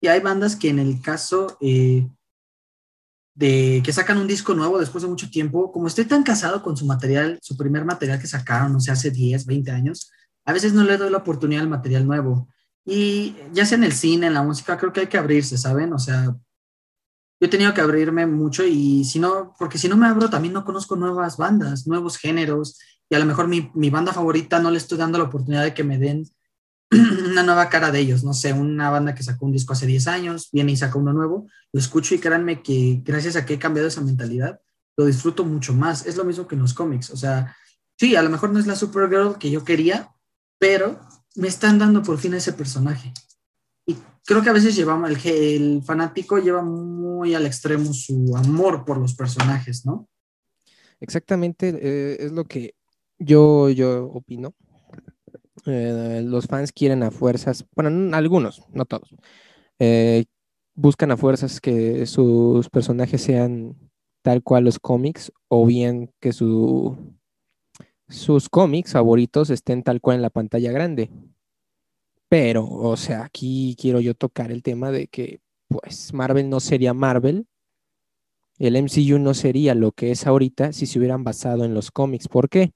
y 0.00 0.08
hay 0.08 0.20
bandas 0.20 0.56
que 0.56 0.68
en 0.68 0.78
el 0.78 1.00
caso... 1.00 1.56
Eh, 1.60 2.08
de 3.40 3.80
que 3.82 3.92
sacan 3.92 4.18
un 4.18 4.26
disco 4.26 4.52
nuevo 4.54 4.78
después 4.78 5.02
de 5.02 5.08
mucho 5.08 5.30
tiempo, 5.30 5.72
como 5.72 5.86
estoy 5.86 6.04
tan 6.04 6.22
casado 6.22 6.62
con 6.62 6.76
su 6.76 6.84
material, 6.84 7.38
su 7.40 7.56
primer 7.56 7.86
material 7.86 8.20
que 8.20 8.26
sacaron, 8.26 8.72
no 8.72 8.80
sé, 8.80 8.90
hace 8.90 9.10
10, 9.10 9.46
20 9.46 9.70
años, 9.70 10.10
a 10.44 10.52
veces 10.52 10.72
no 10.72 10.84
le 10.84 10.98
doy 10.98 11.10
la 11.10 11.18
oportunidad 11.18 11.62
al 11.62 11.68
material 11.68 12.06
nuevo. 12.06 12.48
Y 12.84 13.36
ya 13.52 13.64
sea 13.64 13.78
en 13.78 13.84
el 13.84 13.92
cine, 13.92 14.26
en 14.26 14.34
la 14.34 14.42
música, 14.42 14.76
creo 14.76 14.92
que 14.92 15.00
hay 15.00 15.06
que 15.06 15.16
abrirse, 15.16 15.56
¿saben? 15.56 15.92
O 15.92 15.98
sea, 15.98 16.36
yo 17.40 17.46
he 17.46 17.48
tenido 17.48 17.72
que 17.72 17.80
abrirme 17.80 18.26
mucho 18.26 18.64
y 18.64 19.04
si 19.04 19.18
no, 19.18 19.54
porque 19.58 19.78
si 19.78 19.88
no 19.88 19.96
me 19.96 20.06
abro, 20.06 20.28
también 20.28 20.52
no 20.52 20.64
conozco 20.64 20.94
nuevas 20.94 21.38
bandas, 21.38 21.86
nuevos 21.86 22.18
géneros, 22.18 22.78
y 23.08 23.14
a 23.14 23.18
lo 23.18 23.24
mejor 23.24 23.48
mi, 23.48 23.70
mi 23.74 23.88
banda 23.88 24.12
favorita 24.12 24.60
no 24.60 24.70
le 24.70 24.76
estoy 24.76 24.98
dando 24.98 25.18
la 25.18 25.24
oportunidad 25.24 25.64
de 25.64 25.72
que 25.72 25.82
me 25.82 25.98
den 25.98 26.28
una 26.90 27.42
nueva 27.42 27.68
cara 27.70 27.90
de 27.90 28.00
ellos, 28.00 28.24
no 28.24 28.34
sé, 28.34 28.52
una 28.52 28.90
banda 28.90 29.14
que 29.14 29.22
sacó 29.22 29.46
un 29.46 29.52
disco 29.52 29.72
hace 29.72 29.86
10 29.86 30.06
años, 30.08 30.50
viene 30.52 30.72
y 30.72 30.76
saca 30.76 30.98
uno 30.98 31.12
nuevo, 31.12 31.46
lo 31.72 31.80
escucho 31.80 32.14
y 32.14 32.18
créanme 32.18 32.62
que 32.62 33.00
gracias 33.04 33.36
a 33.36 33.46
que 33.46 33.54
he 33.54 33.58
cambiado 33.58 33.88
esa 33.88 34.02
mentalidad, 34.02 34.60
lo 34.96 35.06
disfruto 35.06 35.44
mucho 35.44 35.72
más. 35.72 36.04
Es 36.04 36.16
lo 36.16 36.24
mismo 36.24 36.46
que 36.46 36.56
en 36.56 36.62
los 36.62 36.74
cómics, 36.74 37.10
o 37.10 37.16
sea, 37.16 37.56
sí, 37.98 38.16
a 38.16 38.22
lo 38.22 38.28
mejor 38.28 38.50
no 38.50 38.58
es 38.58 38.66
la 38.66 38.76
Supergirl 38.76 39.38
que 39.38 39.50
yo 39.50 39.64
quería, 39.64 40.10
pero 40.58 41.00
me 41.36 41.48
están 41.48 41.78
dando 41.78 42.02
por 42.02 42.18
fin 42.18 42.34
ese 42.34 42.52
personaje. 42.52 43.12
Creo 44.24 44.42
que 44.42 44.50
a 44.50 44.54
veces 44.54 44.76
llevamos, 44.76 45.10
el, 45.10 45.32
el 45.32 45.82
fanático 45.82 46.38
lleva 46.38 46.62
muy 46.62 47.34
al 47.34 47.46
extremo 47.46 47.92
su 47.92 48.36
amor 48.36 48.84
por 48.84 48.98
los 48.98 49.14
personajes, 49.14 49.84
¿no? 49.84 50.08
Exactamente, 51.00 51.68
eh, 51.80 52.16
es 52.20 52.32
lo 52.32 52.44
que 52.44 52.74
yo, 53.18 53.70
yo 53.70 54.06
opino. 54.06 54.54
Eh, 55.66 56.22
los 56.24 56.46
fans 56.46 56.72
quieren 56.72 57.02
a 57.02 57.10
fuerzas, 57.10 57.66
bueno, 57.74 58.16
algunos, 58.16 58.62
no 58.72 58.84
todos, 58.86 59.14
eh, 59.78 60.24
buscan 60.74 61.10
a 61.10 61.16
fuerzas 61.16 61.60
que 61.60 62.06
sus 62.06 62.70
personajes 62.70 63.22
sean 63.22 63.76
tal 64.22 64.42
cual 64.42 64.64
los 64.64 64.78
cómics 64.78 65.32
o 65.48 65.66
bien 65.66 66.12
que 66.20 66.32
su, 66.32 66.96
sus 68.08 68.48
cómics 68.48 68.92
favoritos 68.92 69.50
estén 69.50 69.82
tal 69.82 70.00
cual 70.00 70.16
en 70.16 70.22
la 70.22 70.30
pantalla 70.30 70.72
grande. 70.72 71.10
Pero, 72.30 72.66
o 72.66 72.96
sea, 72.96 73.24
aquí 73.24 73.76
quiero 73.78 74.00
yo 74.00 74.14
tocar 74.14 74.50
el 74.50 74.62
tema 74.62 74.90
de 74.90 75.08
que, 75.08 75.40
pues, 75.68 76.14
Marvel 76.14 76.48
no 76.48 76.60
sería 76.60 76.94
Marvel, 76.94 77.46
el 78.58 78.76
MCU 78.76 79.18
no 79.18 79.34
sería 79.34 79.74
lo 79.74 79.92
que 79.92 80.12
es 80.12 80.26
ahorita 80.26 80.72
si 80.72 80.86
se 80.86 80.98
hubieran 80.98 81.24
basado 81.24 81.64
en 81.66 81.74
los 81.74 81.90
cómics. 81.90 82.28
¿Por 82.28 82.48
qué? 82.48 82.72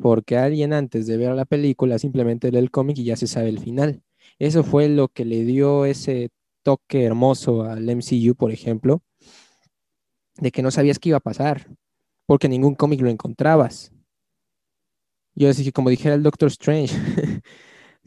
porque 0.00 0.36
alguien 0.36 0.72
antes 0.72 1.06
de 1.06 1.16
ver 1.16 1.34
la 1.34 1.44
película 1.44 1.98
simplemente 1.98 2.50
lee 2.50 2.58
el 2.58 2.70
cómic 2.70 2.98
y 2.98 3.04
ya 3.04 3.16
se 3.16 3.26
sabe 3.26 3.48
el 3.48 3.58
final. 3.58 4.02
Eso 4.38 4.62
fue 4.62 4.88
lo 4.88 5.08
que 5.08 5.24
le 5.24 5.44
dio 5.44 5.84
ese 5.84 6.30
toque 6.62 7.04
hermoso 7.04 7.62
al 7.62 7.88
MCU, 7.88 8.34
por 8.34 8.52
ejemplo, 8.52 9.02
de 10.36 10.50
que 10.52 10.62
no 10.62 10.70
sabías 10.70 10.98
qué 10.98 11.10
iba 11.10 11.18
a 11.18 11.20
pasar, 11.20 11.68
porque 12.26 12.48
ningún 12.48 12.74
cómic 12.74 13.00
lo 13.00 13.10
encontrabas. 13.10 13.92
Yo 15.34 15.48
así 15.48 15.64
que 15.64 15.72
como 15.72 15.90
dijera 15.90 16.14
el 16.14 16.22
Doctor 16.22 16.48
Strange, 16.48 16.94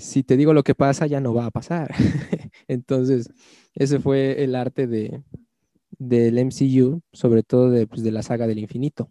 si 0.01 0.23
te 0.23 0.37
digo 0.37 0.53
lo 0.53 0.63
que 0.63 0.75
pasa, 0.75 1.07
ya 1.07 1.21
no 1.21 1.33
va 1.33 1.45
a 1.45 1.51
pasar. 1.51 1.93
Entonces, 2.67 3.29
ese 3.75 3.99
fue 3.99 4.43
el 4.43 4.55
arte 4.55 4.87
de, 4.87 5.23
del 5.97 6.37
MCU, 6.37 7.01
sobre 7.13 7.43
todo 7.43 7.69
de, 7.69 7.87
pues, 7.87 8.03
de 8.03 8.11
la 8.11 8.23
saga 8.23 8.47
del 8.47 8.59
infinito. 8.59 9.09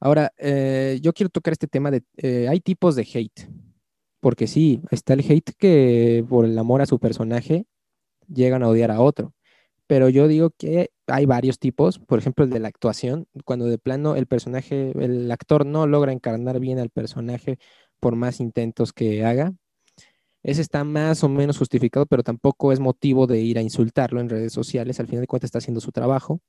Ahora, 0.00 0.32
eh, 0.38 0.98
yo 1.02 1.12
quiero 1.12 1.30
tocar 1.30 1.52
este 1.52 1.66
tema 1.66 1.90
de, 1.90 2.02
eh, 2.16 2.48
hay 2.48 2.60
tipos 2.60 2.96
de 2.96 3.02
hate, 3.02 3.48
porque 4.20 4.46
sí, 4.46 4.80
está 4.90 5.14
el 5.14 5.20
hate 5.20 5.52
que 5.58 6.24
por 6.28 6.44
el 6.44 6.58
amor 6.58 6.82
a 6.82 6.86
su 6.86 6.98
personaje 6.98 7.66
llegan 8.28 8.62
a 8.62 8.68
odiar 8.68 8.90
a 8.90 9.00
otro, 9.00 9.34
pero 9.86 10.08
yo 10.08 10.28
digo 10.28 10.50
que 10.50 10.90
hay 11.06 11.26
varios 11.26 11.58
tipos, 11.58 11.98
por 11.98 12.18
ejemplo, 12.18 12.44
el 12.44 12.50
de 12.50 12.60
la 12.60 12.68
actuación, 12.68 13.26
cuando 13.44 13.66
de 13.66 13.78
plano 13.78 14.16
el 14.16 14.26
personaje, 14.26 14.92
el 15.02 15.30
actor 15.32 15.66
no 15.66 15.86
logra 15.86 16.12
encarnar 16.12 16.60
bien 16.60 16.78
al 16.78 16.90
personaje 16.90 17.58
por 18.00 18.14
más 18.16 18.40
intentos 18.40 18.92
que 18.92 19.24
haga, 19.24 19.54
ese 20.50 20.62
está 20.62 20.84
más 20.84 21.24
o 21.24 21.28
menos 21.28 21.58
justificado, 21.58 22.06
pero 22.06 22.22
tampoco 22.22 22.72
es 22.72 22.80
motivo 22.80 23.26
de 23.26 23.40
ir 23.40 23.58
a 23.58 23.62
insultarlo 23.62 24.20
en 24.20 24.28
redes 24.28 24.52
sociales, 24.52 25.00
al 25.00 25.06
final 25.06 25.22
de 25.22 25.26
cuentas 25.26 25.48
está 25.48 25.58
haciendo 25.58 25.80
su 25.80 25.92
trabajo 25.92 26.40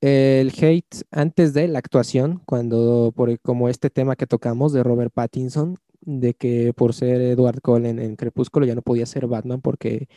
el 0.00 0.52
hate 0.58 1.02
antes 1.10 1.52
de 1.54 1.68
la 1.68 1.78
actuación, 1.78 2.42
cuando 2.46 3.12
por 3.14 3.38
como 3.40 3.68
este 3.68 3.90
tema 3.90 4.16
que 4.16 4.26
tocamos 4.26 4.72
de 4.72 4.82
Robert 4.82 5.12
Pattinson, 5.12 5.76
de 6.00 6.34
que 6.34 6.72
por 6.74 6.94
ser 6.94 7.20
Edward 7.20 7.60
Cullen 7.60 7.98
en 7.98 8.16
Crepúsculo 8.16 8.66
ya 8.66 8.74
no 8.74 8.82
podía 8.82 9.06
ser 9.06 9.26
Batman 9.26 9.60
porque, 9.60 10.08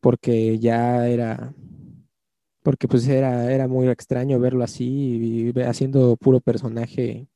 porque 0.00 0.58
ya 0.58 1.08
era, 1.08 1.54
porque 2.62 2.88
pues 2.88 3.06
era, 3.08 3.52
era 3.52 3.68
muy 3.68 3.88
extraño 3.88 4.40
verlo 4.40 4.64
así, 4.64 5.52
y 5.54 5.60
haciendo 5.62 6.16
puro 6.16 6.40
personaje 6.40 7.28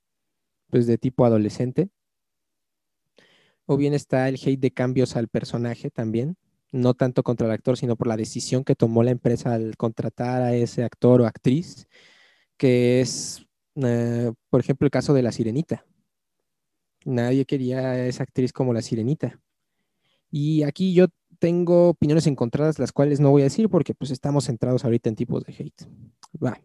pues 0.71 0.87
de 0.87 0.99
tipo 0.99 1.25
adolescente. 1.25 1.91
O 3.69 3.77
bien 3.77 3.93
está 3.93 4.29
el 4.29 4.37
hate 4.37 4.61
de 4.61 4.71
cambios 4.71 5.15
al 5.17 5.29
personaje 5.29 5.91
también, 5.91 6.37
no 6.73 6.95
tanto 6.95 7.23
contra 7.23 7.47
el 7.47 7.53
actor, 7.53 7.77
sino 7.77 7.97
por 7.97 8.07
la 8.07 8.17
decisión 8.17 8.65
que 8.65 8.75
tomó 8.75 9.03
la 9.03 9.11
empresa 9.11 9.55
al 9.55 9.77
contratar 9.77 10.43
a 10.43 10.55
ese 10.55 10.85
actor 10.85 11.21
o 11.21 11.27
actriz, 11.27 11.87
que 12.57 13.01
es 13.01 13.45
Eh, 13.81 14.33
por 14.51 14.61
ejemplo, 14.61 14.87
el 14.87 14.91
caso 14.91 15.15
de 15.15 15.23
la 15.23 15.31
sirenita. 15.31 15.85
Nadie 17.05 17.45
quería 17.45 18.07
esa 18.09 18.25
actriz 18.25 18.53
como 18.53 18.73
la 18.73 18.83
sirenita. 18.83 19.41
Y 20.33 20.65
aquí 20.65 20.95
yo 20.95 21.07
tengo 21.39 21.91
opiniones 21.91 22.27
encontradas, 22.27 22.81
las 22.81 22.91
cuales 22.93 23.21
no 23.21 23.31
voy 23.31 23.43
a 23.43 23.45
decir 23.45 23.69
porque 23.69 23.95
pues 23.95 24.11
estamos 24.11 24.47
centrados 24.47 24.85
ahorita 24.85 25.09
en 25.09 25.15
tipos 25.17 25.45
de 25.45 25.53
hate. 25.53 25.87
Va. 26.43 26.61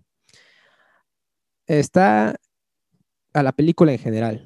Está 1.68 2.36
a 3.34 3.44
la 3.44 3.52
película 3.52 3.92
en 3.92 4.00
general, 4.00 4.46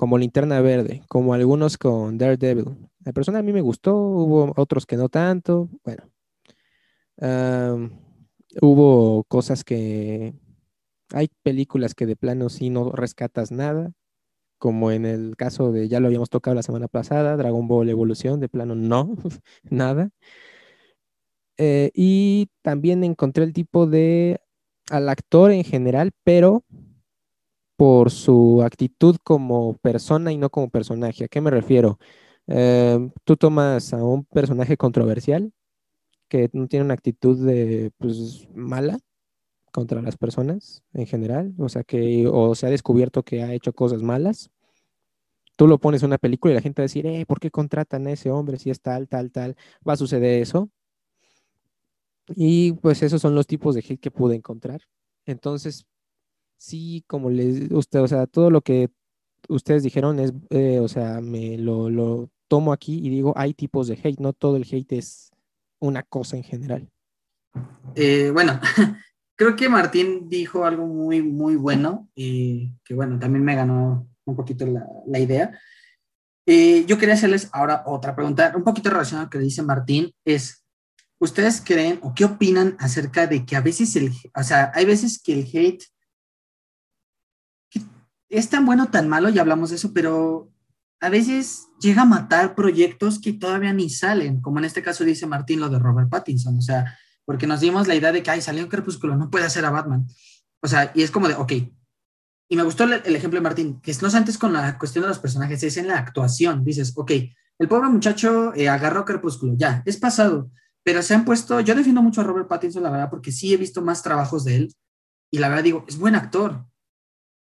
como 0.00 0.16
Linterna 0.16 0.62
Verde, 0.62 1.02
como 1.08 1.34
algunos 1.34 1.76
con 1.76 2.16
Daredevil. 2.16 2.88
La 3.04 3.12
persona 3.12 3.40
a 3.40 3.42
mí 3.42 3.52
me 3.52 3.60
gustó, 3.60 3.94
hubo 3.94 4.50
otros 4.56 4.86
que 4.86 4.96
no 4.96 5.10
tanto. 5.10 5.68
Bueno, 5.84 6.10
hubo 8.62 9.24
cosas 9.24 9.62
que... 9.62 10.32
Hay 11.12 11.28
películas 11.42 11.94
que 11.94 12.06
de 12.06 12.16
plano 12.16 12.48
sí 12.48 12.70
no 12.70 12.92
rescatas 12.92 13.52
nada, 13.52 13.92
como 14.56 14.90
en 14.90 15.04
el 15.04 15.36
caso 15.36 15.70
de, 15.70 15.86
ya 15.86 16.00
lo 16.00 16.06
habíamos 16.06 16.30
tocado 16.30 16.54
la 16.54 16.62
semana 16.62 16.88
pasada, 16.88 17.36
Dragon 17.36 17.68
Ball 17.68 17.90
Evolución, 17.90 18.40
de 18.40 18.48
plano 18.48 18.74
no, 18.74 19.14
nada. 19.64 20.08
Eh, 21.58 21.90
y 21.92 22.48
también 22.62 23.04
encontré 23.04 23.44
el 23.44 23.52
tipo 23.52 23.86
de 23.86 24.40
al 24.88 25.10
actor 25.10 25.50
en 25.50 25.62
general, 25.62 26.12
pero 26.24 26.64
por 27.80 28.10
su 28.10 28.62
actitud 28.62 29.16
como 29.24 29.72
persona 29.78 30.32
y 30.32 30.36
no 30.36 30.50
como 30.50 30.68
personaje. 30.68 31.24
¿A 31.24 31.28
qué 31.28 31.40
me 31.40 31.50
refiero? 31.50 31.98
Eh, 32.46 33.10
tú 33.24 33.38
tomas 33.38 33.94
a 33.94 34.04
un 34.04 34.26
personaje 34.26 34.76
controversial 34.76 35.50
que 36.28 36.50
no 36.52 36.68
tiene 36.68 36.84
una 36.84 36.92
actitud 36.92 37.38
de 37.42 37.90
pues, 37.96 38.46
mala 38.54 38.98
contra 39.72 40.02
las 40.02 40.18
personas 40.18 40.82
en 40.92 41.06
general, 41.06 41.54
o 41.56 41.70
sea 41.70 41.82
que 41.82 42.28
o 42.30 42.54
se 42.54 42.66
ha 42.66 42.70
descubierto 42.70 43.22
que 43.22 43.42
ha 43.42 43.54
hecho 43.54 43.72
cosas 43.72 44.02
malas. 44.02 44.50
Tú 45.56 45.66
lo 45.66 45.78
pones 45.78 46.02
en 46.02 46.08
una 46.08 46.18
película 46.18 46.52
y 46.52 46.56
la 46.56 46.62
gente 46.62 46.82
va 46.82 46.84
a 46.84 46.88
decir, 46.88 47.06
eh, 47.06 47.24
¿por 47.26 47.40
qué 47.40 47.50
contratan 47.50 48.06
a 48.08 48.12
ese 48.12 48.30
hombre 48.30 48.58
si 48.58 48.68
es 48.68 48.82
tal, 48.82 49.08
tal, 49.08 49.32
tal? 49.32 49.56
Va 49.88 49.94
a 49.94 49.96
suceder 49.96 50.42
eso. 50.42 50.68
Y 52.28 52.72
pues 52.74 53.02
esos 53.02 53.22
son 53.22 53.34
los 53.34 53.46
tipos 53.46 53.74
de 53.74 53.80
hate 53.80 54.00
que 54.00 54.10
pude 54.10 54.36
encontrar. 54.36 54.82
Entonces, 55.24 55.86
sí, 56.60 57.02
como 57.06 57.30
les, 57.30 57.70
usted, 57.72 58.00
o 58.00 58.08
sea, 58.08 58.26
todo 58.26 58.50
lo 58.50 58.60
que 58.60 58.90
ustedes 59.48 59.82
dijeron 59.82 60.20
es, 60.20 60.32
eh, 60.50 60.78
o 60.78 60.88
sea, 60.88 61.20
me 61.20 61.56
lo, 61.56 61.88
lo 61.88 62.30
tomo 62.48 62.72
aquí 62.72 62.98
y 62.98 63.08
digo, 63.08 63.32
hay 63.36 63.54
tipos 63.54 63.88
de 63.88 63.94
hate, 63.94 64.20
no 64.20 64.32
todo 64.32 64.56
el 64.56 64.66
hate 64.70 64.92
es 64.92 65.30
una 65.80 66.02
cosa 66.02 66.36
en 66.36 66.44
general. 66.44 66.88
Eh, 67.94 68.30
bueno, 68.32 68.60
creo 69.36 69.56
que 69.56 69.68
Martín 69.68 70.28
dijo 70.28 70.64
algo 70.64 70.86
muy, 70.86 71.22
muy 71.22 71.56
bueno 71.56 72.08
y 72.14 72.74
que 72.84 72.94
bueno, 72.94 73.18
también 73.18 73.42
me 73.42 73.56
ganó 73.56 74.06
un 74.24 74.36
poquito 74.36 74.66
la, 74.66 74.86
la 75.06 75.18
idea. 75.18 75.58
Eh, 76.46 76.84
yo 76.86 76.98
quería 76.98 77.14
hacerles 77.14 77.48
ahora 77.52 77.84
otra 77.86 78.14
pregunta, 78.14 78.52
un 78.54 78.64
poquito 78.64 78.90
relacionada 78.90 79.22
a 79.22 79.26
lo 79.26 79.30
que 79.30 79.38
dice 79.38 79.62
Martín, 79.62 80.12
es, 80.26 80.62
¿ustedes 81.18 81.62
creen 81.64 82.00
o 82.02 82.12
qué 82.14 82.26
opinan 82.26 82.76
acerca 82.78 83.26
de 83.26 83.46
que 83.46 83.56
a 83.56 83.62
veces 83.62 83.96
el, 83.96 84.12
o 84.34 84.42
sea, 84.42 84.70
hay 84.74 84.84
veces 84.84 85.22
que 85.22 85.32
el 85.32 85.48
hate 85.50 85.84
es 88.30 88.48
tan 88.48 88.64
bueno, 88.64 88.90
tan 88.90 89.08
malo, 89.08 89.28
ya 89.28 89.42
hablamos 89.42 89.70
de 89.70 89.76
eso, 89.76 89.92
pero 89.92 90.50
a 91.00 91.10
veces 91.10 91.66
llega 91.80 92.02
a 92.02 92.06
matar 92.06 92.54
proyectos 92.54 93.20
que 93.20 93.32
todavía 93.32 93.72
ni 93.72 93.90
salen, 93.90 94.40
como 94.40 94.58
en 94.58 94.64
este 94.64 94.82
caso 94.82 95.04
dice 95.04 95.26
Martín 95.26 95.60
lo 95.60 95.68
de 95.68 95.78
Robert 95.78 96.08
Pattinson, 96.08 96.56
o 96.56 96.62
sea, 96.62 96.96
porque 97.24 97.46
nos 97.46 97.60
dimos 97.60 97.88
la 97.88 97.94
idea 97.94 98.12
de 98.12 98.22
que, 98.22 98.30
ay, 98.30 98.40
salió 98.40 98.62
un 98.62 98.70
crepúsculo, 98.70 99.16
no 99.16 99.30
puede 99.30 99.44
hacer 99.44 99.64
a 99.64 99.70
Batman. 99.70 100.06
O 100.62 100.68
sea, 100.68 100.92
y 100.94 101.02
es 101.02 101.10
como 101.10 101.28
de, 101.28 101.34
ok. 101.34 101.52
Y 102.48 102.56
me 102.56 102.62
gustó 102.64 102.84
el, 102.84 102.92
ejemplo 103.14 103.38
de 103.38 103.42
Martín, 103.42 103.80
que 103.80 103.94
no 104.02 104.08
es 104.08 104.14
antes 104.14 104.36
con 104.36 104.52
la 104.52 104.78
cuestión 104.78 105.02
de 105.02 105.08
los 105.08 105.20
personajes, 105.20 105.62
es 105.62 105.76
en 105.76 105.88
la 105.88 105.98
actuación. 105.98 106.64
Dices, 106.64 106.92
ok, 106.96 107.12
el 107.58 107.68
pobre 107.68 107.88
muchacho 107.88 108.52
eh, 108.54 108.68
agarró 108.68 109.04
crepúsculo, 109.04 109.54
ya, 109.56 109.82
es 109.86 109.96
pasado, 109.96 110.50
pero 110.82 111.02
se 111.02 111.14
han 111.14 111.24
puesto, 111.24 111.60
yo 111.60 111.74
defiendo 111.74 112.02
mucho 112.02 112.20
a 112.20 112.24
Robert 112.24 112.48
Pattinson, 112.48 112.82
la 112.82 112.90
verdad, 112.90 113.10
porque 113.10 113.32
sí 113.32 113.52
he 113.52 113.56
visto 113.56 113.82
más 113.82 114.02
trabajos 114.02 114.44
de 114.44 114.56
él, 114.56 114.74
y 115.30 115.38
la 115.38 115.48
verdad 115.48 115.62
digo, 115.62 115.84
es 115.86 115.98
buen 115.98 116.14
actor, 116.14 116.64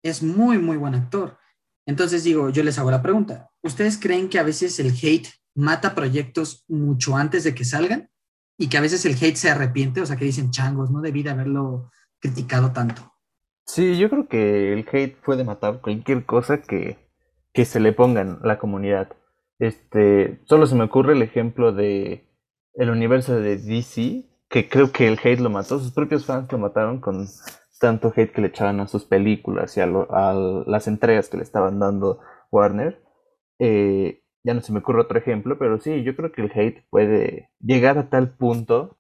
es 0.04 0.24
muy, 0.24 0.58
muy 0.58 0.78
buen 0.78 0.96
actor. 0.96 1.38
Entonces 1.86 2.24
digo, 2.24 2.50
yo 2.50 2.64
les 2.64 2.78
hago 2.78 2.92
la 2.92 3.02
pregunta, 3.02 3.50
¿ustedes 3.64 3.98
creen 3.98 4.30
que 4.30 4.40
a 4.40 4.44
veces 4.44 4.80
el 4.80 4.92
hate 4.92 5.28
mata 5.56 5.96
proyectos 5.96 6.64
mucho 6.68 7.16
antes 7.16 7.44
de 7.44 7.56
que 7.56 7.66
salgan? 7.66 8.10
Y 8.58 8.68
que 8.68 8.78
a 8.78 8.82
veces 8.82 9.06
el 9.06 9.16
hate 9.16 9.38
se 9.38 9.50
arrepiente, 9.50 10.02
o 10.02 10.06
sea, 10.06 10.18
que 10.18 10.26
dicen 10.26 10.52
changos, 10.52 10.92
no 10.92 11.02
debí 11.02 11.24
de 11.24 11.30
haberlo 11.30 11.90
criticado 12.20 12.72
tanto. 12.74 13.14
Sí, 13.66 13.98
yo 13.98 14.10
creo 14.10 14.28
que 14.28 14.74
el 14.74 14.86
hate 14.92 15.16
puede 15.24 15.44
matar 15.44 15.80
cualquier 15.80 16.26
cosa 16.26 16.62
que, 16.62 16.98
que 17.54 17.66
se 17.66 17.80
le 17.80 17.94
ponga 17.94 18.22
en 18.22 18.40
la 18.44 18.60
comunidad. 18.60 19.16
Este, 19.60 20.42
solo 20.46 20.68
se 20.68 20.76
me 20.76 20.86
ocurre 20.86 21.14
el 21.14 21.22
ejemplo 21.22 21.72
de 21.72 22.28
el 22.74 22.90
universo 22.90 23.40
de 23.40 23.58
DC, 23.58 24.26
que 24.50 24.70
creo 24.70 24.92
que 24.92 25.08
el 25.08 25.20
hate 25.24 25.40
lo 25.40 25.50
mató, 25.50 25.80
sus 25.80 25.92
propios 25.92 26.26
fans 26.26 26.52
lo 26.52 26.58
mataron 26.58 27.00
con 27.00 27.28
tanto 27.80 28.14
hate 28.16 28.32
que 28.32 28.42
le 28.42 28.48
echaban 28.48 28.80
a 28.80 28.88
sus 28.88 29.06
películas 29.06 29.76
y 29.78 29.82
a, 29.82 29.88
las 29.88 30.88
entregas 30.88 31.30
que 31.30 31.38
le 31.38 31.44
estaban 31.44 31.80
dando 31.80 32.20
Warner. 32.52 33.02
Eh, 33.60 34.24
ya 34.44 34.54
no 34.54 34.62
se 34.62 34.72
me 34.72 34.80
ocurre 34.80 35.02
otro 35.02 35.18
ejemplo, 35.20 35.58
pero 35.58 35.80
sí, 35.80 36.04
yo 36.04 36.16
creo 36.16 36.32
que 36.32 36.42
el 36.42 36.52
hate 36.54 36.86
puede 36.90 37.52
llegar 37.60 37.98
a 37.98 38.10
tal 38.10 38.36
punto, 38.36 38.98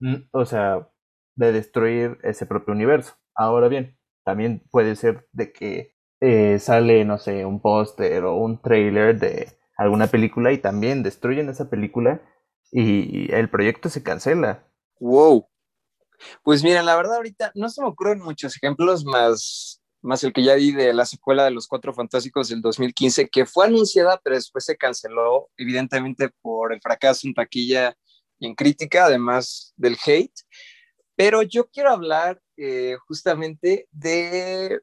mm, 0.00 0.28
o 0.32 0.44
sea, 0.46 0.88
de 1.36 1.52
destruir 1.52 2.18
ese 2.22 2.46
propio 2.46 2.74
universo. 2.74 3.14
Ahora 3.34 3.68
bien, 3.68 3.98
también 4.24 4.62
puede 4.70 4.96
ser 4.96 5.28
de 5.32 5.52
que 5.52 5.94
eh, 6.20 6.58
sale, 6.58 7.04
no 7.04 7.18
sé, 7.18 7.44
un 7.46 7.60
póster 7.60 8.24
o 8.24 8.34
un 8.36 8.60
trailer 8.60 9.18
de 9.18 9.48
alguna 9.76 10.08
película 10.08 10.52
y 10.52 10.58
también 10.58 11.02
destruyen 11.02 11.48
esa 11.48 11.70
película 11.70 12.22
y 12.72 13.32
el 13.32 13.48
proyecto 13.48 13.88
se 13.88 14.02
cancela. 14.02 14.64
Wow, 15.00 15.46
pues 16.42 16.62
miren, 16.62 16.86
la 16.86 16.96
verdad 16.96 17.16
ahorita 17.16 17.52
no 17.54 17.68
se 17.68 17.80
me 17.82 17.88
ocurren 17.88 18.20
muchos 18.20 18.56
ejemplos 18.56 19.04
más, 19.04 19.80
más 20.02 20.22
el 20.24 20.32
que 20.32 20.42
ya 20.42 20.54
di 20.54 20.72
de 20.72 20.92
la 20.92 21.06
secuela 21.06 21.44
de 21.44 21.50
Los 21.50 21.66
Cuatro 21.66 21.92
Fantásticos 21.92 22.48
del 22.48 22.60
2015, 22.60 23.28
que 23.28 23.46
fue 23.46 23.66
anunciada, 23.66 24.20
pero 24.22 24.36
después 24.36 24.64
se 24.64 24.76
canceló, 24.76 25.50
evidentemente 25.56 26.30
por 26.40 26.72
el 26.72 26.80
fracaso 26.80 27.26
en 27.26 27.34
taquilla 27.34 27.96
y 28.38 28.46
en 28.46 28.54
crítica, 28.54 29.06
además 29.06 29.72
del 29.76 29.96
hate. 30.04 30.40
Pero 31.16 31.42
yo 31.42 31.68
quiero 31.68 31.90
hablar 31.90 32.40
eh, 32.56 32.96
justamente 33.06 33.88
de 33.90 34.80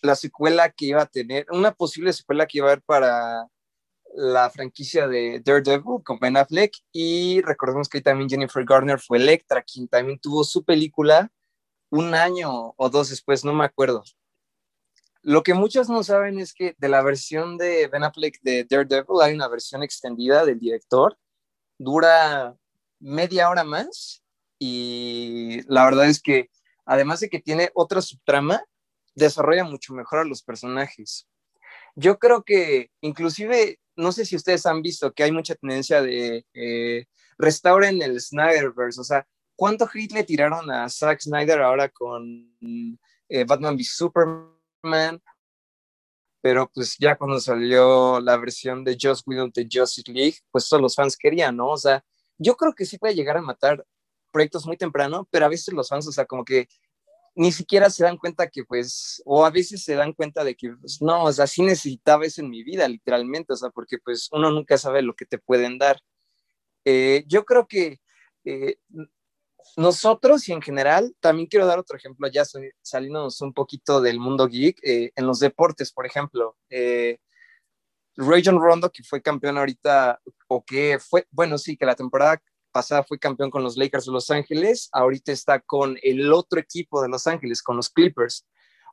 la 0.00 0.14
secuela 0.14 0.70
que 0.70 0.86
iba 0.86 1.02
a 1.02 1.06
tener, 1.06 1.46
una 1.50 1.72
posible 1.72 2.12
secuela 2.12 2.46
que 2.46 2.58
iba 2.58 2.68
a 2.68 2.72
haber 2.72 2.82
para 2.82 3.46
la 4.14 4.48
franquicia 4.48 5.08
de 5.08 5.40
Daredevil 5.44 6.02
con 6.04 6.18
Ben 6.18 6.36
Affleck 6.36 6.72
y 6.92 7.42
recordemos 7.42 7.88
que 7.88 8.00
también 8.00 8.28
Jennifer 8.28 8.64
Garner 8.64 9.00
fue 9.00 9.18
Electra, 9.18 9.62
quien 9.62 9.88
también 9.88 10.18
tuvo 10.18 10.44
su 10.44 10.64
película 10.64 11.32
un 11.90 12.14
año 12.14 12.74
o 12.76 12.90
dos 12.90 13.10
después, 13.10 13.44
no 13.44 13.52
me 13.52 13.64
acuerdo. 13.64 14.04
Lo 15.22 15.42
que 15.42 15.54
muchos 15.54 15.88
no 15.88 16.02
saben 16.02 16.38
es 16.38 16.52
que 16.52 16.74
de 16.78 16.88
la 16.88 17.02
versión 17.02 17.56
de 17.56 17.88
Ben 17.88 18.04
Affleck 18.04 18.40
de 18.42 18.64
Daredevil 18.64 19.22
hay 19.22 19.34
una 19.34 19.48
versión 19.48 19.82
extendida 19.82 20.44
del 20.44 20.58
director, 20.58 21.18
dura 21.78 22.56
media 23.00 23.48
hora 23.48 23.64
más 23.64 24.22
y 24.58 25.60
la 25.66 25.84
verdad 25.84 26.06
es 26.08 26.20
que 26.20 26.50
además 26.84 27.20
de 27.20 27.28
que 27.30 27.40
tiene 27.40 27.70
otra 27.74 28.00
subtrama, 28.00 28.62
desarrolla 29.14 29.64
mucho 29.64 29.94
mejor 29.94 30.20
a 30.20 30.24
los 30.24 30.42
personajes. 30.42 31.26
Yo 31.96 32.18
creo 32.18 32.42
que 32.44 32.90
inclusive 33.00 33.78
no 33.96 34.12
sé 34.12 34.24
si 34.24 34.36
ustedes 34.36 34.66
han 34.66 34.82
visto 34.82 35.12
que 35.12 35.24
hay 35.24 35.32
mucha 35.32 35.54
tendencia 35.54 36.02
de 36.02 36.44
eh, 36.54 37.06
restauren 37.38 38.00
el 38.02 38.20
Snyderverse, 38.20 39.00
o 39.00 39.04
sea, 39.04 39.26
¿cuánto 39.56 39.88
hate 39.92 40.12
le 40.12 40.24
tiraron 40.24 40.70
a 40.70 40.88
Zack 40.88 41.20
Snyder 41.20 41.62
ahora 41.62 41.88
con 41.88 42.56
eh, 43.28 43.44
Batman 43.44 43.76
v 43.76 43.84
Superman? 43.84 45.22
Pero 46.40 46.70
pues 46.74 46.96
ya 46.98 47.16
cuando 47.16 47.40
salió 47.40 48.20
la 48.20 48.36
versión 48.36 48.84
de 48.84 48.98
Joss 49.00 49.22
Whedon 49.26 49.50
de 49.54 49.66
Justice 49.70 50.12
League, 50.12 50.36
pues 50.50 50.68
todos 50.68 50.82
los 50.82 50.94
fans 50.94 51.16
querían, 51.16 51.56
¿no? 51.56 51.68
O 51.70 51.76
sea, 51.78 52.04
yo 52.36 52.56
creo 52.56 52.74
que 52.74 52.84
sí 52.84 52.98
puede 52.98 53.14
llegar 53.14 53.38
a 53.38 53.42
matar 53.42 53.84
proyectos 54.30 54.66
muy 54.66 54.76
temprano, 54.76 55.26
pero 55.30 55.46
a 55.46 55.48
veces 55.48 55.72
los 55.72 55.88
fans, 55.88 56.06
o 56.06 56.12
sea, 56.12 56.26
como 56.26 56.44
que 56.44 56.68
ni 57.34 57.52
siquiera 57.52 57.90
se 57.90 58.04
dan 58.04 58.16
cuenta 58.16 58.48
que 58.48 58.64
pues, 58.64 59.22
o 59.24 59.44
a 59.44 59.50
veces 59.50 59.82
se 59.82 59.94
dan 59.94 60.12
cuenta 60.12 60.44
de 60.44 60.54
que 60.54 60.70
pues, 60.80 61.02
no, 61.02 61.24
o 61.24 61.32
sea, 61.32 61.46
sí 61.46 61.62
necesitaba 61.62 62.24
eso 62.24 62.40
en 62.40 62.50
mi 62.50 62.62
vida, 62.62 62.86
literalmente, 62.88 63.52
o 63.52 63.56
sea, 63.56 63.70
porque 63.70 63.98
pues 63.98 64.28
uno 64.32 64.50
nunca 64.50 64.78
sabe 64.78 65.02
lo 65.02 65.14
que 65.14 65.26
te 65.26 65.38
pueden 65.38 65.78
dar. 65.78 66.00
Eh, 66.84 67.24
yo 67.26 67.44
creo 67.44 67.66
que 67.66 68.00
eh, 68.44 68.76
nosotros 69.76 70.48
y 70.48 70.52
en 70.52 70.62
general, 70.62 71.14
también 71.20 71.48
quiero 71.48 71.66
dar 71.66 71.78
otro 71.78 71.96
ejemplo, 71.96 72.28
ya 72.28 72.44
saliéndonos 72.82 73.40
un 73.40 73.52
poquito 73.52 74.00
del 74.00 74.20
mundo 74.20 74.46
geek, 74.46 74.78
eh, 74.84 75.12
en 75.16 75.26
los 75.26 75.40
deportes, 75.40 75.92
por 75.92 76.06
ejemplo. 76.06 76.56
Rayon 78.16 78.60
Rondo, 78.60 78.92
que 78.92 79.02
fue 79.02 79.20
campeón 79.22 79.58
ahorita, 79.58 80.20
o 80.46 80.64
que 80.64 80.98
fue, 81.00 81.26
bueno, 81.30 81.58
sí, 81.58 81.76
que 81.76 81.86
la 81.86 81.96
temporada 81.96 82.40
pasada 82.74 83.04
fue 83.04 83.20
campeón 83.20 83.50
con 83.50 83.62
los 83.62 83.76
Lakers 83.76 84.06
de 84.06 84.12
Los 84.12 84.30
Ángeles, 84.30 84.88
ahorita 84.92 85.30
está 85.30 85.60
con 85.60 85.96
el 86.02 86.32
otro 86.32 86.58
equipo 86.58 87.00
de 87.00 87.08
Los 87.08 87.28
Ángeles, 87.28 87.62
con 87.62 87.76
los 87.76 87.88
Clippers. 87.88 88.46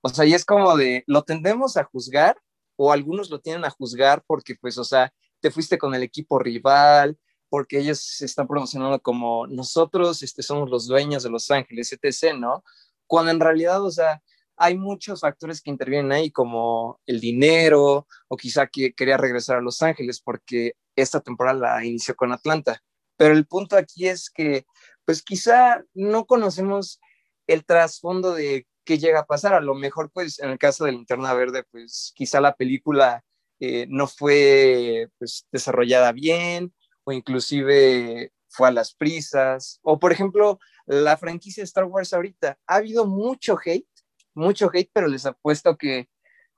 O 0.04 0.10
sea, 0.10 0.24
y 0.26 0.34
es 0.34 0.46
como 0.46 0.78
de, 0.78 1.04
lo 1.08 1.24
tendemos 1.24 1.78
a 1.78 1.84
juzgar 1.84 2.38
o 2.76 2.92
algunos 2.92 3.32
lo 3.32 3.42
tienen 3.42 3.66
a 3.66 3.72
juzgar 3.72 4.24
porque, 4.28 4.56
pues, 4.56 4.78
o 4.78 4.84
sea, 4.84 5.12
te 5.40 5.50
fuiste 5.50 5.80
con 5.80 5.96
el 5.96 6.04
equipo 6.04 6.38
rival, 6.38 7.18
porque 7.50 7.80
ellos 7.80 8.00
se 8.00 8.26
están 8.26 8.48
promocionando 8.48 9.02
como 9.02 9.48
nosotros 9.48 10.22
este, 10.22 10.44
somos 10.44 10.70
los 10.70 10.86
dueños 10.86 11.24
de 11.24 11.32
Los 11.32 11.50
Ángeles, 11.50 11.92
etc., 11.92 12.36
¿no? 12.38 12.64
Cuando 13.08 13.32
en 13.32 13.40
realidad, 13.40 13.84
o 13.84 13.92
sea, 13.92 14.22
hay 14.58 14.78
muchos 14.78 15.22
factores 15.22 15.60
que 15.60 15.72
intervienen 15.72 16.12
ahí, 16.12 16.32
como 16.32 17.00
el 17.08 17.20
dinero, 17.20 18.08
o 18.28 18.38
quizá 18.38 18.68
que 18.68 18.94
quería 18.94 19.18
regresar 19.18 19.58
a 19.58 19.62
Los 19.62 19.82
Ángeles 19.82 20.22
porque 20.22 20.74
esta 20.96 21.20
temporada 21.20 21.58
la 21.60 21.84
inició 21.84 22.16
con 22.16 22.32
Atlanta. 22.32 22.82
Pero 23.22 23.36
el 23.36 23.46
punto 23.46 23.78
aquí 23.78 24.08
es 24.08 24.32
que, 24.32 24.66
pues 25.06 25.22
quizá 25.22 25.84
no 25.94 26.26
conocemos 26.26 27.00
el 27.46 27.64
trasfondo 27.64 28.34
de 28.34 28.66
qué 28.84 28.98
llega 28.98 29.20
a 29.20 29.26
pasar. 29.28 29.54
A 29.54 29.62
lo 29.62 29.76
mejor, 29.76 30.10
pues, 30.12 30.40
en 30.40 30.50
el 30.50 30.58
caso 30.58 30.86
de 30.86 30.94
Linterna 30.94 31.32
Verde, 31.36 31.64
pues 31.70 32.14
quizá 32.16 32.42
la 32.42 32.56
película 32.56 33.24
eh, 33.60 33.86
no 33.90 34.08
fue 34.08 35.08
pues, 35.20 35.46
desarrollada 35.52 36.12
bien 36.14 36.74
o 37.04 37.12
inclusive 37.12 38.32
fue 38.50 38.70
a 38.70 38.72
las 38.72 38.96
prisas. 38.96 39.80
O, 39.84 40.00
por 40.00 40.12
ejemplo, 40.12 40.58
la 40.88 41.16
franquicia 41.16 41.64
Star 41.64 41.84
Wars 41.84 42.14
ahorita. 42.14 42.58
Ha 42.66 42.76
habido 42.78 43.06
mucho 43.06 43.56
hate, 43.64 43.86
mucho 44.34 44.72
hate, 44.74 44.90
pero 44.92 45.08
les 45.08 45.28
apuesto 45.28 45.78
que 45.78 46.10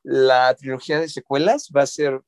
la 0.02 0.56
trilogía 0.56 0.97
de 1.02 1.10
secuelas 1.10 1.69
va 1.76 1.82
a 1.82 1.88
ser 1.88 2.21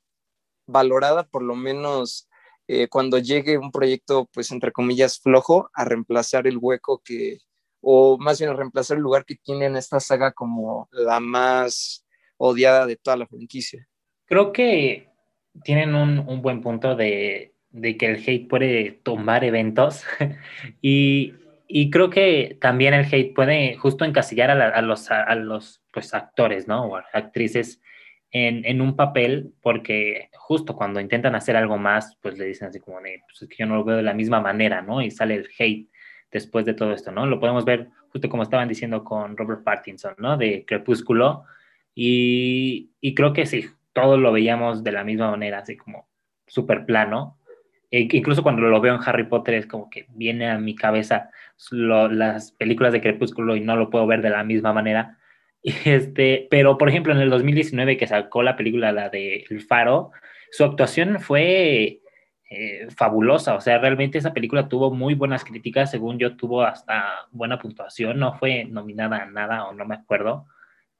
valorada 0.68 1.26
por 1.26 1.42
lo 1.42 1.56
menos 1.56 2.28
eh, 2.68 2.88
cuando 2.88 3.20
llegue 3.20 3.58
un 3.58 3.72
proyecto, 3.72 4.28
pues 4.34 4.52
entre 4.52 4.72
comillas, 4.72 5.20
flojo, 5.20 5.70
a 5.74 5.86
reemplazar 5.86 6.48
el 6.48 6.58
hueco 6.58 7.02
que, 7.04 7.40
o 7.82 8.18
más 8.18 8.40
bien 8.40 8.50
a 8.50 8.56
reemplazar 8.56 8.98
el 8.98 9.04
lugar 9.04 9.26
que 9.26 9.36
tiene 9.36 9.66
en 9.66 9.76
esta 9.76 10.00
saga 10.00 10.32
como 10.32 10.90
la 10.92 11.20
más 11.20 12.06
odiada 12.38 12.86
de 12.88 12.96
toda 12.96 13.18
la 13.18 13.28
franquicia. 13.28 13.88
Creo 14.26 14.52
que 14.52 15.10
tienen 15.64 15.94
un, 15.94 16.20
un 16.20 16.42
buen 16.42 16.62
punto 16.62 16.96
de, 16.96 17.54
de, 17.70 17.98
que 17.98 18.08
el 18.08 18.24
hate 18.26 18.48
puede 18.48 18.92
tomar 19.04 19.44
eventos 19.44 20.04
y, 20.82 21.34
y, 21.68 21.90
creo 21.92 22.10
que 22.10 22.58
también 22.60 22.94
el 22.94 23.06
hate 23.06 23.34
puede 23.34 23.78
justo 23.78 24.06
encasillar 24.06 24.50
a, 24.50 24.56
la, 24.56 24.70
a 24.70 24.82
los, 24.82 25.12
a, 25.12 25.36
los 25.36 25.84
pues, 25.94 26.14
actores, 26.14 26.68
¿no? 26.68 26.88
O 26.88 26.96
actrices 27.14 27.80
en, 28.32 28.82
un 28.82 28.96
papel 28.96 29.54
porque 29.62 30.30
justo 30.34 30.76
cuando 30.76 31.00
intentan 31.00 31.36
hacer 31.36 31.56
algo 31.56 31.78
más, 31.78 32.18
pues 32.22 32.38
le 32.38 32.46
dicen 32.46 32.68
así 32.68 32.80
como, 32.80 33.00
de, 33.02 33.22
pues 33.28 33.42
es 33.42 33.48
que 33.48 33.56
yo 33.58 33.66
no 33.66 33.76
lo 33.76 33.84
veo 33.84 33.98
de 33.98 34.04
la 34.04 34.14
misma 34.14 34.42
manera, 34.42 34.82
¿no? 34.82 35.02
Y 35.02 35.12
sale 35.12 35.36
el 35.36 35.50
hate 35.58 35.90
después 36.32 36.66
de 36.66 36.74
todo 36.74 36.92
esto, 36.92 37.12
¿no? 37.12 37.26
Lo 37.26 37.40
podemos 37.40 37.64
ver 37.64 37.90
justo 38.10 38.30
como 38.30 38.44
estaban 38.44 38.68
diciendo 38.68 39.04
con 39.04 39.38
Robert 39.38 39.64
Pattinson, 39.64 40.16
¿no? 40.18 40.38
De 40.38 40.66
Crepúsculo. 40.66 41.46
Y, 41.94 42.92
creo 43.16 43.34
que 43.34 43.46
sí, 43.46 43.66
todos 43.94 44.20
lo 44.20 44.32
veíamos 44.34 44.84
de 44.84 44.92
la 44.92 45.04
misma 45.04 45.32
manera, 45.32 45.60
así 45.60 45.78
como 45.78 46.10
súper 46.46 46.86
plano. 46.86 47.40
E 47.92 48.08
incluso 48.12 48.44
cuando 48.44 48.64
lo 48.64 48.82
veo 48.82 48.96
en 48.96 49.02
Harry 49.06 49.26
Potter 49.26 49.56
es 49.56 49.68
como 49.68 49.90
que 49.90 50.08
viene 50.10 50.50
a 50.50 50.58
mi 50.58 50.76
cabeza 50.76 51.30
las 51.72 52.52
películas 52.52 52.92
de 52.92 53.02
Crepúsculo 53.02 53.56
y 53.56 53.62
no 53.62 53.78
lo 53.78 53.90
puedo 53.90 54.06
ver 54.08 54.22
de 54.22 54.30
la 54.30 54.44
misma 54.44 54.74
manera. 54.74 55.18
Este, 55.86 56.48
pero, 56.52 56.78
por 56.78 56.90
ejemplo, 56.90 57.12
en 57.12 57.20
el 57.20 57.30
2019 57.30 57.98
que 57.98 58.08
sacó 58.08 58.44
la 58.44 58.56
película, 58.56 58.92
la 58.92 59.10
de 59.10 59.46
El 59.50 59.62
Faro, 59.62 60.12
su 60.52 60.64
actuación 60.64 61.20
fue 61.20 62.02
eh, 62.50 62.88
fabulosa. 62.96 63.56
O 63.56 63.62
sea, 63.62 63.80
realmente 63.80 64.20
esa 64.20 64.34
película 64.34 64.70
tuvo 64.70 64.92
muy 64.92 65.16
buenas 65.16 65.44
críticas. 65.44 65.90
Según 65.92 66.20
yo, 66.20 66.38
tuvo 66.38 66.64
hasta 66.64 67.28
buena 67.32 67.60
puntuación. 67.60 68.20
No 68.20 68.38
fue 68.38 68.66
nominada 68.66 69.24
a 69.24 69.26
nada 69.26 69.66
o 69.66 69.74
no 69.74 69.86
me 69.86 69.96
acuerdo. 69.96 70.46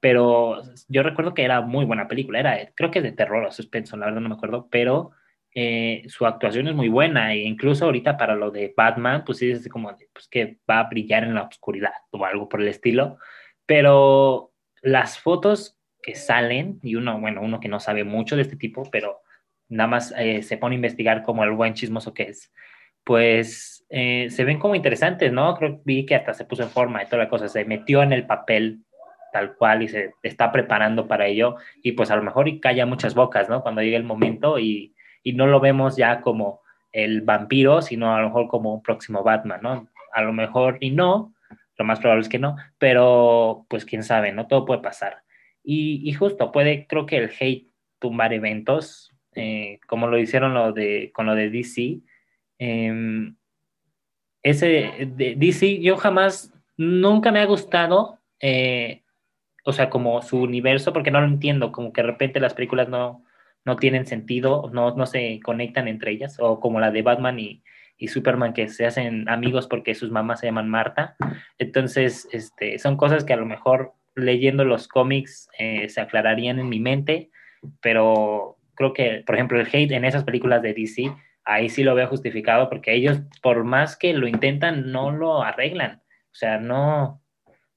Pero 0.00 0.62
yo 0.88 1.02
recuerdo 1.02 1.32
que 1.34 1.44
era 1.44 1.60
muy 1.60 1.84
buena 1.84 2.08
película. 2.08 2.40
Era, 2.40 2.58
creo 2.74 2.90
que 2.90 3.02
de 3.02 3.12
terror 3.12 3.44
o 3.44 3.52
suspenso, 3.52 3.96
la 3.96 4.06
verdad 4.06 4.20
no 4.20 4.28
me 4.30 4.34
acuerdo. 4.34 4.68
Pero 4.70 5.12
eh, 5.54 6.04
su 6.08 6.26
actuación 6.26 6.68
es 6.68 6.74
muy 6.74 6.88
buena. 6.88 7.32
E 7.34 7.44
incluso 7.44 7.84
ahorita 7.84 8.16
para 8.16 8.34
lo 8.34 8.50
de 8.50 8.74
Batman, 8.76 9.24
pues 9.24 9.38
sí, 9.38 9.50
es 9.52 9.68
como 9.68 9.96
pues, 10.12 10.28
que 10.28 10.58
va 10.68 10.80
a 10.80 10.88
brillar 10.88 11.22
en 11.24 11.34
la 11.34 11.42
oscuridad 11.44 11.92
o 12.10 12.24
algo 12.24 12.48
por 12.48 12.60
el 12.60 12.68
estilo. 12.68 13.18
Pero 13.64 14.52
las 14.86 15.18
fotos 15.18 15.76
que 16.00 16.14
salen, 16.14 16.78
y 16.80 16.94
uno, 16.94 17.18
bueno, 17.20 17.42
uno 17.42 17.58
que 17.58 17.68
no 17.68 17.80
sabe 17.80 18.04
mucho 18.04 18.36
de 18.36 18.42
este 18.42 18.56
tipo, 18.56 18.88
pero 18.92 19.20
nada 19.68 19.88
más 19.88 20.14
eh, 20.16 20.42
se 20.42 20.56
pone 20.58 20.74
a 20.74 20.76
investigar 20.76 21.24
como 21.24 21.42
el 21.42 21.50
buen 21.50 21.74
chismoso 21.74 22.14
que 22.14 22.22
es, 22.22 22.52
pues 23.02 23.84
eh, 23.90 24.28
se 24.30 24.44
ven 24.44 24.60
como 24.60 24.76
interesantes, 24.76 25.32
¿no? 25.32 25.56
Creo 25.56 25.78
que 25.78 25.82
vi 25.84 26.06
que 26.06 26.14
hasta 26.14 26.34
se 26.34 26.44
puso 26.44 26.62
en 26.62 26.70
forma 26.70 27.02
y 27.02 27.06
toda 27.06 27.24
la 27.24 27.28
cosa, 27.28 27.48
se 27.48 27.64
metió 27.64 28.00
en 28.00 28.12
el 28.12 28.26
papel 28.26 28.84
tal 29.32 29.56
cual 29.56 29.82
y 29.82 29.88
se 29.88 30.14
está 30.22 30.52
preparando 30.52 31.08
para 31.08 31.26
ello 31.26 31.56
y 31.82 31.92
pues 31.92 32.12
a 32.12 32.16
lo 32.16 32.22
mejor 32.22 32.46
y 32.46 32.60
calla 32.60 32.86
muchas 32.86 33.16
bocas, 33.16 33.48
¿no? 33.48 33.62
Cuando 33.62 33.82
llegue 33.82 33.96
el 33.96 34.04
momento 34.04 34.60
y, 34.60 34.94
y 35.24 35.32
no 35.32 35.48
lo 35.48 35.58
vemos 35.58 35.96
ya 35.96 36.20
como 36.20 36.60
el 36.92 37.22
vampiro, 37.22 37.82
sino 37.82 38.14
a 38.14 38.20
lo 38.20 38.28
mejor 38.28 38.46
como 38.46 38.72
un 38.72 38.82
próximo 38.82 39.24
Batman, 39.24 39.60
¿no? 39.62 39.88
A 40.12 40.22
lo 40.22 40.32
mejor 40.32 40.78
y 40.80 40.92
no, 40.92 41.34
lo 41.78 41.84
más 41.84 42.00
probable 42.00 42.22
es 42.22 42.28
que 42.28 42.38
no, 42.38 42.56
pero 42.78 43.66
pues 43.68 43.84
quién 43.84 44.02
sabe, 44.02 44.32
¿no? 44.32 44.46
Todo 44.46 44.64
puede 44.64 44.80
pasar. 44.80 45.22
Y, 45.62 46.12
justo 46.12 46.52
puede, 46.52 46.86
creo 46.86 47.06
que 47.06 47.16
el 47.16 47.30
hate 47.38 47.68
tumbar 47.98 48.32
eventos, 48.32 49.12
eh, 49.34 49.80
como 49.88 50.06
lo 50.06 50.18
hicieron 50.18 50.54
lo 50.54 50.72
de, 50.72 51.10
con 51.12 51.26
lo 51.26 51.34
de 51.34 51.50
DC. 51.50 52.00
Eh, 52.58 53.32
ese 54.42 55.08
DC, 55.16 55.80
yo 55.80 55.96
jamás, 55.96 56.52
nunca 56.76 57.32
me 57.32 57.40
ha 57.40 57.46
gustado, 57.46 58.20
eh, 58.40 59.02
o 59.64 59.72
sea, 59.72 59.90
como 59.90 60.22
su 60.22 60.40
universo, 60.40 60.92
porque 60.92 61.10
no 61.10 61.20
lo 61.20 61.26
entiendo, 61.26 61.72
como 61.72 61.92
que 61.92 62.02
de 62.02 62.06
repente 62.06 62.38
las 62.38 62.54
películas 62.54 62.88
no, 62.88 63.24
no 63.64 63.76
tienen 63.76 64.06
sentido, 64.06 64.70
no, 64.72 64.94
no 64.94 65.06
se 65.06 65.40
conectan 65.42 65.88
entre 65.88 66.12
ellas, 66.12 66.36
o 66.38 66.60
como 66.60 66.78
la 66.78 66.92
de 66.92 67.02
Batman 67.02 67.40
y, 67.40 67.62
y 67.98 68.08
Superman 68.08 68.52
que 68.52 68.68
se 68.68 68.86
hacen 68.86 69.28
amigos 69.28 69.66
porque 69.66 69.94
sus 69.94 70.10
mamás 70.10 70.40
se 70.40 70.46
llaman 70.46 70.68
Marta. 70.68 71.16
Entonces, 71.58 72.28
este, 72.32 72.78
son 72.78 72.96
cosas 72.96 73.24
que 73.24 73.32
a 73.32 73.38
lo 73.38 73.46
mejor 73.46 73.94
leyendo 74.14 74.64
los 74.64 74.88
cómics 74.88 75.48
eh, 75.58 75.88
se 75.88 76.00
aclararían 76.00 76.58
en 76.58 76.68
mi 76.68 76.80
mente, 76.80 77.30
pero 77.80 78.56
creo 78.74 78.92
que, 78.92 79.22
por 79.26 79.34
ejemplo, 79.34 79.60
el 79.60 79.68
hate 79.72 79.92
en 79.92 80.04
esas 80.04 80.24
películas 80.24 80.62
de 80.62 80.74
DC, 80.74 81.12
ahí 81.44 81.68
sí 81.68 81.82
lo 81.82 81.94
veo 81.94 82.08
justificado 82.08 82.68
porque 82.68 82.94
ellos, 82.94 83.20
por 83.42 83.64
más 83.64 83.96
que 83.96 84.12
lo 84.12 84.26
intentan, 84.26 84.90
no 84.90 85.10
lo 85.10 85.42
arreglan. 85.42 86.02
O 86.32 86.34
sea, 86.38 86.58
no, 86.58 87.22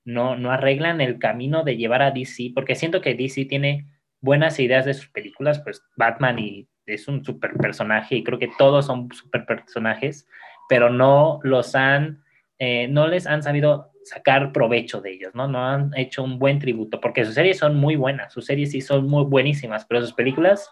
no, 0.04 0.36
no 0.36 0.52
arreglan 0.52 1.02
el 1.02 1.20
camino 1.20 1.64
de 1.64 1.78
llevar 1.78 2.02
a 2.02 2.12
DC, 2.12 2.52
porque 2.54 2.76
siento 2.76 3.02
que 3.02 3.16
DC 3.16 3.46
tiene 3.46 3.86
buenas 4.22 4.60
ideas 4.60 4.86
de 4.86 4.94
sus 4.94 5.10
películas, 5.10 5.62
pues 5.62 5.82
Batman 5.96 6.40
y 6.40 6.68
es 6.90 7.08
un 7.08 7.24
super 7.24 7.54
personaje 7.54 8.16
y 8.16 8.24
creo 8.24 8.40
que 8.40 8.52
todos 8.58 8.86
son 8.86 9.10
super 9.12 9.46
personajes, 9.46 10.28
pero 10.68 10.90
no 10.90 11.40
los 11.44 11.76
han, 11.76 12.24
eh, 12.58 12.88
no 12.88 13.08
les 13.08 13.28
han 13.28 13.44
sabido 13.44 13.92
sacar 14.04 14.52
provecho 14.52 15.02
de 15.02 15.14
ellos, 15.14 15.34
¿no? 15.36 15.48
No 15.48 15.66
han 15.66 15.92
hecho 15.96 16.24
un 16.24 16.40
buen 16.40 16.60
tributo, 16.60 17.00
porque 17.00 17.26
sus 17.26 17.36
series 17.36 17.58
son 17.58 17.76
muy 17.76 17.96
buenas, 17.96 18.34
sus 18.34 18.46
series 18.46 18.72
sí 18.72 18.82
son 18.82 19.08
muy 19.08 19.24
buenísimas, 19.24 19.86
pero 19.86 20.02
sus 20.02 20.14
películas 20.14 20.70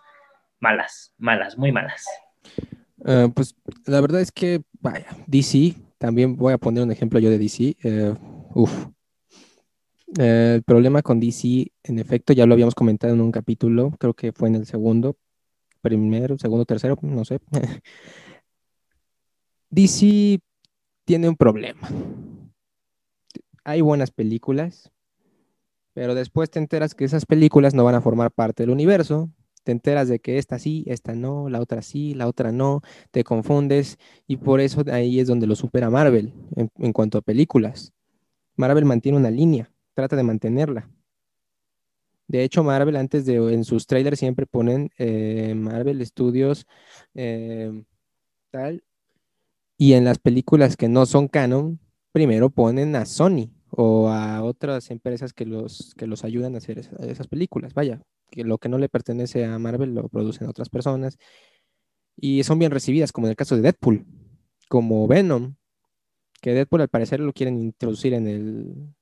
malas, 0.60 1.14
malas, 1.18 1.58
muy 1.58 1.72
malas. 1.72 2.06
Uh, 3.00 3.32
pues 3.34 3.56
la 3.86 4.02
verdad 4.02 4.22
es 4.22 4.32
que, 4.32 4.62
vaya, 4.80 5.08
DC, 5.28 5.76
también 5.98 6.36
voy 6.36 6.54
a 6.54 6.58
poner 6.58 6.84
un 6.84 6.92
ejemplo 6.92 7.20
yo 7.20 7.30
de 7.30 7.38
DC. 7.38 7.76
Uh. 8.54 8.62
Uh, 8.62 8.68
el 10.18 10.64
problema 10.64 11.02
con 11.02 11.20
DC, 11.20 11.72
en 11.84 12.00
efecto, 12.00 12.34
ya 12.34 12.46
lo 12.46 12.54
habíamos 12.54 12.76
comentado 12.76 13.14
en 13.14 13.22
un 13.22 13.32
capítulo, 13.32 13.92
creo 14.00 14.14
que 14.14 14.32
fue 14.32 14.48
en 14.48 14.56
el 14.56 14.66
segundo, 14.66 15.18
primero, 15.88 16.38
segundo, 16.38 16.66
tercero, 16.66 16.98
no 17.02 17.26
sé. 17.26 17.40
DC 19.70 20.40
tiene 21.06 21.30
un 21.30 21.36
problema. 21.36 21.88
Hay 23.64 23.82
buenas 23.82 24.12
películas, 24.12 24.92
pero 25.94 26.16
después 26.16 26.50
te 26.50 26.60
enteras 26.60 26.96
que 26.96 27.06
esas 27.06 27.26
películas 27.26 27.74
no 27.74 27.84
van 27.84 27.96
a 27.96 28.02
formar 28.02 28.32
parte 28.32 28.64
del 28.64 28.70
universo, 28.70 29.30
te 29.64 29.72
enteras 29.72 30.08
de 30.08 30.20
que 30.20 30.38
esta 30.38 30.60
sí, 30.60 30.84
esta 30.88 31.16
no, 31.16 31.50
la 31.50 31.60
otra 31.60 31.82
sí, 31.82 32.14
la 32.14 32.28
otra 32.28 32.52
no, 32.52 32.82
te 33.12 33.24
confundes 33.24 33.98
y 34.26 34.38
por 34.38 34.62
eso 34.62 34.84
ahí 34.92 35.20
es 35.20 35.28
donde 35.28 35.48
lo 35.48 35.56
supera 35.56 35.90
Marvel 35.90 36.34
en, 36.56 36.70
en 36.78 36.94
cuanto 36.94 37.18
a 37.18 37.22
películas. 37.22 37.94
Marvel 38.56 38.86
mantiene 38.86 39.18
una 39.18 39.32
línea, 39.32 39.72
trata 39.94 40.16
de 40.16 40.24
mantenerla. 40.24 40.90
De 42.28 42.44
hecho, 42.44 42.64
Marvel 42.64 42.96
antes 42.98 43.26
de, 43.26 43.36
en 43.54 43.64
sus 43.64 43.88
trailers 43.88 44.20
siempre 44.20 44.46
ponen 44.46 44.90
eh, 44.98 45.54
Marvel 45.56 46.06
Studios 46.06 46.66
eh, 47.14 47.84
tal, 48.52 48.84
y 49.78 49.94
en 49.94 50.06
las 50.06 50.18
películas 50.18 50.76
que 50.76 50.90
no 50.90 51.06
son 51.06 51.28
canon, 51.28 51.80
primero 52.12 52.50
ponen 52.50 52.96
a 52.96 53.06
Sony 53.06 53.52
o 53.70 54.10
a 54.10 54.44
otras 54.44 54.90
empresas 54.90 55.34
que 55.34 55.46
los, 55.46 55.94
que 55.96 56.08
los 56.08 56.24
ayudan 56.24 56.56
a 56.56 56.58
hacer 56.58 56.80
esas, 56.80 57.00
esas 57.02 57.28
películas. 57.28 57.74
Vaya, 57.76 58.02
que 58.32 58.44
lo 58.44 58.58
que 58.58 58.70
no 58.70 58.80
le 58.80 58.90
pertenece 58.90 59.46
a 59.46 59.60
Marvel 59.60 59.94
lo 59.94 60.10
producen 60.10 60.48
otras 60.48 60.70
personas. 60.70 61.18
Y 62.16 62.44
son 62.44 62.58
bien 62.58 62.72
recibidas, 62.72 63.12
como 63.12 63.28
en 63.28 63.32
el 63.32 63.36
caso 63.36 63.56
de 63.56 63.62
Deadpool, 63.62 64.06
como 64.68 65.08
Venom, 65.08 65.56
que 66.42 66.54
Deadpool 66.54 66.82
al 66.82 66.90
parecer 66.90 67.20
lo 67.20 67.34
quieren 67.34 67.60
introducir 67.60 68.14
en 68.14 68.28
el, 68.28 68.96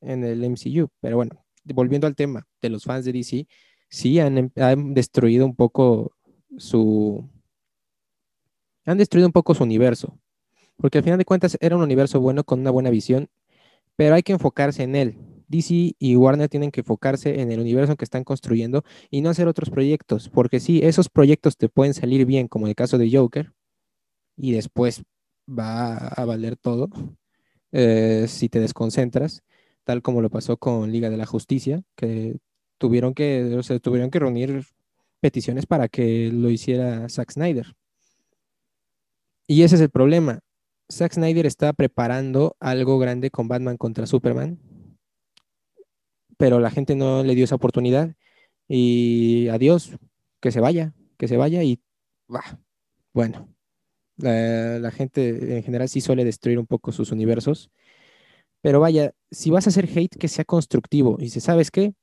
en 0.00 0.24
el 0.24 0.44
MCU. 0.44 0.88
Pero 1.00 1.16
bueno, 1.16 1.44
volviendo 1.74 2.06
al 2.06 2.16
tema 2.16 2.46
de 2.62 2.70
los 2.70 2.84
fans 2.84 3.04
de 3.04 3.12
DC, 3.12 3.46
sí 3.88 4.18
han, 4.20 4.38
em, 4.38 4.50
han 4.56 4.94
destruido 4.94 5.46
un 5.46 5.54
poco 5.56 6.12
su... 6.58 7.28
Han 8.86 8.98
destruido 8.98 9.28
un 9.28 9.32
poco 9.32 9.54
su 9.54 9.62
universo, 9.62 10.18
porque 10.76 10.98
al 10.98 11.04
final 11.04 11.18
de 11.18 11.24
cuentas 11.24 11.56
era 11.60 11.76
un 11.76 11.82
universo 11.82 12.20
bueno 12.20 12.44
con 12.44 12.60
una 12.60 12.70
buena 12.70 12.90
visión, 12.90 13.28
pero 13.96 14.14
hay 14.14 14.22
que 14.22 14.32
enfocarse 14.32 14.82
en 14.82 14.96
él. 14.96 15.18
DC 15.48 15.94
y 15.98 16.16
Warner 16.16 16.48
tienen 16.48 16.70
que 16.70 16.80
enfocarse 16.80 17.40
en 17.40 17.50
el 17.50 17.60
universo 17.60 17.96
que 17.96 18.04
están 18.04 18.24
construyendo 18.24 18.84
y 19.10 19.20
no 19.20 19.30
hacer 19.30 19.48
otros 19.48 19.70
proyectos, 19.70 20.28
porque 20.28 20.60
sí, 20.60 20.80
esos 20.82 21.08
proyectos 21.08 21.56
te 21.56 21.68
pueden 21.68 21.92
salir 21.94 22.24
bien, 22.24 22.48
como 22.48 22.66
el 22.68 22.74
caso 22.74 22.98
de 22.98 23.10
Joker, 23.10 23.52
y 24.36 24.52
después 24.52 25.02
va 25.48 25.96
a 25.96 26.24
valer 26.24 26.56
todo 26.56 26.88
eh, 27.72 28.26
si 28.28 28.48
te 28.48 28.60
desconcentras, 28.60 29.42
tal 29.84 30.02
como 30.02 30.22
lo 30.22 30.30
pasó 30.30 30.56
con 30.56 30.92
Liga 30.92 31.10
de 31.10 31.16
la 31.16 31.26
Justicia, 31.26 31.82
que 31.96 32.38
tuvieron 32.78 33.14
que, 33.14 33.60
tuvieron 33.82 34.10
que 34.10 34.18
reunir 34.18 34.64
peticiones 35.20 35.66
para 35.66 35.88
que 35.88 36.30
lo 36.32 36.50
hiciera 36.50 37.08
Zack 37.08 37.32
Snyder. 37.32 37.74
Y 39.46 39.62
ese 39.62 39.74
es 39.74 39.80
el 39.80 39.90
problema. 39.90 40.40
Zack 40.90 41.12
Snyder 41.12 41.46
está 41.46 41.72
preparando 41.72 42.56
algo 42.58 42.98
grande 42.98 43.30
con 43.30 43.48
Batman 43.48 43.76
contra 43.76 44.06
Superman, 44.06 44.58
pero 46.36 46.58
la 46.58 46.70
gente 46.70 46.96
no 46.96 47.22
le 47.22 47.34
dio 47.34 47.44
esa 47.44 47.56
oportunidad. 47.56 48.14
Y 48.66 49.48
adiós, 49.48 49.92
que 50.40 50.52
se 50.52 50.60
vaya, 50.60 50.94
que 51.18 51.28
se 51.28 51.36
vaya 51.36 51.62
y 51.62 51.80
bah, 52.28 52.60
bueno, 53.12 53.48
la, 54.16 54.78
la, 54.78 54.90
gente 54.90 55.56
en 55.56 55.62
general 55.62 55.88
sí 55.88 56.00
suele 56.00 56.24
destruir 56.24 56.58
un 56.58 56.66
poco 56.66 56.92
sus 56.92 57.12
universos. 57.12 57.70
Pero 58.62 58.80
vaya, 58.80 59.12
si 59.30 59.50
vas 59.50 59.66
a 59.66 59.70
hacer 59.70 59.88
hate, 59.94 60.18
que 60.18 60.28
sea 60.28 60.44
constructivo. 60.44 61.16
Y 61.18 61.30
si 61.30 61.40
sabes 61.40 61.70
qué, 61.70 61.94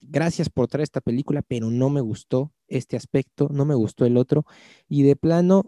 gracias 0.00 0.50
por 0.50 0.68
traer 0.68 0.84
esta 0.84 1.00
película, 1.00 1.42
pero 1.42 1.70
no 1.70 1.90
me 1.90 2.00
gustó 2.00 2.52
este 2.68 2.96
aspecto, 2.96 3.48
no 3.50 3.64
me 3.64 3.74
gustó 3.74 4.04
el 4.06 4.16
otro. 4.16 4.44
Y 4.88 5.02
de 5.02 5.16
plano, 5.16 5.64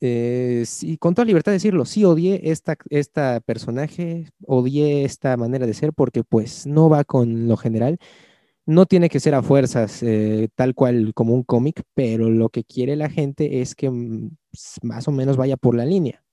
eh, 0.00 0.64
con 0.98 1.14
toda 1.14 1.26
libertad 1.26 1.52
de 1.52 1.56
decirlo, 1.56 1.84
sí 1.84 2.04
odié 2.04 2.50
esta, 2.50 2.76
esta 2.90 3.40
personaje, 3.40 4.28
odié 4.46 5.04
esta 5.04 5.36
manera 5.36 5.66
de 5.66 5.74
ser 5.74 5.92
porque 5.92 6.24
pues 6.24 6.66
no 6.66 6.88
va 6.88 7.04
con 7.04 7.48
lo 7.48 7.56
general. 7.56 7.98
No 8.66 8.86
tiene 8.86 9.08
que 9.08 9.20
ser 9.20 9.34
a 9.34 9.42
fuerzas 9.42 10.02
eh, 10.02 10.48
tal 10.54 10.74
cual 10.74 11.12
como 11.14 11.34
un 11.34 11.42
cómic, 11.42 11.82
pero 11.94 12.30
lo 12.30 12.50
que 12.50 12.64
quiere 12.64 12.96
la 12.96 13.10
gente 13.10 13.60
es 13.62 13.74
que 13.74 13.90
mm, 13.90 14.30
más 14.82 15.08
o 15.08 15.12
menos 15.12 15.36
vaya 15.36 15.56
por 15.56 15.74
la 15.74 15.84
línea. 15.86 16.24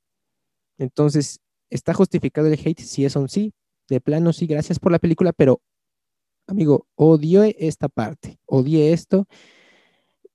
Entonces, 0.77 1.39
¿está 1.69 1.93
justificado 1.93 2.47
el 2.47 2.59
hate? 2.63 2.79
Si 2.79 3.05
es 3.05 3.15
un 3.15 3.29
sí, 3.29 3.53
de 3.89 4.01
plano 4.01 4.33
sí, 4.33 4.47
gracias 4.47 4.79
por 4.79 4.91
la 4.91 4.99
película, 4.99 5.33
pero 5.33 5.61
amigo, 6.47 6.87
odié 6.95 7.55
esta 7.59 7.89
parte, 7.89 8.39
odié 8.45 8.93
esto 8.93 9.27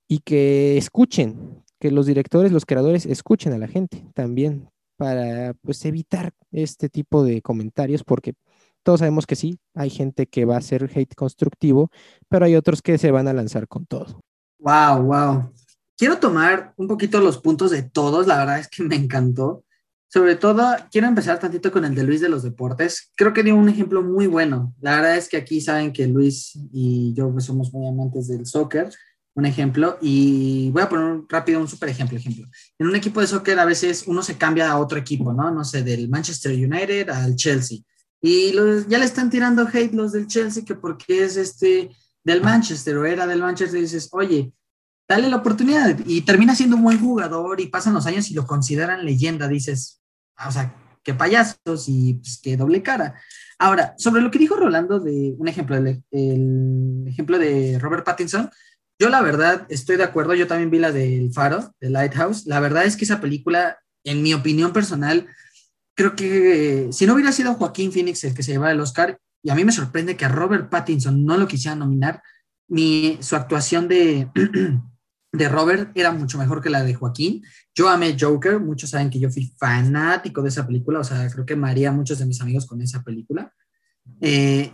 y 0.08 0.18
que 0.20 0.76
escuchen, 0.76 1.64
que 1.80 1.90
los 1.90 2.06
directores, 2.06 2.52
los 2.52 2.66
creadores 2.66 3.06
escuchen 3.06 3.52
a 3.52 3.58
la 3.58 3.66
gente 3.66 4.06
también 4.14 4.70
para 4.96 5.54
pues 5.62 5.84
evitar 5.84 6.32
este 6.52 6.88
tipo 6.88 7.24
de 7.24 7.42
comentarios 7.42 8.04
porque 8.04 8.34
todos 8.82 9.00
sabemos 9.00 9.26
que 9.26 9.36
sí, 9.36 9.58
hay 9.74 9.90
gente 9.90 10.26
que 10.26 10.44
va 10.44 10.56
a 10.56 10.58
hacer 10.58 10.90
hate 10.94 11.14
constructivo, 11.14 11.90
pero 12.28 12.44
hay 12.44 12.56
otros 12.56 12.82
que 12.82 12.98
se 12.98 13.10
van 13.10 13.28
a 13.28 13.32
lanzar 13.32 13.68
con 13.68 13.86
todo. 13.86 14.20
Wow, 14.58 15.02
wow. 15.02 15.52
Quiero 15.96 16.18
tomar 16.18 16.74
un 16.76 16.88
poquito 16.88 17.20
los 17.20 17.38
puntos 17.38 17.70
de 17.70 17.82
todos, 17.82 18.26
la 18.26 18.38
verdad 18.38 18.58
es 18.58 18.68
que 18.68 18.82
me 18.82 18.96
encantó. 18.96 19.64
Sobre 20.12 20.36
todo, 20.36 20.76
quiero 20.90 21.06
empezar 21.06 21.38
tantito 21.38 21.72
con 21.72 21.86
el 21.86 21.94
de 21.94 22.02
Luis 22.02 22.20
de 22.20 22.28
los 22.28 22.42
deportes. 22.42 23.10
Creo 23.16 23.32
que 23.32 23.42
dio 23.42 23.56
un 23.56 23.70
ejemplo 23.70 24.02
muy 24.02 24.26
bueno. 24.26 24.74
La 24.82 24.96
verdad 24.96 25.16
es 25.16 25.26
que 25.26 25.38
aquí 25.38 25.62
saben 25.62 25.90
que 25.90 26.06
Luis 26.06 26.52
y 26.70 27.14
yo 27.14 27.32
pues, 27.32 27.46
somos 27.46 27.72
muy 27.72 27.88
amantes 27.88 28.28
del 28.28 28.44
soccer. 28.44 28.90
Un 29.32 29.46
ejemplo, 29.46 29.96
y 30.02 30.70
voy 30.70 30.82
a 30.82 30.88
poner 30.90 31.22
rápido 31.30 31.60
un 31.60 31.66
super 31.66 31.88
ejemplo, 31.88 32.18
ejemplo. 32.18 32.46
En 32.78 32.88
un 32.88 32.94
equipo 32.94 33.22
de 33.22 33.26
soccer 33.26 33.58
a 33.58 33.64
veces 33.64 34.04
uno 34.06 34.22
se 34.22 34.36
cambia 34.36 34.70
a 34.70 34.78
otro 34.78 34.98
equipo, 34.98 35.32
¿no? 35.32 35.50
No 35.50 35.64
sé, 35.64 35.82
del 35.82 36.10
Manchester 36.10 36.52
United 36.52 37.08
al 37.08 37.34
Chelsea. 37.34 37.78
Y 38.20 38.52
ya 38.88 38.98
le 38.98 39.06
están 39.06 39.30
tirando 39.30 39.66
hate 39.66 39.94
los 39.94 40.12
del 40.12 40.26
Chelsea 40.26 40.62
que 40.62 40.74
porque 40.74 41.24
es 41.24 41.38
este 41.38 41.90
del 42.22 42.42
Manchester 42.42 42.98
o 42.98 43.06
era 43.06 43.26
del 43.26 43.40
Manchester 43.40 43.78
y 43.78 43.84
dices, 43.84 44.10
oye, 44.12 44.52
dale 45.08 45.30
la 45.30 45.36
oportunidad 45.36 45.98
y 46.04 46.20
termina 46.20 46.54
siendo 46.54 46.76
un 46.76 46.82
buen 46.82 47.00
jugador 47.00 47.62
y 47.62 47.68
pasan 47.68 47.94
los 47.94 48.04
años 48.04 48.30
y 48.30 48.34
lo 48.34 48.46
consideran 48.46 49.06
leyenda, 49.06 49.48
dices, 49.48 50.01
o 50.46 50.50
sea, 50.50 50.74
qué 51.02 51.14
payasos 51.14 51.88
y 51.88 52.14
pues, 52.14 52.40
qué 52.42 52.56
doble 52.56 52.82
cara. 52.82 53.20
Ahora, 53.58 53.94
sobre 53.98 54.22
lo 54.22 54.30
que 54.30 54.38
dijo 54.38 54.56
Rolando 54.56 55.00
de 55.00 55.34
un 55.38 55.48
ejemplo, 55.48 55.76
el, 55.76 57.04
ejemplo 57.06 57.38
de 57.38 57.78
Robert 57.78 58.04
Pattinson, 58.04 58.50
yo 58.98 59.08
la 59.08 59.20
verdad 59.22 59.66
estoy 59.68 59.96
de 59.96 60.04
acuerdo, 60.04 60.34
yo 60.34 60.46
también 60.46 60.70
vi 60.70 60.78
la 60.78 60.92
del 60.92 61.32
Faro, 61.32 61.74
de 61.80 61.90
Lighthouse, 61.90 62.46
la 62.46 62.60
verdad 62.60 62.84
es 62.84 62.96
que 62.96 63.04
esa 63.04 63.20
película, 63.20 63.78
en 64.04 64.22
mi 64.22 64.34
opinión 64.34 64.72
personal, 64.72 65.26
creo 65.94 66.14
que 66.14 66.88
si 66.92 67.06
no 67.06 67.14
hubiera 67.14 67.32
sido 67.32 67.54
Joaquín 67.54 67.92
Phoenix 67.92 68.24
el 68.24 68.34
que 68.34 68.42
se 68.42 68.52
llevara 68.52 68.72
el 68.72 68.80
Oscar, 68.80 69.18
y 69.42 69.50
a 69.50 69.54
mí 69.54 69.64
me 69.64 69.72
sorprende 69.72 70.16
que 70.16 70.24
a 70.24 70.28
Robert 70.28 70.70
Pattinson 70.70 71.24
no 71.24 71.36
lo 71.36 71.48
quisiera 71.48 71.74
nominar, 71.74 72.22
mi, 72.68 73.18
su 73.20 73.36
actuación 73.36 73.88
de 73.88 74.30
de 75.32 75.48
Robert 75.48 75.90
era 75.94 76.12
mucho 76.12 76.38
mejor 76.38 76.62
que 76.62 76.70
la 76.70 76.84
de 76.84 76.94
Joaquín. 76.94 77.42
Yo 77.74 77.88
amé 77.88 78.16
Joker, 78.18 78.60
muchos 78.60 78.90
saben 78.90 79.08
que 79.08 79.18
yo 79.18 79.30
fui 79.30 79.52
fanático 79.58 80.42
de 80.42 80.50
esa 80.50 80.66
película, 80.66 81.00
o 81.00 81.04
sea, 81.04 81.28
creo 81.30 81.46
que 81.46 81.56
maría 81.56 81.88
a 81.88 81.92
muchos 81.92 82.18
de 82.18 82.26
mis 82.26 82.40
amigos 82.42 82.66
con 82.66 82.82
esa 82.82 83.02
película. 83.02 83.52
Eh, 84.20 84.72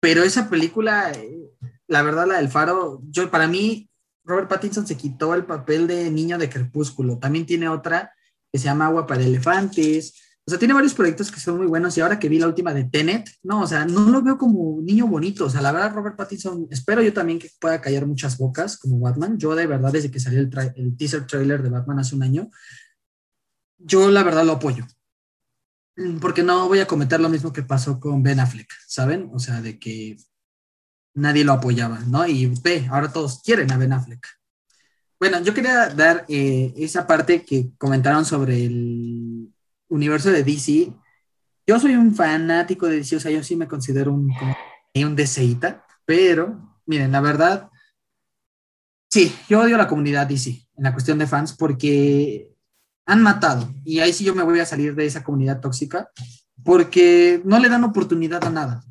pero 0.00 0.22
esa 0.22 0.48
película, 0.48 1.10
eh, 1.10 1.50
la 1.88 2.02
verdad, 2.02 2.26
la 2.28 2.36
del 2.38 2.48
Faro, 2.48 3.02
yo 3.08 3.30
para 3.30 3.48
mí, 3.48 3.90
Robert 4.24 4.48
Pattinson 4.48 4.86
se 4.86 4.96
quitó 4.96 5.34
el 5.34 5.44
papel 5.44 5.88
de 5.88 6.10
niño 6.10 6.38
de 6.38 6.48
crepúsculo. 6.48 7.18
También 7.18 7.44
tiene 7.44 7.68
otra 7.68 8.12
que 8.52 8.58
se 8.58 8.66
llama 8.66 8.86
Agua 8.86 9.06
para 9.06 9.22
Elefantes. 9.22 10.31
O 10.44 10.50
sea, 10.50 10.58
tiene 10.58 10.74
varios 10.74 10.94
proyectos 10.94 11.30
que 11.30 11.38
son 11.38 11.58
muy 11.58 11.66
buenos 11.66 11.96
y 11.96 12.00
ahora 12.00 12.18
que 12.18 12.28
vi 12.28 12.38
la 12.38 12.48
última 12.48 12.74
de 12.74 12.84
Tenet, 12.84 13.30
no, 13.44 13.62
o 13.62 13.66
sea, 13.66 13.84
no 13.84 14.10
lo 14.10 14.22
veo 14.22 14.36
como 14.36 14.80
niño 14.82 15.06
bonito. 15.06 15.44
O 15.44 15.50
sea, 15.50 15.62
la 15.62 15.70
verdad, 15.70 15.94
Robert 15.94 16.16
Pattinson, 16.16 16.66
espero 16.70 17.00
yo 17.00 17.12
también 17.12 17.38
que 17.38 17.48
pueda 17.60 17.80
callar 17.80 18.06
muchas 18.06 18.36
bocas 18.38 18.76
como 18.76 18.98
Batman. 18.98 19.38
Yo 19.38 19.54
de 19.54 19.68
verdad, 19.68 19.92
desde 19.92 20.10
que 20.10 20.18
salió 20.18 20.40
el, 20.40 20.50
el 20.74 20.96
teaser 20.96 21.26
trailer 21.26 21.62
de 21.62 21.70
Batman 21.70 22.00
hace 22.00 22.16
un 22.16 22.24
año, 22.24 22.50
yo 23.78 24.10
la 24.10 24.24
verdad 24.24 24.44
lo 24.44 24.52
apoyo. 24.52 24.84
Porque 26.20 26.42
no 26.42 26.66
voy 26.68 26.80
a 26.80 26.86
cometer 26.86 27.20
lo 27.20 27.28
mismo 27.28 27.52
que 27.52 27.62
pasó 27.62 28.00
con 28.00 28.22
Ben 28.22 28.40
Affleck, 28.40 28.72
¿saben? 28.88 29.30
O 29.32 29.38
sea, 29.38 29.60
de 29.60 29.78
que 29.78 30.16
nadie 31.14 31.44
lo 31.44 31.52
apoyaba, 31.52 32.00
¿no? 32.00 32.26
Y 32.26 32.46
ve, 32.62 32.88
ahora 32.90 33.12
todos 33.12 33.42
quieren 33.42 33.70
a 33.70 33.76
Ben 33.76 33.92
Affleck. 33.92 34.26
Bueno, 35.20 35.40
yo 35.40 35.54
quería 35.54 35.88
dar 35.90 36.24
eh, 36.28 36.72
esa 36.76 37.06
parte 37.06 37.44
que 37.44 37.70
comentaron 37.78 38.24
sobre 38.24 38.64
el 38.64 39.31
universo 39.92 40.30
de 40.30 40.42
DC, 40.42 40.92
yo 41.66 41.78
soy 41.78 41.94
un 41.94 42.14
fanático 42.14 42.86
de 42.86 42.96
DC, 42.96 43.16
o 43.16 43.20
sea, 43.20 43.30
yo 43.30 43.42
sí 43.42 43.56
me 43.56 43.68
considero 43.68 44.12
un, 44.12 44.32
un 44.94 45.16
DCita, 45.16 45.84
pero 46.04 46.80
miren, 46.86 47.12
la 47.12 47.20
verdad, 47.20 47.70
sí, 49.10 49.34
yo 49.48 49.60
odio 49.60 49.76
a 49.76 49.78
la 49.78 49.88
comunidad 49.88 50.26
DC 50.26 50.50
en 50.50 50.84
la 50.84 50.92
cuestión 50.92 51.18
de 51.18 51.26
fans 51.26 51.52
porque 51.52 52.50
han 53.06 53.22
matado, 53.22 53.72
y 53.84 54.00
ahí 54.00 54.12
sí 54.12 54.24
yo 54.24 54.34
me 54.34 54.42
voy 54.42 54.60
a 54.60 54.66
salir 54.66 54.94
de 54.94 55.06
esa 55.06 55.22
comunidad 55.22 55.60
tóxica, 55.60 56.10
porque 56.64 57.42
no 57.44 57.58
le 57.58 57.68
dan 57.68 57.84
oportunidad 57.84 58.44
a 58.44 58.50
nada. 58.50 58.84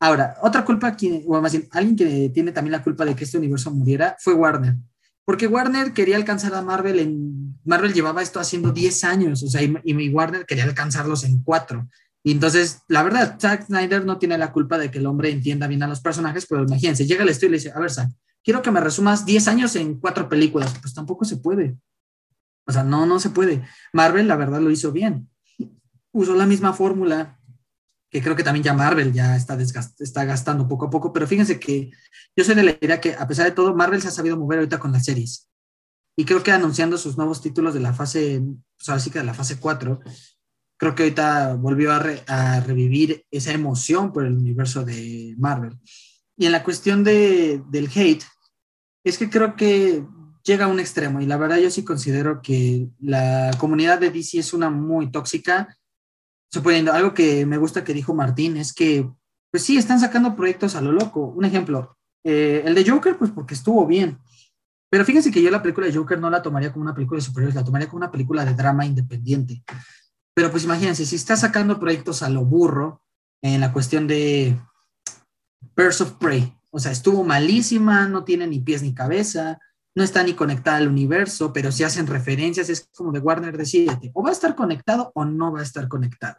Ahora, 0.00 0.36
otra 0.42 0.64
culpa, 0.64 0.96
o 1.26 1.40
más 1.40 1.52
bien, 1.52 1.68
alguien 1.72 1.96
que 1.96 2.30
tiene 2.30 2.52
también 2.52 2.72
la 2.72 2.82
culpa 2.82 3.04
de 3.04 3.14
que 3.14 3.24
este 3.24 3.38
universo 3.38 3.70
muriera 3.70 4.16
fue 4.20 4.34
Warner 4.34 4.76
porque 5.26 5.48
Warner 5.48 5.92
quería 5.92 6.16
alcanzar 6.16 6.54
a 6.54 6.62
Marvel 6.62 7.00
en... 7.00 7.58
Marvel 7.64 7.92
llevaba 7.92 8.22
esto 8.22 8.38
haciendo 8.38 8.70
10 8.70 9.04
años, 9.04 9.42
o 9.42 9.48
sea, 9.48 9.60
y, 9.60 10.08
Warner 10.08 10.46
quería 10.46 10.62
alcanzarlos 10.62 11.24
en 11.24 11.42
4. 11.42 11.88
Y 12.22 12.30
entonces, 12.30 12.82
la 12.86 13.02
verdad, 13.02 13.36
Zack 13.40 13.66
Snyder 13.66 14.04
no 14.04 14.18
tiene 14.18 14.38
la 14.38 14.52
culpa 14.52 14.78
de 14.78 14.88
que 14.88 14.98
el 14.98 15.06
hombre 15.06 15.30
entienda 15.30 15.66
bien 15.66 15.82
a 15.82 15.88
los 15.88 16.00
personajes, 16.00 16.46
pero 16.48 16.62
imagínense, 16.62 17.06
llega 17.06 17.24
el 17.24 17.28
estudio 17.28 17.48
y 17.48 17.50
le 17.50 17.56
dice, 17.58 17.72
a 17.74 17.80
ver, 17.80 17.90
Zack, 17.90 18.10
quiero 18.44 18.62
que 18.62 18.70
me 18.70 18.80
resumas 18.80 19.26
10 19.26 19.48
años 19.48 19.74
en 19.74 19.98
4 19.98 20.28
películas. 20.28 20.72
Pues 20.80 20.94
tampoco 20.94 21.24
se 21.24 21.38
puede. 21.38 21.76
O 22.64 22.72
sea, 22.72 22.84
no, 22.84 23.04
no 23.04 23.18
se 23.18 23.30
puede. 23.30 23.66
Marvel, 23.92 24.28
la 24.28 24.36
verdad, 24.36 24.60
lo 24.60 24.70
hizo 24.70 24.92
bien. 24.92 25.28
Usó 26.12 26.36
la 26.36 26.46
misma 26.46 26.72
fórmula 26.72 27.35
que 28.10 28.22
creo 28.22 28.36
que 28.36 28.44
también 28.44 28.64
ya 28.64 28.74
Marvel 28.74 29.12
ya 29.12 29.36
está, 29.36 29.58
está 29.98 30.24
gastando 30.24 30.68
poco 30.68 30.86
a 30.86 30.90
poco, 30.90 31.12
pero 31.12 31.26
fíjense 31.26 31.58
que 31.58 31.90
yo 32.36 32.44
soy 32.44 32.54
de 32.54 32.62
la 32.62 32.76
idea 32.80 33.00
que 33.00 33.14
a 33.14 33.26
pesar 33.26 33.46
de 33.46 33.52
todo, 33.52 33.74
Marvel 33.74 34.00
se 34.00 34.08
ha 34.08 34.12
sabido 34.12 34.36
mover 34.36 34.58
ahorita 34.58 34.78
con 34.78 34.92
las 34.92 35.04
series. 35.04 35.48
Y 36.16 36.24
creo 36.24 36.42
que 36.42 36.52
anunciando 36.52 36.96
sus 36.96 37.16
nuevos 37.16 37.42
títulos 37.42 37.74
de 37.74 37.80
la 37.80 37.92
fase, 37.92 38.42
pues 38.76 38.88
ahora 38.88 39.00
sí 39.00 39.10
que 39.10 39.18
de 39.18 39.24
la 39.24 39.34
fase 39.34 39.58
4, 39.58 40.00
creo 40.78 40.94
que 40.94 41.02
ahorita 41.02 41.54
volvió 41.54 41.92
a, 41.92 42.02
a, 42.26 42.60
revivir 42.60 43.26
esa 43.30 43.52
emoción 43.52 44.12
por 44.12 44.24
el 44.24 44.34
universo 44.34 44.84
de 44.84 45.34
Marvel. 45.38 45.76
Y 46.36 46.46
en 46.46 46.52
la 46.52 46.62
cuestión 46.62 47.04
de, 47.04 47.62
del 47.68 47.90
hate, 47.94 48.24
es 49.04 49.18
que 49.18 49.28
creo 49.28 49.56
que 49.56 50.04
llega 50.42 50.66
a 50.66 50.68
un 50.68 50.80
extremo 50.80 51.20
y 51.20 51.26
la 51.26 51.36
verdad 51.36 51.58
yo 51.58 51.70
sí 51.70 51.84
considero 51.84 52.40
que 52.40 52.88
la 53.00 53.50
comunidad 53.58 53.98
de 53.98 54.10
DC 54.10 54.38
es 54.38 54.52
una 54.52 54.70
muy 54.70 55.10
tóxica 55.10 55.76
suponiendo, 56.50 56.92
algo 56.92 57.14
que 57.14 57.46
me 57.46 57.58
gusta 57.58 57.84
que 57.84 57.94
dijo 57.94 58.14
Martín 58.14 58.56
es 58.56 58.72
que 58.72 59.08
pues 59.50 59.64
sí, 59.64 59.78
están 59.78 60.00
sacando 60.00 60.36
proyectos 60.36 60.74
a 60.74 60.80
lo 60.82 60.92
loco. 60.92 61.28
Un 61.28 61.44
ejemplo, 61.44 61.96
eh, 62.24 62.62
el 62.66 62.74
de 62.74 62.88
Joker, 62.88 63.16
pues 63.16 63.30
porque 63.30 63.54
estuvo 63.54 63.86
bien. 63.86 64.18
Pero 64.90 65.04
fíjense 65.04 65.30
que 65.30 65.42
yo 65.42 65.50
la 65.50 65.62
película 65.62 65.86
de 65.86 65.94
Joker 65.94 66.18
no 66.18 66.28
la 66.28 66.42
tomaría 66.42 66.72
como 66.72 66.82
una 66.82 66.94
película 66.94 67.18
de 67.18 67.24
superhéroes, 67.24 67.54
la 67.54 67.64
tomaría 67.64 67.88
como 67.88 67.98
una 67.98 68.10
película 68.10 68.44
de 68.44 68.54
drama 68.54 68.84
independiente. 68.84 69.62
Pero 70.34 70.50
pues 70.50 70.64
imagínense, 70.64 71.06
si 71.06 71.16
está 71.16 71.36
sacando 71.36 71.80
proyectos 71.80 72.22
a 72.22 72.28
lo 72.28 72.44
burro 72.44 73.02
en 73.42 73.60
la 73.60 73.72
cuestión 73.72 74.06
de 74.06 74.56
Birds 75.74 76.02
of 76.02 76.12
Prey, 76.12 76.54
o 76.70 76.78
sea, 76.78 76.92
estuvo 76.92 77.24
malísima, 77.24 78.06
no 78.08 78.24
tiene 78.24 78.46
ni 78.46 78.60
pies 78.60 78.82
ni 78.82 78.92
cabeza, 78.94 79.58
no 79.96 80.04
está 80.04 80.22
ni 80.22 80.34
conectada 80.34 80.76
al 80.76 80.88
universo, 80.88 81.52
pero 81.54 81.72
si 81.72 81.82
hacen 81.82 82.06
referencias, 82.06 82.68
es 82.68 82.88
como 82.94 83.12
de 83.12 83.18
Warner, 83.18 83.56
decídete, 83.56 84.10
o 84.14 84.22
va 84.22 84.28
a 84.28 84.32
estar 84.32 84.54
conectado 84.54 85.10
o 85.14 85.24
no 85.24 85.52
va 85.52 85.60
a 85.60 85.62
estar 85.62 85.88
conectado. 85.88 86.36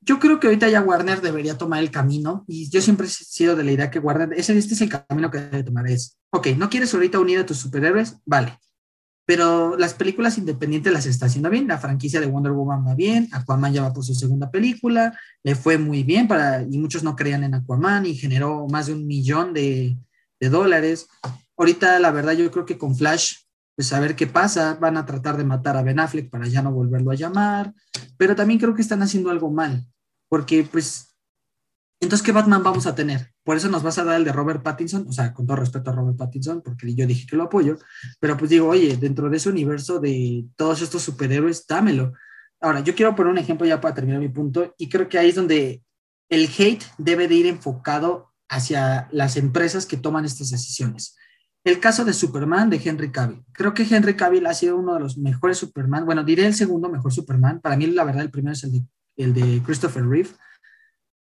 Yo 0.00 0.20
creo 0.20 0.38
que 0.38 0.46
ahorita 0.46 0.68
ya 0.68 0.80
Warner 0.80 1.20
debería 1.20 1.58
tomar 1.58 1.80
el 1.80 1.90
camino, 1.90 2.44
y 2.46 2.70
yo 2.70 2.80
siempre 2.80 3.08
he 3.08 3.10
sido 3.10 3.56
de 3.56 3.64
la 3.64 3.72
idea 3.72 3.90
que 3.90 3.98
Warner, 3.98 4.32
ese, 4.38 4.56
este 4.56 4.74
es 4.74 4.80
el 4.80 4.88
camino 4.88 5.28
que 5.28 5.38
debe 5.38 5.64
tomar, 5.64 5.88
es, 5.88 6.18
ok, 6.30 6.48
¿no 6.56 6.70
quieres 6.70 6.94
ahorita 6.94 7.18
unir 7.18 7.40
a 7.40 7.46
tus 7.46 7.58
superhéroes? 7.58 8.16
Vale, 8.24 8.56
pero 9.26 9.76
las 9.76 9.94
películas 9.94 10.38
independientes 10.38 10.92
las 10.92 11.06
está 11.06 11.26
haciendo 11.26 11.50
bien, 11.50 11.66
la 11.66 11.78
franquicia 11.78 12.20
de 12.20 12.26
Wonder 12.26 12.52
Woman 12.52 12.86
va 12.86 12.94
bien, 12.94 13.28
Aquaman 13.32 13.72
ya 13.72 13.82
va 13.82 13.92
por 13.92 14.04
su 14.04 14.14
segunda 14.14 14.52
película, 14.52 15.18
le 15.42 15.56
fue 15.56 15.78
muy 15.78 16.04
bien, 16.04 16.28
para, 16.28 16.62
y 16.62 16.78
muchos 16.78 17.02
no 17.02 17.16
creían 17.16 17.42
en 17.42 17.54
Aquaman 17.54 18.06
y 18.06 18.14
generó 18.14 18.68
más 18.68 18.86
de 18.86 18.92
un 18.92 19.06
millón 19.06 19.52
de, 19.52 19.98
de 20.38 20.48
dólares. 20.48 21.08
Ahorita, 21.60 21.98
la 21.98 22.10
verdad, 22.10 22.32
yo 22.32 22.50
creo 22.50 22.64
que 22.64 22.78
con 22.78 22.96
Flash, 22.96 23.34
pues 23.76 23.92
a 23.92 24.00
ver 24.00 24.16
qué 24.16 24.26
pasa, 24.26 24.78
van 24.80 24.96
a 24.96 25.04
tratar 25.04 25.36
de 25.36 25.44
matar 25.44 25.76
a 25.76 25.82
Ben 25.82 26.00
Affleck 26.00 26.30
para 26.30 26.46
ya 26.46 26.62
no 26.62 26.72
volverlo 26.72 27.10
a 27.10 27.14
llamar, 27.16 27.74
pero 28.16 28.34
también 28.34 28.58
creo 28.58 28.74
que 28.74 28.80
están 28.80 29.02
haciendo 29.02 29.28
algo 29.28 29.50
mal, 29.50 29.86
porque 30.30 30.64
pues, 30.64 31.14
entonces, 32.00 32.24
¿qué 32.24 32.32
Batman 32.32 32.62
vamos 32.62 32.86
a 32.86 32.94
tener? 32.94 33.34
Por 33.44 33.58
eso 33.58 33.68
nos 33.68 33.82
vas 33.82 33.98
a 33.98 34.04
dar 34.04 34.16
el 34.16 34.24
de 34.24 34.32
Robert 34.32 34.62
Pattinson, 34.62 35.06
o 35.06 35.12
sea, 35.12 35.34
con 35.34 35.46
todo 35.46 35.58
respeto 35.58 35.90
a 35.90 35.94
Robert 35.94 36.16
Pattinson, 36.16 36.62
porque 36.62 36.94
yo 36.94 37.06
dije 37.06 37.26
que 37.26 37.36
lo 37.36 37.42
apoyo, 37.42 37.76
pero 38.18 38.38
pues 38.38 38.48
digo, 38.48 38.66
oye, 38.66 38.96
dentro 38.96 39.28
de 39.28 39.36
ese 39.36 39.50
universo 39.50 40.00
de 40.00 40.46
todos 40.56 40.80
estos 40.80 41.02
superhéroes, 41.02 41.66
dámelo. 41.66 42.14
Ahora, 42.58 42.80
yo 42.80 42.94
quiero 42.94 43.14
poner 43.14 43.32
un 43.32 43.38
ejemplo 43.38 43.66
ya 43.66 43.82
para 43.82 43.94
terminar 43.94 44.18
mi 44.18 44.30
punto, 44.30 44.74
y 44.78 44.88
creo 44.88 45.10
que 45.10 45.18
ahí 45.18 45.28
es 45.28 45.34
donde 45.34 45.82
el 46.30 46.48
hate 46.56 46.84
debe 46.96 47.28
de 47.28 47.34
ir 47.34 47.46
enfocado 47.46 48.32
hacia 48.48 49.08
las 49.12 49.36
empresas 49.36 49.84
que 49.84 49.98
toman 49.98 50.24
estas 50.24 50.48
decisiones. 50.48 51.16
El 51.62 51.78
caso 51.78 52.04
de 52.04 52.14
Superman 52.14 52.70
de 52.70 52.80
Henry 52.82 53.12
Cavill. 53.12 53.44
Creo 53.52 53.74
que 53.74 53.82
Henry 53.82 54.14
Cavill 54.14 54.46
ha 54.46 54.54
sido 54.54 54.76
uno 54.76 54.94
de 54.94 55.00
los 55.00 55.18
mejores 55.18 55.58
Superman. 55.58 56.06
Bueno, 56.06 56.24
diré 56.24 56.46
el 56.46 56.54
segundo 56.54 56.88
mejor 56.88 57.12
Superman. 57.12 57.60
Para 57.60 57.76
mí, 57.76 57.86
la 57.86 58.04
verdad, 58.04 58.22
el 58.22 58.30
primero 58.30 58.54
es 58.54 58.64
el 58.64 58.72
de, 58.72 58.84
el 59.16 59.34
de 59.34 59.62
Christopher 59.62 60.06
Reeve. 60.06 60.30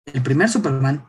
El 0.07 0.23
primer 0.23 0.49
Superman. 0.49 1.05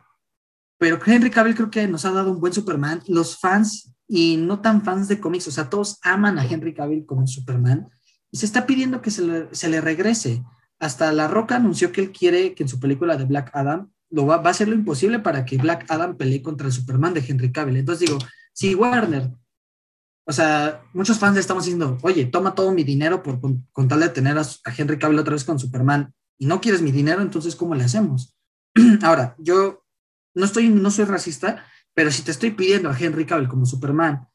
Pero 0.78 0.98
Henry 1.04 1.30
Cavill 1.30 1.54
creo 1.54 1.70
que 1.70 1.86
nos 1.86 2.04
ha 2.04 2.10
dado 2.10 2.32
un 2.32 2.40
buen 2.40 2.52
Superman. 2.52 3.02
Los 3.06 3.38
fans 3.38 3.94
y 4.08 4.36
no 4.36 4.60
tan 4.60 4.82
fans 4.82 5.08
de 5.08 5.20
cómics, 5.20 5.48
o 5.48 5.50
sea, 5.50 5.70
todos 5.70 5.98
aman 6.02 6.38
a 6.38 6.44
Henry 6.44 6.74
Cavill 6.74 7.06
como 7.06 7.26
Superman. 7.26 7.88
Y 8.30 8.38
se 8.38 8.46
está 8.46 8.66
pidiendo 8.66 9.00
que 9.00 9.10
se 9.12 9.22
le, 9.22 9.48
se 9.52 9.68
le 9.68 9.80
regrese. 9.80 10.42
Hasta 10.80 11.12
La 11.12 11.28
Roca 11.28 11.56
anunció 11.56 11.92
que 11.92 12.02
él 12.02 12.12
quiere 12.12 12.54
que 12.54 12.64
en 12.64 12.68
su 12.68 12.80
película 12.80 13.16
de 13.16 13.24
Black 13.24 13.50
Adam 13.54 13.90
lo 14.10 14.26
va, 14.26 14.38
va 14.38 14.48
a 14.48 14.50
hacer 14.50 14.68
lo 14.68 14.74
imposible 14.74 15.20
para 15.20 15.44
que 15.44 15.56
Black 15.56 15.86
Adam 15.88 16.16
pelee 16.16 16.42
contra 16.42 16.66
el 16.66 16.72
Superman 16.72 17.14
de 17.14 17.24
Henry 17.26 17.52
Cavill. 17.52 17.76
Entonces 17.76 18.08
digo, 18.08 18.18
si 18.54 18.74
Warner, 18.74 19.30
o 20.26 20.32
sea, 20.32 20.82
muchos 20.94 21.18
fans 21.18 21.34
le 21.34 21.40
estamos 21.40 21.64
diciendo, 21.64 21.98
oye, 22.02 22.24
toma 22.24 22.54
todo 22.54 22.72
mi 22.72 22.82
dinero 22.82 23.22
por 23.22 23.40
con, 23.40 23.88
tal 23.88 24.00
de 24.00 24.08
tener 24.08 24.38
a, 24.38 24.44
Henry 24.76 24.98
Cavill 24.98 25.18
otra 25.18 25.34
vez 25.34 25.44
con 25.44 25.58
Superman 25.58 26.14
y 26.38 26.46
no 26.46 26.60
quieres 26.60 26.80
mi 26.80 26.92
dinero, 26.92 27.20
entonces 27.20 27.56
¿cómo 27.56 27.74
le 27.74 27.84
hacemos? 27.84 28.34
Ahora, 29.02 29.36
yo 29.38 29.84
no 30.34 30.46
estoy, 30.46 30.68
no 30.68 30.90
soy 30.90 31.04
racista, 31.04 31.66
pero 31.92 32.10
si 32.10 32.22
te 32.22 32.30
estoy 32.30 32.52
pidiendo 32.52 32.88
a 32.88 32.98
Henry 32.98 33.26
Cavill 33.26 33.48
como 33.48 33.66
Superman, 33.66 34.26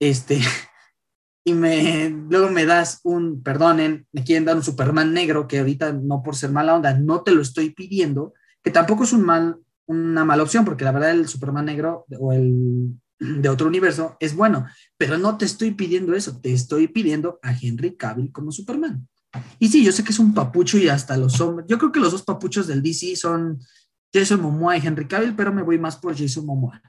este, 0.00 0.40
y 1.44 1.54
me, 1.54 2.10
luego 2.10 2.50
me 2.50 2.64
das 2.64 3.00
un, 3.02 3.42
perdonen, 3.42 4.06
me 4.12 4.22
quieren 4.22 4.44
dar 4.44 4.56
un 4.56 4.62
Superman 4.62 5.12
negro, 5.12 5.48
que 5.48 5.58
ahorita 5.58 5.92
no 5.92 6.22
por 6.22 6.36
ser 6.36 6.52
mala 6.52 6.76
onda, 6.76 6.94
no 6.94 7.22
te 7.22 7.32
lo 7.32 7.42
estoy 7.42 7.70
pidiendo, 7.70 8.34
que 8.62 8.70
tampoco 8.70 9.04
es 9.04 9.12
un 9.12 9.22
mal, 9.22 9.58
una 9.86 10.24
mala 10.24 10.42
opción, 10.42 10.64
porque 10.64 10.84
la 10.84 10.92
verdad 10.92 11.10
el 11.10 11.26
Superman 11.26 11.64
negro 11.64 12.06
o 12.18 12.32
el 12.32 13.00
de 13.18 13.48
otro 13.48 13.66
universo 13.66 14.16
es 14.20 14.34
bueno, 14.34 14.66
pero 14.96 15.18
no 15.18 15.38
te 15.38 15.44
estoy 15.44 15.72
pidiendo 15.72 16.14
eso, 16.14 16.40
te 16.40 16.52
estoy 16.52 16.88
pidiendo 16.88 17.38
a 17.42 17.52
Henry 17.52 17.96
Cavill 17.96 18.32
como 18.32 18.52
Superman. 18.52 19.08
Y 19.58 19.68
sí, 19.68 19.84
yo 19.84 19.92
sé 19.92 20.04
que 20.04 20.12
es 20.12 20.18
un 20.18 20.34
papucho 20.34 20.78
y 20.78 20.88
hasta 20.88 21.16
los 21.16 21.40
hombres, 21.40 21.66
yo 21.68 21.78
creo 21.78 21.92
que 21.92 22.00
los 22.00 22.12
dos 22.12 22.22
papuchos 22.22 22.66
del 22.66 22.82
DC 22.82 23.16
son 23.16 23.58
Jason 24.12 24.40
Momoa 24.40 24.76
y 24.76 24.86
Henry 24.86 25.06
Cavill, 25.06 25.34
pero 25.34 25.52
me 25.52 25.62
voy 25.62 25.78
más 25.78 25.96
por 25.96 26.16
Jason 26.16 26.46
Momoa. 26.46 26.80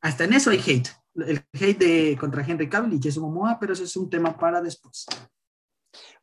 Hasta 0.00 0.24
en 0.24 0.32
eso 0.32 0.50
hay 0.50 0.58
hate, 0.58 0.88
el 1.14 1.44
hate 1.52 2.18
contra 2.18 2.44
Henry 2.44 2.68
Cavill 2.68 2.94
y 2.94 3.00
Jason 3.02 3.22
Momoa, 3.22 3.58
pero 3.60 3.72
eso 3.72 3.84
es 3.84 3.96
un 3.96 4.10
tema 4.10 4.36
para 4.36 4.60
después. 4.60 5.06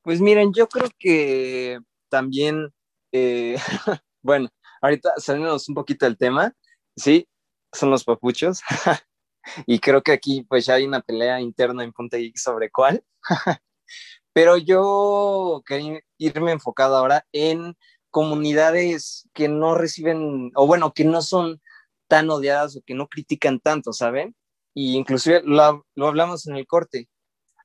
Pues 0.01 0.19
miren, 0.19 0.53
yo 0.53 0.67
creo 0.67 0.89
que 0.99 1.79
también, 2.09 2.69
eh, 3.11 3.57
bueno, 4.21 4.49
ahorita 4.81 5.13
salimos 5.17 5.67
un 5.69 5.75
poquito 5.75 6.05
del 6.05 6.17
tema, 6.17 6.53
¿sí? 6.95 7.27
Son 7.71 7.89
los 7.89 8.03
papuchos. 8.03 8.61
y 9.65 9.79
creo 9.79 10.01
que 10.01 10.11
aquí 10.11 10.43
pues 10.43 10.65
ya 10.65 10.75
hay 10.75 10.85
una 10.85 11.01
pelea 11.01 11.39
interna 11.41 11.83
en 11.83 11.93
Punta 11.93 12.17
Geek 12.17 12.37
sobre 12.37 12.69
cuál. 12.69 13.03
Pero 14.33 14.57
yo 14.57 15.61
quería 15.65 16.01
irme 16.17 16.51
enfocado 16.51 16.97
ahora 16.97 17.25
en 17.31 17.77
comunidades 18.09 19.27
que 19.33 19.47
no 19.47 19.75
reciben, 19.75 20.51
o 20.55 20.67
bueno, 20.67 20.93
que 20.93 21.05
no 21.05 21.21
son 21.21 21.61
tan 22.07 22.29
odiadas 22.29 22.75
o 22.75 22.81
que 22.85 22.93
no 22.93 23.07
critican 23.07 23.59
tanto, 23.59 23.93
¿saben? 23.93 24.35
Y 24.73 24.97
inclusive 24.97 25.41
lo, 25.45 25.85
lo 25.95 26.07
hablamos 26.07 26.47
en 26.47 26.55
el 26.55 26.67
corte. 26.67 27.09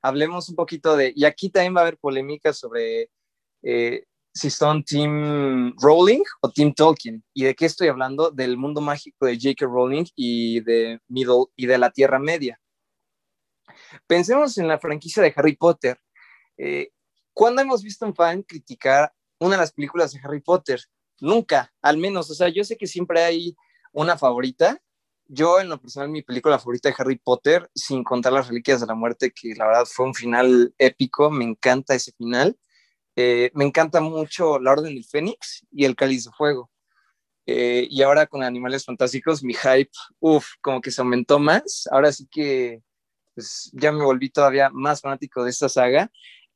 Hablemos 0.02 0.48
un 0.48 0.56
poquito 0.56 0.96
de, 0.96 1.12
y 1.14 1.24
aquí 1.24 1.50
también 1.50 1.74
va 1.74 1.80
a 1.80 1.82
haber 1.82 1.98
polémica 1.98 2.52
sobre 2.52 3.10
eh, 3.62 4.04
si 4.38 4.50
son 4.50 4.84
Team 4.84 5.74
Rowling 5.82 6.22
o 6.40 6.50
Team 6.50 6.72
Tolkien. 6.72 7.24
¿Y 7.34 7.44
de 7.44 7.56
qué 7.56 7.66
estoy 7.66 7.88
hablando? 7.88 8.30
Del 8.30 8.56
mundo 8.56 8.80
mágico 8.80 9.26
de 9.26 9.34
J.K. 9.34 9.66
Rowling 9.66 10.04
y 10.14 10.60
de 10.60 11.00
Middle 11.08 11.46
y 11.56 11.66
de 11.66 11.76
la 11.76 11.90
Tierra 11.90 12.20
Media. 12.20 12.60
Pensemos 14.06 14.56
en 14.58 14.68
la 14.68 14.78
franquicia 14.78 15.22
de 15.24 15.32
Harry 15.34 15.56
Potter. 15.56 16.00
Eh, 16.56 16.90
¿Cuándo 17.32 17.62
hemos 17.62 17.82
visto 17.82 18.06
un 18.06 18.14
fan 18.14 18.42
criticar 18.42 19.12
una 19.40 19.56
de 19.56 19.62
las 19.62 19.72
películas 19.72 20.12
de 20.12 20.20
Harry 20.22 20.40
Potter? 20.40 20.80
Nunca, 21.20 21.72
al 21.82 21.98
menos. 21.98 22.30
O 22.30 22.34
sea, 22.34 22.48
yo 22.48 22.62
sé 22.62 22.76
que 22.76 22.86
siempre 22.86 23.24
hay 23.24 23.56
una 23.92 24.16
favorita. 24.16 24.80
Yo, 25.26 25.58
en 25.58 25.68
lo 25.68 25.80
personal, 25.80 26.10
mi 26.10 26.22
película 26.22 26.60
favorita 26.60 26.88
de 26.88 26.94
Harry 26.96 27.18
Potter, 27.18 27.68
sin 27.74 28.04
contar 28.04 28.32
las 28.32 28.46
Reliquias 28.46 28.80
de 28.80 28.86
la 28.86 28.94
Muerte, 28.94 29.32
que 29.32 29.54
la 29.56 29.66
verdad 29.66 29.84
fue 29.84 30.06
un 30.06 30.14
final 30.14 30.72
épico, 30.78 31.28
me 31.28 31.44
encanta 31.44 31.94
ese 31.96 32.12
final 32.12 32.56
eh, 33.20 33.50
me 33.52 33.64
encanta 33.64 34.00
mucho 34.00 34.60
La 34.60 34.70
Orden 34.70 34.94
del 34.94 35.04
Fénix 35.04 35.66
y 35.72 35.84
El 35.84 35.96
Cáliz 35.96 36.26
de 36.26 36.30
Fuego. 36.30 36.70
Eh, 37.46 37.88
y 37.90 38.02
ahora 38.02 38.28
con 38.28 38.44
Animales 38.44 38.84
Fantásticos, 38.84 39.42
mi 39.42 39.54
hype, 39.54 39.90
uff, 40.20 40.50
como 40.60 40.80
que 40.80 40.92
se 40.92 41.00
aumentó 41.00 41.40
más. 41.40 41.88
Ahora 41.90 42.12
sí 42.12 42.28
que 42.30 42.80
pues, 43.34 43.72
ya 43.72 43.90
me 43.90 44.04
volví 44.04 44.30
todavía 44.30 44.70
más 44.70 45.00
fanático 45.00 45.42
de 45.42 45.50
esta 45.50 45.68
saga. 45.68 46.12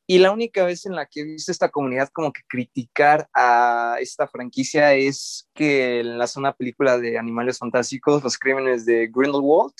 Y 0.06 0.18
la 0.18 0.30
única 0.30 0.64
vez 0.64 0.86
en 0.86 0.94
la 0.94 1.06
que 1.06 1.22
he 1.22 1.24
visto 1.24 1.50
esta 1.50 1.68
comunidad 1.68 2.10
como 2.10 2.32
que 2.32 2.42
criticar 2.46 3.28
a 3.34 3.96
esta 3.98 4.28
franquicia 4.28 4.94
es 4.94 5.48
que 5.54 5.98
en 5.98 6.16
la 6.16 6.28
zona 6.28 6.52
película 6.52 6.96
de 6.96 7.18
Animales 7.18 7.58
Fantásticos, 7.58 8.22
Los 8.22 8.38
Crímenes 8.38 8.86
de 8.86 9.08
Grindelwald, 9.12 9.74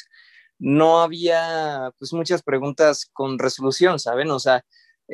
no 0.59 1.01
había 1.01 1.93
pues 2.01 2.13
muchas 2.13 2.43
preguntas 2.43 3.09
con 3.13 3.39
resolución, 3.39 4.01
¿saben? 4.01 4.33
O 4.33 4.41
sea, 4.41 4.65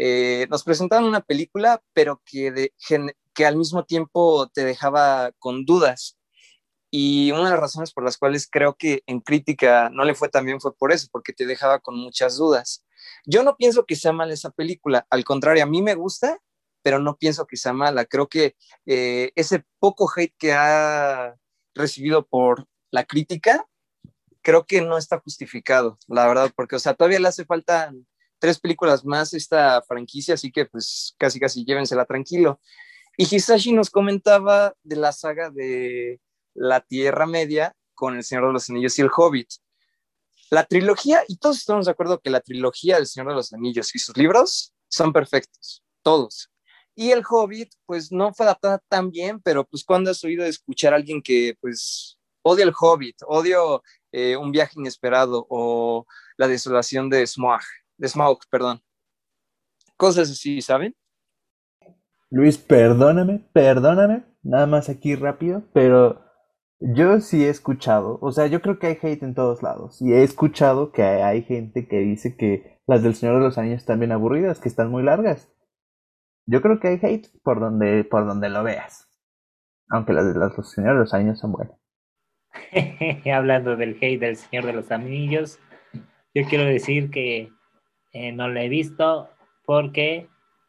eh, 0.00 0.46
nos 0.48 0.62
presentaron 0.62 1.08
una 1.08 1.22
película, 1.22 1.82
pero 1.92 2.22
que, 2.24 2.70
que 3.34 3.46
al 3.46 3.56
mismo 3.56 3.84
tiempo 3.84 4.48
te 4.48 4.64
dejaba 4.64 5.32
con 5.40 5.64
dudas. 5.64 6.16
Y 6.88 7.32
una 7.32 7.46
de 7.46 7.50
las 7.50 7.58
razones 7.58 7.92
por 7.92 8.04
las 8.04 8.16
cuales 8.16 8.48
creo 8.48 8.76
que 8.76 9.02
en 9.06 9.18
crítica 9.18 9.90
no 9.90 10.04
le 10.04 10.14
fue 10.14 10.28
tan 10.28 10.44
bien 10.44 10.60
fue 10.60 10.72
por 10.72 10.92
eso, 10.92 11.08
porque 11.10 11.32
te 11.32 11.46
dejaba 11.46 11.80
con 11.80 11.98
muchas 11.98 12.36
dudas. 12.36 12.86
Yo 13.26 13.42
no 13.42 13.56
pienso 13.56 13.86
que 13.86 13.96
sea 13.96 14.12
mala 14.12 14.32
esa 14.32 14.50
película, 14.50 15.04
al 15.10 15.24
contrario, 15.24 15.64
a 15.64 15.66
mí 15.66 15.82
me 15.82 15.96
gusta, 15.96 16.38
pero 16.82 17.00
no 17.00 17.16
pienso 17.16 17.48
que 17.48 17.56
sea 17.56 17.72
mala. 17.72 18.04
Creo 18.04 18.28
que 18.28 18.54
eh, 18.86 19.32
ese 19.34 19.64
poco 19.80 20.08
hate 20.14 20.34
que 20.38 20.52
ha 20.52 21.34
recibido 21.74 22.24
por 22.24 22.68
la 22.92 23.04
crítica, 23.04 23.66
creo 24.42 24.64
que 24.64 24.80
no 24.80 24.96
está 24.96 25.18
justificado, 25.18 25.98
la 26.06 26.28
verdad, 26.28 26.52
porque, 26.54 26.76
o 26.76 26.78
sea, 26.78 26.94
todavía 26.94 27.18
le 27.18 27.28
hace 27.28 27.44
falta 27.44 27.92
tres 28.38 28.58
películas 28.58 29.04
más 29.04 29.34
esta 29.34 29.82
franquicia, 29.82 30.34
así 30.34 30.50
que 30.50 30.66
pues 30.66 31.14
casi 31.18 31.40
casi 31.40 31.64
llévensela 31.64 32.04
tranquilo. 32.04 32.60
Y 33.16 33.24
Hisashi 33.24 33.72
nos 33.72 33.90
comentaba 33.90 34.74
de 34.82 34.96
la 34.96 35.12
saga 35.12 35.50
de 35.50 36.20
la 36.54 36.80
Tierra 36.80 37.26
Media 37.26 37.74
con 37.94 38.16
El 38.16 38.22
Señor 38.22 38.46
de 38.46 38.52
los 38.52 38.70
Anillos 38.70 38.98
y 38.98 39.02
El 39.02 39.10
Hobbit. 39.14 39.48
La 40.50 40.64
trilogía, 40.64 41.24
y 41.28 41.36
todos 41.36 41.58
estamos 41.58 41.86
de 41.86 41.92
acuerdo 41.92 42.20
que 42.20 42.30
la 42.30 42.40
trilogía 42.40 42.96
del 42.96 43.06
Señor 43.06 43.28
de 43.28 43.34
los 43.34 43.52
Anillos 43.52 43.94
y 43.94 43.98
sus 43.98 44.16
libros 44.16 44.72
son 44.88 45.12
perfectos, 45.12 45.82
todos. 46.02 46.50
Y 46.94 47.10
el 47.10 47.22
Hobbit, 47.28 47.72
pues 47.86 48.10
no 48.10 48.32
fue 48.32 48.46
adaptada 48.46 48.80
tan 48.88 49.10
bien, 49.10 49.40
pero 49.40 49.64
pues 49.64 49.84
cuando 49.84 50.10
has 50.10 50.24
oído 50.24 50.44
escuchar 50.44 50.92
a 50.92 50.96
alguien 50.96 51.22
que 51.22 51.56
pues 51.60 52.18
odia 52.42 52.64
el 52.64 52.72
Hobbit, 52.76 53.16
odio 53.26 53.82
eh, 54.10 54.36
un 54.36 54.52
viaje 54.52 54.74
inesperado 54.76 55.46
o 55.50 56.06
la 56.36 56.48
desolación 56.48 57.10
de 57.10 57.26
Smaug, 57.26 57.60
de 57.98 58.08
Smaug, 58.08 58.38
perdón. 58.50 58.80
Cosas 59.96 60.30
así, 60.30 60.62
¿saben? 60.62 60.94
Luis, 62.30 62.58
perdóname, 62.58 63.40
perdóname, 63.52 64.22
nada 64.42 64.66
más 64.66 64.88
aquí 64.88 65.14
rápido, 65.14 65.64
pero 65.72 66.22
yo 66.78 67.20
sí 67.20 67.44
he 67.44 67.48
escuchado, 67.48 68.18
o 68.20 68.30
sea, 68.30 68.46
yo 68.46 68.60
creo 68.60 68.78
que 68.78 68.86
hay 68.86 68.98
hate 69.02 69.22
en 69.22 69.34
todos 69.34 69.62
lados, 69.62 70.00
y 70.00 70.12
he 70.12 70.22
escuchado 70.22 70.92
que 70.92 71.02
hay 71.02 71.42
gente 71.42 71.88
que 71.88 71.98
dice 71.98 72.36
que 72.36 72.80
las 72.86 73.02
del 73.02 73.14
Señor 73.14 73.36
de 73.36 73.44
los 73.44 73.58
Anillos 73.58 73.78
están 73.78 73.98
bien 73.98 74.12
aburridas, 74.12 74.60
que 74.60 74.68
están 74.68 74.90
muy 74.90 75.02
largas. 75.02 75.50
Yo 76.46 76.62
creo 76.62 76.80
que 76.80 76.88
hay 76.88 77.00
hate 77.02 77.28
por 77.42 77.60
donde, 77.60 78.04
por 78.04 78.26
donde 78.26 78.48
lo 78.48 78.62
veas, 78.62 79.08
aunque 79.88 80.12
las 80.12 80.32
de 80.32 80.38
los 80.38 80.70
Señor 80.70 80.94
de 80.94 81.00
los 81.00 81.14
Anillos 81.14 81.38
son 81.38 81.52
buenas. 81.52 81.78
Hablando 83.34 83.76
del 83.76 83.96
hate 84.00 84.20
del 84.20 84.36
Señor 84.36 84.66
de 84.66 84.72
los 84.74 84.90
Anillos, 84.90 85.58
yo 86.34 86.44
quiero 86.48 86.64
decir 86.64 87.10
que 87.10 87.50
eh, 88.12 88.32
no 88.32 88.48
lo 88.48 88.60
he 88.60 88.68
visto 88.68 89.28
porque 89.64 90.28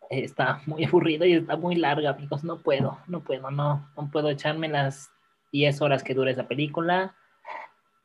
está 0.10 0.62
muy 0.66 0.86
aburrido 0.86 1.26
y 1.26 1.34
está 1.34 1.56
muy 1.56 1.76
larga, 1.76 2.12
amigos. 2.12 2.44
No 2.44 2.62
puedo, 2.62 3.00
no 3.08 3.24
puedo, 3.24 3.52
no, 3.52 3.90
no 3.96 4.10
puedo 4.12 4.30
echarme 4.30 4.68
las 4.68 5.12
10 5.52 5.82
horas 5.82 6.04
que 6.04 6.14
dura 6.14 6.32
esa 6.32 6.48
película. 6.48 7.16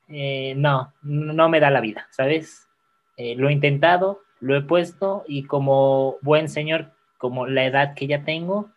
Eh, 0.09 0.55
no, 0.57 0.93
no 1.03 1.49
me 1.49 1.61
da 1.61 1.71
la 1.71 1.81
vida, 1.81 2.07
¿sabes? 2.11 2.69
Eh, 3.17 3.37
lo 3.37 3.49
he 3.49 3.53
intentado, 3.53 4.21
lo 4.41 4.57
he 4.57 4.63
puesto 4.63 5.25
y 5.27 5.45
como 5.45 6.17
buen 6.21 6.49
señor, 6.49 6.93
como 7.17 7.47
la 7.47 7.65
edad 7.65 7.95
que 7.95 8.07
ya 8.07 8.23
tengo, 8.25 8.71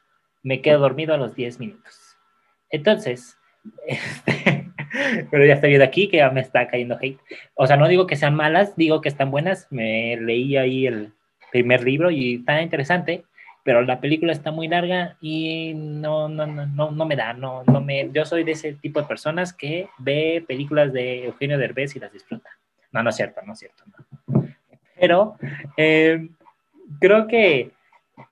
me 0.43 0.62
quedo 0.62 0.80
dormido 0.80 1.14
a 1.14 1.18
los 1.18 1.36
10 1.36 1.60
minutos. 1.60 2.18
Entonces, 2.70 3.38
este, 3.88 4.66
pero 5.31 5.45
ya 5.45 5.55
estoy 5.55 5.69
viendo 5.69 5.85
aquí 5.85 6.07
que 6.07 6.17
ya 6.17 6.29
me 6.29 6.41
está 6.41 6.67
cayendo 6.67 6.97
hate. 7.01 7.19
O 7.55 7.67
sea, 7.67 7.77
no 7.77 7.88
digo 7.88 8.07
que 8.07 8.15
sean 8.15 8.35
malas, 8.35 8.75
digo 8.75 9.01
que 9.01 9.09
están 9.09 9.31
buenas. 9.31 9.67
Me 9.69 10.17
leí 10.17 10.57
ahí 10.57 10.88
el 10.88 11.13
primer 11.51 11.83
libro 11.83 12.11
y 12.11 12.35
está 12.35 12.61
interesante, 12.61 13.23
pero 13.63 13.81
la 13.81 13.99
película 13.99 14.31
está 14.31 14.51
muy 14.51 14.67
larga 14.67 15.17
y 15.21 15.73
no, 15.75 16.29
no, 16.29 16.47
no, 16.47 16.91
no, 16.91 17.05
me 17.05 17.15
da, 17.15 17.33
no, 17.33 17.63
no 17.65 17.81
me, 17.81 18.09
yo 18.13 18.25
soy 18.25 18.43
de 18.43 18.53
ese 18.53 18.73
tipo 18.73 19.01
de 19.01 19.07
personas 19.07 19.53
que 19.53 19.88
ve 19.97 20.43
películas 20.47 20.93
de 20.93 21.25
Eugenio 21.25 21.57
Derbez 21.57 21.95
y 21.95 21.99
las 21.99 22.13
disfruta. 22.13 22.49
No, 22.91 23.03
no 23.03 23.09
es 23.09 23.15
cierto, 23.15 23.41
no 23.45 23.53
es 23.53 23.59
cierto. 23.59 23.83
Pero 24.99 25.35
eh, 25.75 26.29
creo 26.99 27.27
que 27.27 27.71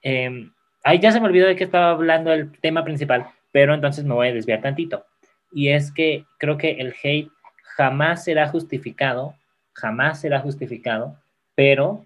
eh, 0.01 0.49
ahí 0.83 0.99
ya 0.99 1.11
se 1.11 1.19
me 1.19 1.27
olvidó 1.27 1.47
de 1.47 1.55
que 1.55 1.65
estaba 1.65 1.91
hablando 1.91 2.31
el 2.31 2.51
tema 2.59 2.83
principal, 2.83 3.27
pero 3.51 3.73
entonces 3.73 4.05
me 4.05 4.13
voy 4.13 4.29
a 4.29 4.33
desviar 4.33 4.61
tantito. 4.61 5.05
Y 5.55 5.69
es 5.69 5.93
que 5.93 6.25
creo 6.37 6.57
que 6.57 6.71
el 6.71 6.93
hate 7.01 7.31
jamás 7.77 8.25
será 8.25 8.49
justificado, 8.49 9.35
jamás 9.71 10.19
será 10.19 10.41
justificado, 10.41 11.17
pero 11.55 12.05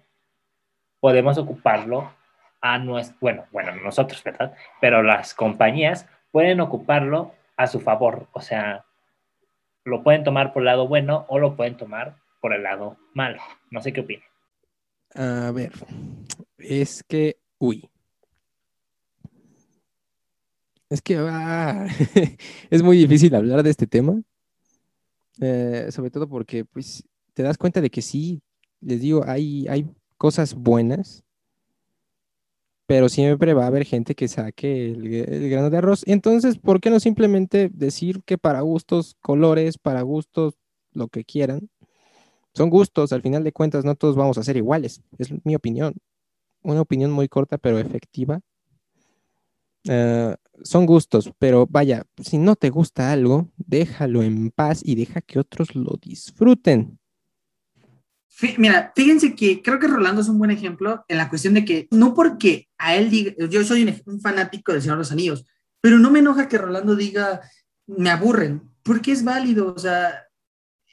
podemos 1.00 1.36
ocuparlo 1.36 2.12
a 2.60 2.78
nuestro, 2.78 3.18
bueno, 3.20 3.46
bueno, 3.50 3.74
nosotros, 3.74 4.22
¿verdad? 4.22 4.54
Pero 4.80 5.02
las 5.02 5.34
compañías 5.34 6.06
pueden 6.30 6.60
ocuparlo 6.60 7.34
a 7.56 7.66
su 7.66 7.80
favor, 7.80 8.28
o 8.34 8.40
sea, 8.40 8.84
lo 9.82 10.04
pueden 10.04 10.22
tomar 10.22 10.52
por 10.52 10.62
el 10.62 10.66
lado 10.66 10.86
bueno 10.86 11.26
o 11.28 11.40
lo 11.40 11.56
pueden 11.56 11.76
tomar 11.76 12.14
por 12.40 12.54
el 12.54 12.62
lado 12.62 12.98
malo. 13.14 13.42
No 13.72 13.82
sé 13.82 13.92
qué 13.92 14.02
opina. 14.02 14.22
A 15.16 15.50
ver, 15.50 15.72
es 16.56 17.02
que, 17.02 17.38
uy. 17.58 17.90
Es 20.90 21.00
que 21.00 21.16
ah, 21.18 21.86
es 22.70 22.82
muy 22.82 22.98
difícil 22.98 23.34
hablar 23.36 23.62
de 23.62 23.70
este 23.70 23.86
tema, 23.86 24.20
eh, 25.40 25.88
sobre 25.90 26.10
todo 26.10 26.28
porque, 26.28 26.64
pues, 26.64 27.04
te 27.32 27.44
das 27.44 27.56
cuenta 27.56 27.80
de 27.80 27.90
que 27.90 28.02
sí, 28.02 28.42
les 28.80 29.00
digo, 29.00 29.22
hay, 29.24 29.68
hay 29.68 29.88
cosas 30.16 30.52
buenas, 30.52 31.22
pero 32.86 33.08
siempre 33.08 33.54
va 33.54 33.64
a 33.64 33.68
haber 33.68 33.84
gente 33.84 34.16
que 34.16 34.26
saque 34.26 34.90
el, 34.90 35.48
grano 35.48 35.70
de 35.70 35.76
arroz. 35.76 36.02
Entonces, 36.06 36.58
¿por 36.58 36.80
qué 36.80 36.90
no 36.90 36.98
simplemente 36.98 37.70
decir 37.72 38.22
que 38.24 38.36
para 38.36 38.60
gustos, 38.62 39.16
colores, 39.20 39.78
para 39.78 40.02
gustos, 40.02 40.54
lo 40.92 41.06
que 41.06 41.24
quieran? 41.24 41.70
Son 42.52 42.68
gustos, 42.68 43.12
al 43.12 43.22
final 43.22 43.44
de 43.44 43.52
cuentas 43.52 43.84
no 43.84 43.94
todos 43.94 44.16
vamos 44.16 44.38
a 44.38 44.42
ser 44.42 44.56
iguales, 44.56 45.02
es 45.18 45.30
mi 45.44 45.54
opinión. 45.54 45.94
Una 46.62 46.80
opinión 46.80 47.12
muy 47.12 47.28
corta 47.28 47.58
pero 47.58 47.78
efectiva. 47.78 48.40
Eh, 49.84 50.34
son 50.62 50.86
gustos, 50.86 51.30
pero 51.38 51.66
vaya, 51.66 52.04
si 52.22 52.38
no 52.38 52.56
te 52.56 52.70
gusta 52.70 53.12
algo, 53.12 53.48
déjalo 53.56 54.22
en 54.22 54.50
paz 54.50 54.80
y 54.84 54.94
deja 54.94 55.20
que 55.20 55.38
otros 55.38 55.74
lo 55.74 55.98
disfruten. 56.00 56.98
Mira, 58.58 58.92
fíjense 58.94 59.34
que 59.34 59.60
creo 59.62 59.78
que 59.78 59.86
Rolando 59.86 60.22
es 60.22 60.28
un 60.28 60.38
buen 60.38 60.50
ejemplo 60.50 61.04
en 61.08 61.18
la 61.18 61.28
cuestión 61.28 61.54
de 61.54 61.64
que 61.64 61.88
no 61.90 62.14
porque 62.14 62.68
a 62.78 62.94
él 62.96 63.10
diga, 63.10 63.32
yo 63.48 63.64
soy 63.64 64.02
un, 64.06 64.20
fanático 64.20 64.72
del 64.72 64.80
Señor 64.80 64.96
de 64.96 65.00
los 65.00 65.12
Anillos, 65.12 65.44
pero 65.80 65.98
no 65.98 66.10
me 66.10 66.20
enoja 66.20 66.48
que 66.48 66.58
Rolando 66.58 66.96
diga, 66.96 67.40
me 67.86 68.10
aburren, 68.10 68.62
porque 68.82 69.12
es 69.12 69.24
válido, 69.24 69.74
o 69.74 69.78
sea, 69.78 70.26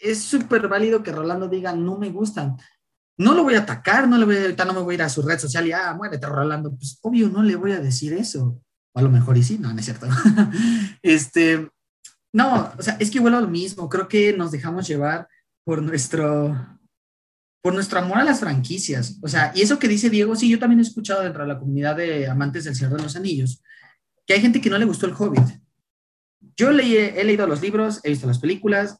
es 0.01 0.21
súper 0.21 0.67
válido 0.67 1.03
que 1.03 1.11
Rolando 1.11 1.47
diga, 1.47 1.73
no 1.73 1.97
me 1.97 2.09
gustan. 2.09 2.57
No 3.19 3.33
lo 3.33 3.43
voy 3.43 3.55
a 3.55 3.61
atacar, 3.61 4.07
no 4.07 4.17
le 4.17 4.25
voy 4.25 4.35
a, 4.35 4.65
no 4.65 4.73
me 4.73 4.81
voy 4.81 4.93
a 4.93 4.95
ir 4.95 5.01
a 5.01 5.09
su 5.09 5.23
red 5.23 5.39
social 5.39 5.65
y, 5.65 5.71
ah, 5.71 5.93
muérete, 5.95 6.27
Rolando. 6.27 6.75
Pues 6.75 6.99
obvio, 7.01 7.29
no 7.29 7.41
le 7.41 7.55
voy 7.55 7.71
a 7.71 7.79
decir 7.79 8.13
eso. 8.13 8.61
A 8.97 9.01
lo 9.03 9.09
mejor 9.09 9.37
y 9.37 9.43
sí, 9.43 9.59
no, 9.59 9.71
no 9.71 9.79
es 9.79 9.85
cierto. 9.85 10.07
este, 11.03 11.69
no, 12.33 12.73
o 12.75 12.81
sea, 12.81 12.97
es 12.99 13.11
que 13.11 13.19
igual 13.19 13.35
a 13.35 13.41
lo 13.41 13.47
mismo. 13.47 13.87
Creo 13.89 14.07
que 14.07 14.35
nos 14.35 14.51
dejamos 14.51 14.87
llevar 14.87 15.27
por 15.63 15.83
nuestro, 15.83 16.79
por 17.61 17.75
nuestro 17.75 17.99
amor 17.99 18.17
a 18.17 18.23
las 18.23 18.39
franquicias. 18.39 19.19
O 19.21 19.27
sea, 19.27 19.51
y 19.53 19.61
eso 19.61 19.77
que 19.77 19.87
dice 19.87 20.09
Diego, 20.09 20.35
sí, 20.35 20.49
yo 20.49 20.57
también 20.57 20.79
he 20.79 20.81
escuchado 20.81 21.21
dentro 21.21 21.43
de 21.43 21.47
la 21.47 21.59
comunidad 21.59 21.95
de 21.95 22.27
amantes 22.27 22.63
del 22.63 22.75
Señor 22.75 22.97
de 22.97 23.03
los 23.03 23.15
Anillos, 23.15 23.61
que 24.25 24.33
hay 24.33 24.41
gente 24.41 24.59
que 24.59 24.69
no 24.71 24.79
le 24.79 24.85
gustó 24.85 25.05
el 25.05 25.13
Hobbit. 25.13 25.61
Yo 26.55 26.71
leí, 26.71 26.97
he 26.97 27.23
leído 27.23 27.45
los 27.45 27.61
libros, 27.61 27.99
he 28.03 28.09
visto 28.09 28.25
las 28.25 28.39
películas. 28.39 28.97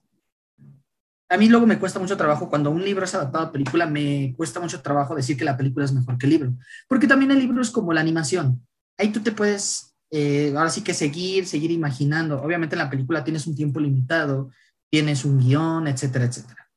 A 1.30 1.38
mí 1.38 1.50
luego 1.50 1.66
me 1.66 1.80
cuesta 1.80 2.00
mucho 2.00 2.16
trabajo, 2.16 2.50
cuando 2.50 2.70
un 2.70 2.84
libro 2.84 3.04
es 3.04 3.16
adaptado 3.16 3.46
a 3.46 3.52
película, 3.52 3.86
me 3.88 4.34
cuesta 4.38 4.60
mucho 4.60 4.82
trabajo 4.82 5.16
decir 5.16 5.36
que 5.36 5.44
la 5.44 5.58
película 5.58 5.84
es 5.84 5.92
mejor 5.92 6.18
que 6.18 6.26
el 6.28 6.32
libro. 6.32 6.54
Porque 6.88 7.08
también 7.08 7.32
el 7.32 7.40
libro 7.40 7.62
es 7.62 7.72
como 7.72 7.94
la 7.94 8.02
animación. 8.02 8.66
Ahí 8.98 9.10
tú 9.10 9.22
te 9.22 9.32
puedes, 9.32 9.87
eh, 10.10 10.54
ahora 10.56 10.70
sí 10.70 10.84
que 10.84 10.94
seguir, 10.94 11.46
seguir 11.46 11.72
imaginando. 11.72 12.42
Obviamente 12.42 12.76
en 12.76 12.80
la 12.80 12.90
película 12.90 13.24
tienes 13.24 13.48
un 13.48 13.56
tiempo 13.56 13.80
limitado, 13.80 14.50
tienes 14.90 15.26
un 15.26 15.40
guion, 15.40 15.88
etcétera, 15.88 16.26
etcétera. 16.26 16.68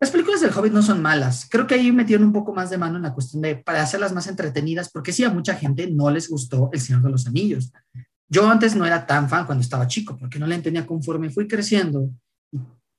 Las 0.00 0.10
películas 0.12 0.40
del 0.40 0.52
Hobbit 0.52 0.72
no 0.72 0.82
son 0.82 1.02
malas. 1.02 1.48
Creo 1.50 1.66
que 1.66 1.74
ahí 1.74 1.90
metieron 1.90 2.26
un 2.26 2.32
poco 2.32 2.54
más 2.54 2.70
de 2.70 2.78
mano 2.78 2.96
en 2.96 3.02
la 3.02 3.12
cuestión 3.12 3.42
de 3.42 3.56
para 3.56 3.82
hacerlas 3.82 4.12
más 4.12 4.28
entretenidas, 4.28 4.90
porque 4.90 5.12
sí, 5.12 5.24
a 5.24 5.30
mucha 5.30 5.54
gente 5.54 5.90
no 5.90 6.08
les 6.10 6.28
gustó 6.28 6.70
El 6.72 6.80
Señor 6.80 7.02
de 7.02 7.10
los 7.10 7.26
Anillos. 7.26 7.72
Yo 8.28 8.48
antes 8.48 8.76
no 8.76 8.86
era 8.86 9.06
tan 9.06 9.28
fan 9.28 9.44
cuando 9.44 9.62
estaba 9.62 9.88
chico, 9.88 10.16
porque 10.16 10.38
no 10.38 10.46
le 10.46 10.54
entendía 10.54 10.86
conforme 10.86 11.30
fui 11.30 11.48
creciendo. 11.48 12.10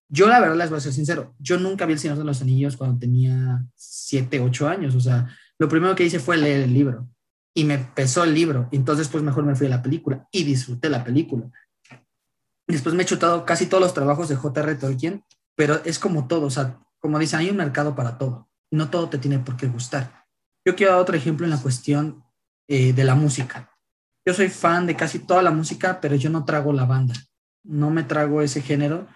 Yo, 0.10 0.28
la 0.28 0.42
verdad, 0.42 0.58
les 0.58 0.70
voy 0.70 0.80
a 0.80 0.82
ser 0.82 0.92
sincero, 0.92 1.36
yo 1.40 1.58
nunca 1.58 1.86
vi 1.86 1.94
El 1.94 2.00
Señor 2.00 2.18
de 2.18 2.24
los 2.26 2.42
Anillos 2.42 2.76
cuando 2.76 3.00
tenía 3.00 3.64
7, 3.76 4.42
8 4.42 4.68
años. 4.68 4.96
O 4.96 5.00
sea, 5.00 5.30
lo 5.58 5.70
primero 5.70 5.96
que 5.96 6.04
hice 6.04 6.20
fue 6.20 6.36
leer 6.36 6.64
el 6.64 6.74
libro 6.74 7.08
y 7.54 7.64
me 7.64 7.78
pesó 7.78 8.24
el 8.24 8.34
libro. 8.34 8.70
Entonces, 8.72 9.08
pues 9.08 9.24
mejor 9.24 9.44
me 9.44 9.56
fui 9.56 9.68
a 9.68 9.72
la 9.72 9.82
película 9.82 10.28
y 10.32 10.44
disfruté 10.44 10.90
la 10.90 11.04
película. 11.04 11.50
Después 12.68 12.94
me 12.96 13.04
he 13.04 13.06
chutado 13.06 13.46
casi 13.46 13.66
todos 13.66 13.82
los 13.82 13.94
trabajos 13.94 14.30
de 14.30 14.36
J.R. 14.36 14.76
Tolkien, 14.76 15.24
pero 15.56 15.82
es 15.86 15.98
como 16.00 16.28
todo, 16.28 16.46
o 16.46 16.50
sea, 16.52 16.80
como 17.00 17.18
dicen, 17.18 17.40
hay 17.40 17.50
un 17.50 17.58
mercado 17.58 17.96
para 17.96 18.18
todo. 18.18 18.48
No 18.72 18.90
todo 18.90 19.10
te 19.10 19.18
tiene 19.18 19.40
por 19.40 19.58
qué 19.58 19.68
gustar. 19.68 20.26
Yo 20.66 20.76
quiero 20.76 20.92
dar 20.92 21.02
otro 21.02 21.16
ejemplo 21.16 21.46
en 21.46 21.52
la 21.52 21.62
cuestión 21.62 22.24
eh, 22.68 22.94
de 22.94 23.04
la 23.04 23.16
música. 23.16 23.76
Yo 24.26 24.34
soy 24.34 24.50
fan 24.50 24.86
de 24.86 24.96
casi 24.96 25.20
toda 25.20 25.42
la 25.42 25.52
música, 25.52 26.00
pero 26.00 26.16
yo 26.16 26.30
no 26.30 26.46
trago 26.46 26.72
la 26.72 26.86
banda. 26.86 27.16
No 27.64 27.90
me 27.90 28.04
trago 28.04 28.42
ese 28.42 28.62
género, 28.62 29.08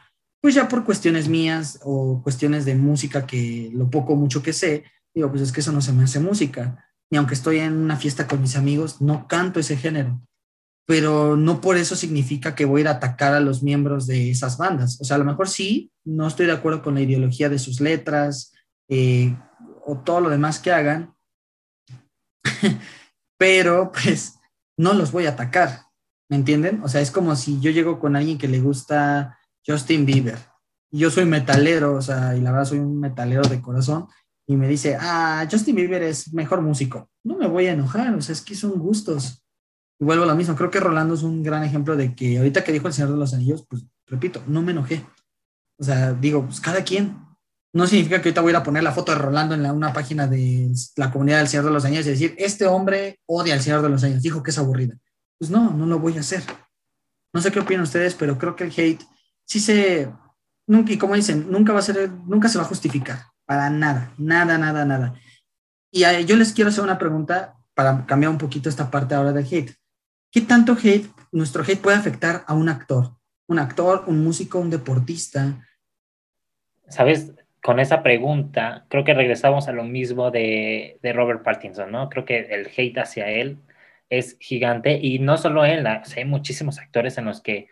pues 0.44 0.56
ya 0.56 0.68
por 0.68 0.84
cuestiones 0.84 1.30
mías 1.30 1.80
o 1.84 2.22
cuestiones 2.22 2.66
de 2.66 2.76
música 2.76 3.26
que 3.26 3.72
lo 3.74 3.90
poco 3.90 4.18
mucho 4.18 4.44
que 4.44 4.52
sé, 4.52 4.84
digo, 5.14 5.30
pues 5.30 5.42
es 5.42 5.54
que 5.54 5.62
eso 5.62 5.72
no 5.72 5.80
se 5.80 5.94
me 5.94 6.04
hace 6.04 6.20
música. 6.20 6.86
Ni 7.14 7.18
aunque 7.18 7.36
estoy 7.36 7.60
en 7.60 7.74
una 7.74 7.96
fiesta 7.96 8.28
con 8.28 8.42
mis 8.42 8.56
amigos, 8.56 9.00
no 9.00 9.28
canto 9.28 9.60
ese 9.60 9.78
género 9.78 10.20
pero 10.88 11.38
no 11.38 11.62
por 11.62 11.78
eso 11.78 11.96
significa 11.96 12.56
que 12.56 12.66
voy 12.66 12.80
a 12.80 12.82
ir 12.82 12.88
a 12.88 12.92
atacar 12.94 13.36
a 13.36 13.40
los 13.40 13.62
miembros 13.62 14.08
de 14.08 14.32
esas 14.32 14.58
bandas. 14.58 15.00
O 15.00 15.04
sea, 15.04 15.16
a 15.16 15.20
lo 15.20 15.26
mejor 15.26 15.48
sí, 15.48 15.92
no 16.04 16.28
estoy 16.28 16.48
de 16.48 16.54
acuerdo 16.54 16.82
con 16.82 16.96
la 16.96 17.02
ideología 17.02 17.50
de 17.50 17.60
sus 17.60 17.80
letras 17.80 18.52
eh, 18.90 19.38
o 19.86 20.00
todo 20.00 20.22
lo 20.22 20.30
demás 20.30 20.58
que 20.60 20.72
hagan, 20.72 21.16
pero 23.38 23.92
pues 23.92 24.40
no 24.76 24.94
los 24.94 25.12
voy 25.12 25.28
a 25.28 25.32
atacar, 25.32 25.84
¿me 26.30 26.36
entienden? 26.36 26.82
O 26.84 26.90
sea, 26.90 27.00
es 27.00 27.12
como 27.12 27.36
si 27.36 27.60
yo 27.60 27.70
llego 27.70 28.00
con 28.00 28.16
alguien 28.16 28.40
que 28.40 28.48
le 28.48 28.60
gusta 28.60 29.38
Justin 29.66 30.06
Bieber 30.06 30.40
yo 30.94 31.10
soy 31.10 31.26
metalero, 31.26 31.96
o 31.96 32.02
sea, 32.02 32.36
y 32.38 32.42
la 32.42 32.52
verdad 32.52 32.66
soy 32.66 32.78
un 32.78 33.00
metalero 33.00 33.42
de 33.42 33.62
corazón 33.62 34.08
y 34.46 34.56
me 34.56 34.68
dice, 34.68 34.98
ah, 35.00 35.48
Justin 35.50 35.76
Bieber 35.76 36.04
es 36.04 36.34
mejor 36.34 36.62
músico. 36.62 37.10
No 37.24 37.38
me 37.38 37.48
voy 37.48 37.68
a 37.68 37.74
enojar, 37.74 38.14
o 38.14 38.22
sea, 38.22 38.34
es 38.34 38.42
que 38.42 38.56
son 38.56 38.78
gustos 38.78 39.44
Y 40.00 40.06
vuelvo 40.06 40.24
a 40.24 40.28
lo 40.28 40.36
mismo, 40.36 40.56
creo 40.56 40.70
que 40.70 40.80
Rolando 40.80 41.14
es 41.14 41.24
un 41.24 41.44
gran 41.44 41.64
ejemplo 41.64 41.96
de 41.96 42.14
que 42.14 42.38
ahorita 42.38 42.64
que 42.64 42.74
dijo 42.74 42.88
el 42.88 42.94
Señor 42.94 43.12
de 43.12 43.18
los 43.18 43.34
Anillos, 43.34 43.66
pues 43.70 43.86
repito, 44.08 44.44
no 44.48 44.62
me 44.62 44.72
enojé. 44.72 45.06
O 45.80 45.84
sea, 45.84 46.14
digo, 46.14 46.46
pues 46.46 46.60
cada 46.60 46.84
quien. 46.84 47.22
No 47.76 47.88
significa 47.88 48.22
que 48.22 48.30
ahorita 48.30 48.42
voy 48.42 48.54
a 48.54 48.62
poner 48.62 48.84
la 48.84 48.92
foto 48.92 49.12
de 49.12 49.18
Rolando 49.18 49.56
en 49.56 49.66
una 49.66 49.94
página 49.94 50.28
de 50.28 50.72
la 50.96 51.12
comunidad 51.12 51.40
del 51.40 51.48
Señor 51.48 51.66
de 51.66 51.72
los 51.72 51.86
Anillos 51.86 52.06
y 52.06 52.12
decir, 52.12 52.36
este 52.38 52.68
hombre 52.68 53.20
odia 53.26 53.56
al 53.56 53.62
Señor 53.62 53.82
de 53.82 53.90
los 53.90 54.04
Anillos, 54.04 54.22
dijo 54.22 54.44
que 54.44 54.52
es 54.52 54.58
aburrida. 54.60 54.96
Pues 55.40 55.50
no, 55.50 55.72
no 55.72 55.88
lo 55.88 55.98
voy 55.98 56.18
a 56.18 56.20
hacer. 56.20 56.44
No 57.34 57.42
sé 57.42 57.52
qué 57.52 57.60
opinan 57.60 57.84
ustedes, 57.84 58.14
pero 58.14 58.38
creo 58.38 58.56
que 58.56 58.66
el 58.66 58.74
hate 58.78 59.04
sí 59.46 59.60
se, 59.60 60.14
nunca, 60.68 60.94
y 60.94 60.98
como 60.98 61.16
dicen, 61.16 61.50
nunca 61.50 61.74
va 61.74 61.80
a 61.80 61.84
ser, 61.84 62.12
nunca 62.12 62.48
se 62.48 62.60
va 62.60 62.64
a 62.64 62.68
justificar, 62.68 63.24
para 63.46 63.70
nada, 63.70 64.14
nada, 64.18 64.58
nada, 64.58 64.86
nada. 64.86 65.14
Y 65.92 66.02
yo 66.26 66.36
les 66.36 66.54
quiero 66.54 66.70
hacer 66.70 66.84
una 66.84 66.98
pregunta 66.98 67.56
para 67.74 68.06
cambiar 68.06 68.32
un 68.32 68.38
poquito 68.38 68.70
esta 68.70 68.90
parte 68.90 69.16
ahora 69.16 69.32
del 69.32 69.46
hate. 69.46 69.76
¿Qué 70.32 70.42
tanto 70.42 70.74
hate, 70.74 71.08
nuestro 71.32 71.64
hate 71.64 71.80
puede 71.80 71.98
afectar 71.98 72.44
a 72.48 72.54
un 72.54 72.70
actor? 72.70 73.16
Un 73.48 73.60
actor, 73.60 74.04
un 74.08 74.24
músico, 74.24 74.60
un 74.60 74.70
deportista. 74.70 75.68
Sabes, 76.88 77.34
con 77.62 77.80
esa 77.80 78.02
pregunta, 78.04 78.86
creo 78.90 79.04
que 79.04 79.14
regresamos 79.14 79.68
a 79.68 79.72
lo 79.72 79.84
mismo 79.84 80.32
de, 80.32 81.00
de 81.02 81.14
Robert 81.14 81.44
Pattinson, 81.44 81.92
¿no? 81.92 82.10
Creo 82.10 82.26
que 82.26 82.40
el 82.40 82.70
hate 82.76 82.98
hacia 82.98 83.30
él 83.30 83.60
es 84.10 84.38
gigante 84.40 85.00
y 85.02 85.20
no 85.20 85.38
solo 85.38 85.66
él, 85.66 85.86
hay 85.88 86.26
muchísimos 86.26 86.80
actores 86.80 87.18
en 87.18 87.26
los 87.26 87.42
que 87.42 87.68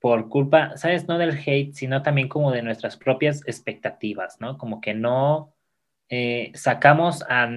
por 0.00 0.28
culpa, 0.28 0.76
¿sabes? 0.76 1.08
No 1.08 1.18
del 1.18 1.38
hate, 1.38 1.74
sino 1.74 2.02
también 2.02 2.28
como 2.28 2.52
de 2.52 2.62
nuestras 2.62 2.96
propias 2.96 3.42
expectativas, 3.46 4.40
¿no? 4.40 4.58
Como 4.58 4.80
que 4.80 4.94
no 4.94 5.54
eh, 6.08 6.52
sacamos, 6.54 7.24
a, 7.28 7.48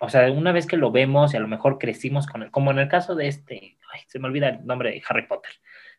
o 0.00 0.08
sea, 0.08 0.30
una 0.30 0.52
vez 0.52 0.66
que 0.66 0.76
lo 0.76 0.92
vemos 0.92 1.34
y 1.34 1.36
a 1.36 1.40
lo 1.40 1.48
mejor 1.48 1.78
crecimos 1.78 2.26
con 2.26 2.42
él, 2.42 2.50
como 2.50 2.70
en 2.70 2.78
el 2.78 2.88
caso 2.88 3.14
de 3.14 3.28
este, 3.28 3.78
ay, 3.92 4.00
se 4.06 4.18
me 4.18 4.28
olvida 4.28 4.50
el 4.50 4.66
nombre 4.66 4.90
de 4.92 5.02
Harry 5.08 5.26
Potter, 5.26 5.52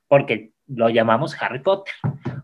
porque 0.08 0.52
lo 0.68 0.90
llamamos 0.90 1.36
Harry 1.42 1.60
Potter, 1.60 1.94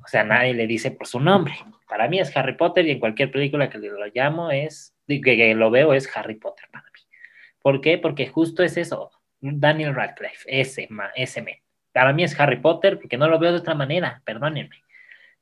o 0.03 0.07
sea, 0.07 0.23
nadie 0.23 0.53
le 0.53 0.67
dice 0.67 0.91
por 0.91 1.07
su 1.07 1.19
nombre. 1.19 1.53
Para 1.87 2.07
mí 2.07 2.19
es 2.19 2.35
Harry 2.35 2.57
Potter 2.57 2.85
y 2.87 2.91
en 2.91 2.99
cualquier 2.99 3.31
película 3.31 3.69
que 3.69 3.77
lo 3.77 4.05
llamo 4.13 4.51
es, 4.51 4.95
que, 5.07 5.55
lo 5.55 5.71
veo 5.71 5.93
es 5.93 6.09
Harry 6.17 6.35
Potter 6.35 6.67
para 6.71 6.85
mí. 6.85 6.99
¿Por 7.61 7.79
qué? 7.81 7.97
Porque 7.97 8.27
justo 8.27 8.63
es 8.63 8.75
eso, 8.77 9.11
Daniel 9.39 9.95
Radcliffe, 9.95 10.43
ese, 10.47 10.87
men 10.89 11.57
para 11.95 12.11
mí 12.11 12.25
es 12.25 12.37
Harry 12.37 12.57
Potter 12.57 12.99
porque 12.99 13.17
no 13.17 13.29
lo 13.29 13.39
veo 13.39 13.53
de 13.53 13.59
otra 13.59 13.73
manera, 13.73 14.21
perdónenme. 14.25 14.83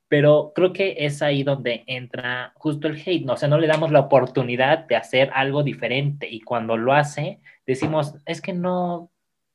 Pero 0.06 0.52
creo 0.54 0.72
que 0.72 0.94
es 1.00 1.20
ahí 1.20 1.42
donde 1.42 1.82
entra 1.88 2.52
justo 2.54 2.86
el 2.86 3.02
hate, 3.04 3.24
¿no? 3.24 3.32
o 3.32 3.36
sea, 3.36 3.48
no 3.48 3.58
le 3.58 3.66
damos 3.66 3.90
la 3.90 3.98
oportunidad 3.98 4.86
de 4.86 4.94
hacer 4.94 5.30
algo 5.34 5.64
diferente 5.64 6.28
y 6.30 6.42
cuando 6.42 6.76
lo 6.76 6.92
hace 6.92 7.40
decimos, 7.66 8.14
es 8.24 8.40
que 8.40 8.52
no, 8.52 9.10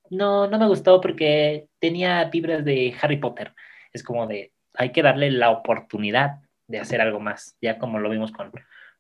no, 0.10 0.47
no 0.47 0.60
me 0.60 0.68
gustó 0.68 1.00
porque 1.00 1.70
tenía 1.80 2.26
vibras 2.26 2.66
de 2.66 2.93
Harry 3.02 3.16
Potter. 3.16 3.54
Es 3.93 4.04
como 4.04 4.28
de, 4.28 4.52
hay 4.74 4.91
que 4.91 5.02
darle 5.02 5.32
la 5.32 5.52
oportunidad 5.52 6.39
de 6.68 6.80
hacer 6.80 7.00
algo 7.00 7.22
más, 7.22 7.56
ya 7.62 7.78
como 7.80 8.00
lo 8.00 8.10
vimos 8.10 8.34
con 8.34 8.52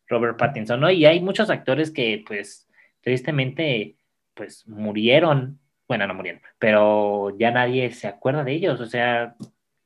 Robert 0.07 0.37
Pattinson, 0.37 0.79
¿no? 0.79 0.89
Y 0.89 1.05
hay 1.05 1.19
muchos 1.19 1.49
actores 1.49 1.91
que, 1.91 2.23
pues, 2.25 2.65
tristemente, 3.01 3.97
pues, 4.35 4.65
murieron 4.69 5.59
bueno, 5.89 6.07
no 6.07 6.13
murieron, 6.13 6.41
pero 6.59 7.37
ya 7.37 7.51
nadie 7.51 7.91
se 7.91 8.07
acuerda 8.07 8.43
de 8.45 8.53
ellos, 8.53 8.79
o 8.79 8.85
sea, 8.85 9.35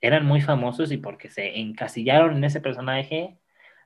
eran 0.02 0.26
muy 0.26 0.42
famosos 0.42 0.92
y 0.92 0.98
porque 0.98 1.30
se 1.30 1.60
encasillaron 1.60 2.38
en 2.38 2.44
ese 2.44 2.62
personaje, 2.62 3.40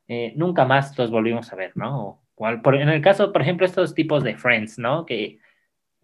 eh, 0.07 0.33
nunca 0.35 0.65
más 0.65 0.97
los 0.97 1.11
volvimos 1.11 1.53
a 1.53 1.55
ver, 1.55 1.73
¿no? 1.77 2.23
por, 2.35 2.75
en 2.75 2.89
el 2.89 3.01
caso, 3.01 3.31
por 3.33 3.41
ejemplo, 3.41 3.65
estos 3.65 3.95
tipos 3.95 4.23
de 4.23 4.35
Friends, 4.37 4.77
¿no? 4.79 5.05
Que, 5.05 5.39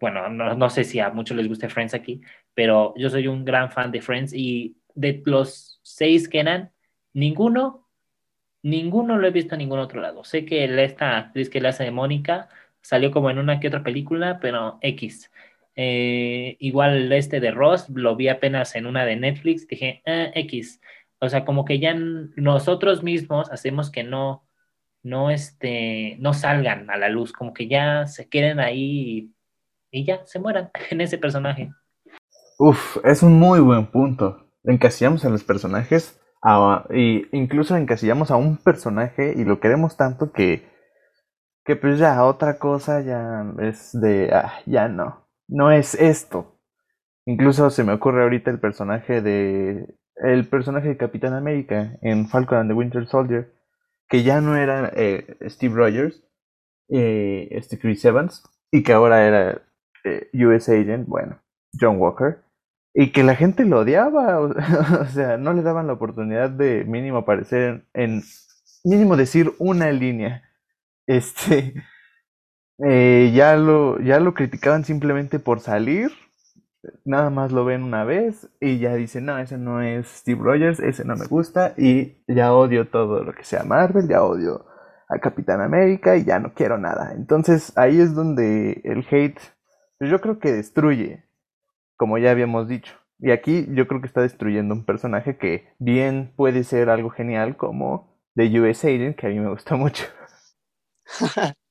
bueno, 0.00 0.28
no, 0.28 0.54
no, 0.54 0.70
sé 0.70 0.84
si 0.84 1.00
a 1.00 1.10
muchos 1.10 1.36
les 1.36 1.48
guste 1.48 1.68
Friends 1.68 1.94
aquí, 1.94 2.20
pero 2.54 2.94
yo 2.96 3.10
soy 3.10 3.28
un 3.28 3.44
gran 3.44 3.70
fan 3.70 3.92
de 3.92 4.00
Friends 4.00 4.32
y 4.34 4.76
de 4.94 5.22
los 5.26 5.80
seis 5.82 6.28
que 6.28 6.40
eran, 6.40 6.72
ninguno, 7.12 7.88
ninguno 8.62 9.18
lo 9.18 9.26
he 9.26 9.30
visto 9.30 9.54
en 9.54 9.60
ningún 9.60 9.78
otro 9.80 10.00
lado. 10.00 10.24
Sé 10.24 10.44
que 10.44 10.64
esta 10.84 11.18
actriz 11.18 11.50
que 11.50 11.60
le 11.60 11.68
hace 11.68 11.84
de 11.84 11.90
Mónica 11.92 12.48
salió 12.82 13.10
como 13.10 13.30
en 13.30 13.38
una 13.38 13.60
que 13.60 13.68
otra 13.68 13.82
película, 13.82 14.38
pero 14.40 14.78
X. 14.82 15.30
Eh, 15.76 16.56
igual 16.60 17.12
este 17.12 17.40
de 17.40 17.50
Ross, 17.50 17.88
lo 17.90 18.14
vi 18.16 18.28
apenas 18.28 18.76
en 18.76 18.86
una 18.86 19.04
de 19.04 19.16
Netflix, 19.16 19.66
dije, 19.66 20.02
ah, 20.06 20.30
X. 20.34 20.80
O 21.18 21.28
sea, 21.28 21.44
como 21.44 21.64
que 21.64 21.78
ya 21.78 21.94
nosotros 21.94 23.02
mismos 23.02 23.50
hacemos 23.50 23.90
que 23.90 24.04
no, 24.04 24.44
no, 25.02 25.30
este, 25.30 26.16
no 26.20 26.32
salgan 26.32 26.90
a 26.90 26.96
la 26.96 27.08
luz, 27.08 27.32
como 27.32 27.52
que 27.52 27.68
ya 27.68 28.06
se 28.06 28.28
queden 28.28 28.60
ahí 28.60 29.32
y, 29.90 30.04
ya 30.04 30.24
se 30.26 30.38
mueran 30.38 30.70
en 30.90 31.00
ese 31.00 31.18
personaje. 31.18 31.70
Uf, 32.58 32.98
es 33.04 33.22
un 33.22 33.38
muy 33.38 33.60
buen 33.60 33.86
punto. 33.86 34.46
Encasillamos 34.64 35.24
a 35.24 35.28
los 35.28 35.44
personajes, 35.44 36.20
a, 36.42 36.84
y 36.94 37.26
incluso 37.36 37.76
encasillamos 37.76 38.30
a 38.30 38.36
un 38.36 38.58
personaje 38.58 39.34
y 39.36 39.44
lo 39.44 39.60
queremos 39.60 39.96
tanto 39.96 40.32
que, 40.32 40.68
que 41.64 41.74
pues 41.74 41.98
ya 41.98 42.24
otra 42.24 42.58
cosa 42.58 43.00
ya 43.00 43.44
es 43.60 43.90
de, 43.92 44.30
ah, 44.32 44.60
ya 44.66 44.88
no 44.88 45.23
no 45.48 45.70
es 45.70 45.94
esto. 45.94 46.58
Incluso 47.26 47.70
se 47.70 47.84
me 47.84 47.92
ocurre 47.92 48.22
ahorita 48.22 48.50
el 48.50 48.60
personaje 48.60 49.22
de. 49.22 49.94
El 50.16 50.46
personaje 50.48 50.88
de 50.88 50.96
Capitán 50.96 51.34
América 51.34 51.98
en 52.00 52.28
Falcon 52.28 52.58
and 52.58 52.70
the 52.70 52.74
Winter 52.74 53.06
Soldier, 53.06 53.52
que 54.08 54.22
ya 54.22 54.40
no 54.40 54.56
era 54.56 54.92
eh, 54.94 55.36
Steve 55.48 55.74
Rogers, 55.74 56.22
eh, 56.88 57.48
este 57.50 57.78
Chris 57.78 58.04
Evans, 58.04 58.44
y 58.70 58.84
que 58.84 58.92
ahora 58.92 59.26
era 59.26 59.62
eh, 60.04 60.28
US 60.34 60.68
Agent, 60.68 61.08
bueno, 61.08 61.40
John 61.78 61.98
Walker, 61.98 62.44
y 62.94 63.10
que 63.10 63.24
la 63.24 63.34
gente 63.34 63.64
lo 63.64 63.80
odiaba, 63.80 64.40
o, 64.40 65.06
sea, 65.06 65.36
no 65.36 65.52
le 65.52 65.62
daban 65.62 65.88
la 65.88 65.94
oportunidad 65.94 66.50
de 66.50 66.84
mínimo 66.84 67.18
aparecer 67.18 67.84
en, 67.92 68.22
mínimo 68.84 69.16
decir 69.16 69.52
una 69.58 69.90
línea. 69.90 70.48
Este, 71.06 71.74
eh, 72.78 73.32
ya, 73.34 73.56
lo, 73.56 73.98
ya 74.00 74.20
lo 74.20 74.34
criticaban 74.34 74.84
simplemente 74.84 75.38
por 75.38 75.60
salir. 75.60 76.10
Nada 77.04 77.30
más 77.30 77.50
lo 77.52 77.64
ven 77.64 77.82
una 77.82 78.04
vez 78.04 78.48
y 78.60 78.78
ya 78.78 78.94
dicen, 78.94 79.26
no, 79.26 79.38
ese 79.38 79.56
no 79.58 79.80
es 79.80 80.06
Steve 80.08 80.40
Rogers, 80.42 80.80
ese 80.80 81.04
no 81.04 81.16
me 81.16 81.26
gusta 81.26 81.74
y 81.78 82.18
ya 82.28 82.52
odio 82.54 82.88
todo 82.90 83.24
lo 83.24 83.34
que 83.34 83.44
sea 83.44 83.64
Marvel, 83.64 84.06
ya 84.08 84.22
odio 84.22 84.66
a 85.08 85.18
Capitán 85.18 85.62
América 85.62 86.16
y 86.16 86.24
ya 86.24 86.38
no 86.40 86.52
quiero 86.54 86.78
nada. 86.78 87.12
Entonces 87.14 87.72
ahí 87.78 88.00
es 88.00 88.14
donde 88.14 88.82
el 88.84 89.06
hate, 89.10 89.38
pues 89.98 90.10
yo 90.10 90.20
creo 90.20 90.38
que 90.38 90.52
destruye, 90.52 91.24
como 91.96 92.18
ya 92.18 92.30
habíamos 92.32 92.68
dicho. 92.68 92.94
Y 93.20 93.30
aquí 93.32 93.66
yo 93.72 93.88
creo 93.88 94.00
que 94.00 94.08
está 94.08 94.22
destruyendo 94.22 94.74
un 94.74 94.84
personaje 94.86 95.38
que 95.38 95.68
bien 95.78 96.32
puede 96.36 96.64
ser 96.64 96.90
algo 96.90 97.10
genial 97.10 97.56
como 97.56 98.18
The 98.36 98.60
US 98.60 98.84
Agent, 98.84 99.16
que 99.16 99.26
a 99.28 99.30
mí 99.30 99.40
me 99.40 99.50
gusta 99.50 99.76
mucho. 99.76 100.04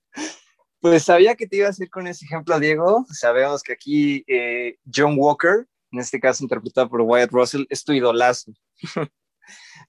Pues 0.84 1.04
sabía 1.04 1.36
que 1.36 1.48
te 1.48 1.56
iba 1.56 1.68
a 1.68 1.70
decir 1.70 1.90
con 1.90 2.08
ese 2.08 2.26
ejemplo, 2.26 2.60
Diego. 2.60 3.06
Sabemos 3.10 3.64
que 3.64 3.72
aquí 3.72 4.26
eh, 4.28 4.80
John 4.94 5.16
Walker, 5.18 5.66
en 5.94 6.00
este 6.00 6.20
caso 6.20 6.44
interpretado 6.44 6.90
por 6.90 7.00
Wyatt 7.00 7.32
Russell, 7.32 7.64
es 7.70 7.86
tu 7.86 7.94
idolazo. 7.94 8.52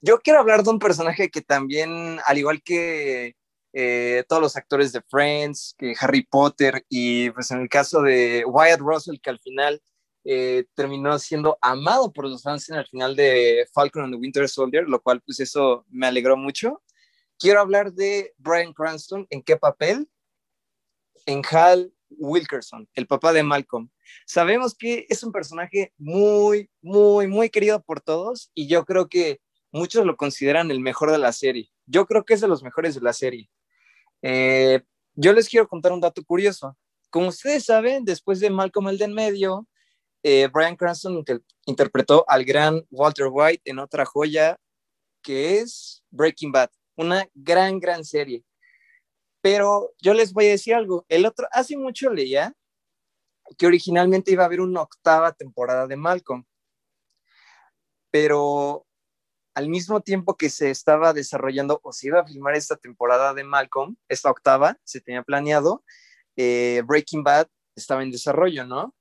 Yo 0.01 0.21
quiero 0.21 0.39
hablar 0.39 0.63
de 0.63 0.71
un 0.71 0.79
personaje 0.79 1.31
que 1.31 1.41
también, 1.41 2.21
al 2.25 2.39
igual 2.39 2.63
que 2.63 3.35
eh, 3.73 4.23
todos 4.29 4.41
los 4.41 4.55
actores 4.55 4.93
de 4.93 5.03
Friends, 5.03 5.75
que 5.77 5.95
Harry 5.99 6.23
Potter, 6.23 6.85
y 6.89 7.29
pues 7.31 7.51
en 7.51 7.63
el 7.63 7.69
caso 7.69 8.01
de 8.01 8.45
Wyatt 8.47 8.79
Russell, 8.79 9.19
que 9.21 9.31
al 9.31 9.41
final 9.41 9.83
eh, 10.23 10.65
terminó 10.77 11.19
siendo 11.19 11.59
amado 11.61 12.13
por 12.13 12.29
los 12.29 12.41
fans 12.41 12.71
en 12.71 12.77
el 12.77 12.87
final 12.87 13.17
de 13.17 13.67
Falcon 13.75 14.05
and 14.05 14.15
the 14.15 14.21
Winter 14.21 14.49
Soldier, 14.49 14.89
lo 14.89 15.03
cual 15.03 15.21
pues 15.23 15.41
eso 15.41 15.85
me 15.89 16.07
alegró 16.07 16.37
mucho. 16.37 16.85
Quiero 17.37 17.61
hablar 17.61 17.93
de 17.95 18.33
Brian 18.39 18.73
Cranston, 18.73 19.27
¿en 19.31 19.43
qué 19.43 19.57
papel? 19.57 20.09
En 21.27 21.43
Hal 21.51 21.93
Wilkerson, 22.11 22.89
el 22.95 23.07
papá 23.07 23.33
de 23.33 23.43
Malcolm. 23.43 23.91
Sabemos 24.27 24.75
que 24.75 25.07
es 25.09 25.23
un 25.23 25.33
personaje 25.33 25.93
muy, 25.99 26.71
muy, 26.83 27.27
muy 27.27 27.51
querido 27.51 27.83
por 27.83 28.01
todos 28.01 28.51
y 28.55 28.69
yo 28.69 28.85
creo 28.85 29.09
que 29.09 29.41
muchos 29.73 30.07
lo 30.07 30.17
consideran 30.17 30.71
el 30.71 30.81
mejor 30.81 31.11
de 31.11 31.19
la 31.19 31.33
serie. 31.33 31.71
Yo 31.87 32.07
creo 32.07 32.25
que 32.25 32.35
es 32.35 32.41
de 32.41 32.49
los 32.49 32.63
mejores 32.63 32.95
de 32.95 33.01
la 33.01 33.13
serie. 33.13 33.51
Eh, 34.23 34.83
yo 35.15 35.33
les 35.33 35.49
quiero 35.49 35.69
contar 35.69 35.93
un 35.93 36.01
dato 36.01 36.25
curioso. 36.25 36.77
Como 37.11 37.29
ustedes 37.29 37.65
saben, 37.65 38.05
después 38.05 38.41
de 38.41 38.51
Malcolm 38.51 38.89
el 38.89 38.99
de 38.99 39.05
en 39.05 39.15
medio, 39.15 39.69
eh, 40.23 40.49
Brian 40.53 40.77
Cranston 40.77 41.23
interpretó 41.67 42.25
al 42.29 42.45
gran 42.45 42.83
Walter 42.91 43.29
White 43.31 43.63
en 43.67 43.79
otra 43.79 44.05
joya 44.05 44.59
que 45.23 45.59
es 45.59 46.03
Breaking 46.11 46.53
Bad, 46.53 46.71
una 46.97 47.27
gran, 47.35 47.79
gran 47.81 48.05
serie. 48.05 48.45
Pero 49.45 49.93
yo 50.01 50.15
les 50.15 50.33
voy 50.33 50.47
a 50.47 50.53
decir 50.53 50.75
algo. 50.75 51.05
El 51.07 51.27
otro, 51.27 51.47
hace 51.53 51.77
mucho 51.77 52.09
leía 52.09 52.55
que 53.59 53.67
originalmente 53.67 54.33
iba 54.33 54.43
a 54.43 54.47
haber 54.47 54.63
una 54.63 54.81
octava 54.81 55.33
temporada 55.33 55.87
de 55.87 55.97
Malcolm. 55.97 56.47
Pero 58.11 58.87
al 59.55 59.69
mismo 59.69 60.01
tiempo 60.01 60.39
que 60.39 60.49
se 60.49 60.71
estaba 60.71 61.13
desarrollando 61.13 61.79
o 61.83 61.93
se 61.93 62.07
iba 62.07 62.21
a 62.21 62.27
filmar 62.27 62.55
esta 62.55 62.77
temporada 62.77 63.35
de 63.35 63.45
Malcolm, 63.45 63.97
esta 64.09 64.31
octava, 64.31 64.79
se 64.83 65.03
tenía 65.03 65.23
planeado, 65.23 65.85
eh, 66.37 66.83
Breaking 66.87 67.23
Bad 67.23 67.47
estaba 67.77 68.03
en 68.03 68.13
desarrollo, 68.13 68.65
¿no? 68.65 68.95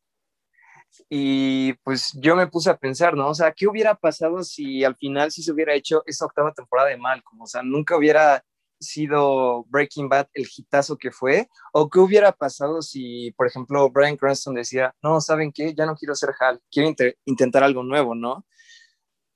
Y 1.08 1.72
pues 1.84 2.12
yo 2.16 2.36
me 2.36 2.48
puse 2.48 2.70
a 2.70 2.78
pensar, 2.78 3.16
¿no? 3.16 3.30
O 3.30 3.34
sea, 3.34 3.54
¿qué 3.54 3.66
hubiera 3.66 3.96
pasado 3.96 4.44
si 4.44 4.84
al 4.84 4.98
final 4.98 5.32
sí 5.32 5.42
se 5.42 5.54
hubiera 5.54 5.74
hecho 5.74 6.04
esa 6.06 6.26
octava 6.26 6.54
temporada 6.54 6.90
de 6.90 6.98
Malcolm? 6.98 7.42
O 7.42 7.48
sea, 7.48 7.64
nunca 7.64 7.96
hubiera 7.96 8.44
sido 8.84 9.66
Breaking 9.70 10.10
Bad 10.10 10.28
el 10.34 10.48
hitazo 10.56 10.98
que 10.98 11.12
fue? 11.12 11.50
¿O 11.74 11.90
qué 11.90 12.00
hubiera 12.00 12.32
pasado 12.32 12.82
si, 12.82 13.32
por 13.32 13.48
ejemplo, 13.48 13.90
Brian 13.90 14.18
Cranston 14.18 14.56
decía, 14.56 14.94
no, 15.02 15.20
¿saben 15.22 15.52
qué? 15.52 15.74
Ya 15.74 15.86
no 15.86 15.96
quiero 15.96 16.16
ser 16.16 16.30
Hal, 16.40 16.62
quiero 16.72 16.94
intentar 17.26 17.64
algo 17.64 17.84
nuevo, 17.84 18.14
¿no? 18.16 18.46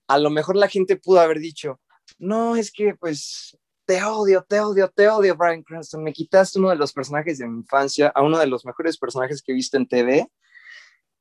A 0.08 0.20
lo 0.20 0.30
mejor 0.30 0.56
la 0.56 0.70
gente 0.70 0.98
pudo 0.98 1.20
haber 1.20 1.39
dicho, 1.39 1.80
no, 2.20 2.56
es 2.56 2.72
que 2.72 2.95
pues 2.95 3.58
te 3.86 4.04
odio, 4.04 4.43
te 4.48 4.60
odio, 4.60 4.89
te 4.89 5.08
odio, 5.08 5.36
Brian 5.36 5.64
Cranston, 5.64 6.04
me 6.04 6.14
quitaste 6.14 6.60
uno 6.60 6.70
de 6.70 6.76
los 6.76 6.93
personajes 6.93 7.38
de 7.38 7.48
mi 7.48 7.60
infancia, 7.60 8.12
a 8.14 8.22
uno 8.22 8.38
de 8.38 8.48
los 8.48 8.66
mejores 8.66 8.98
personajes 8.98 9.41
que 9.41 9.54
he 9.54 9.56
visto 9.56 9.78
en 9.78 9.88
TV 9.88 10.28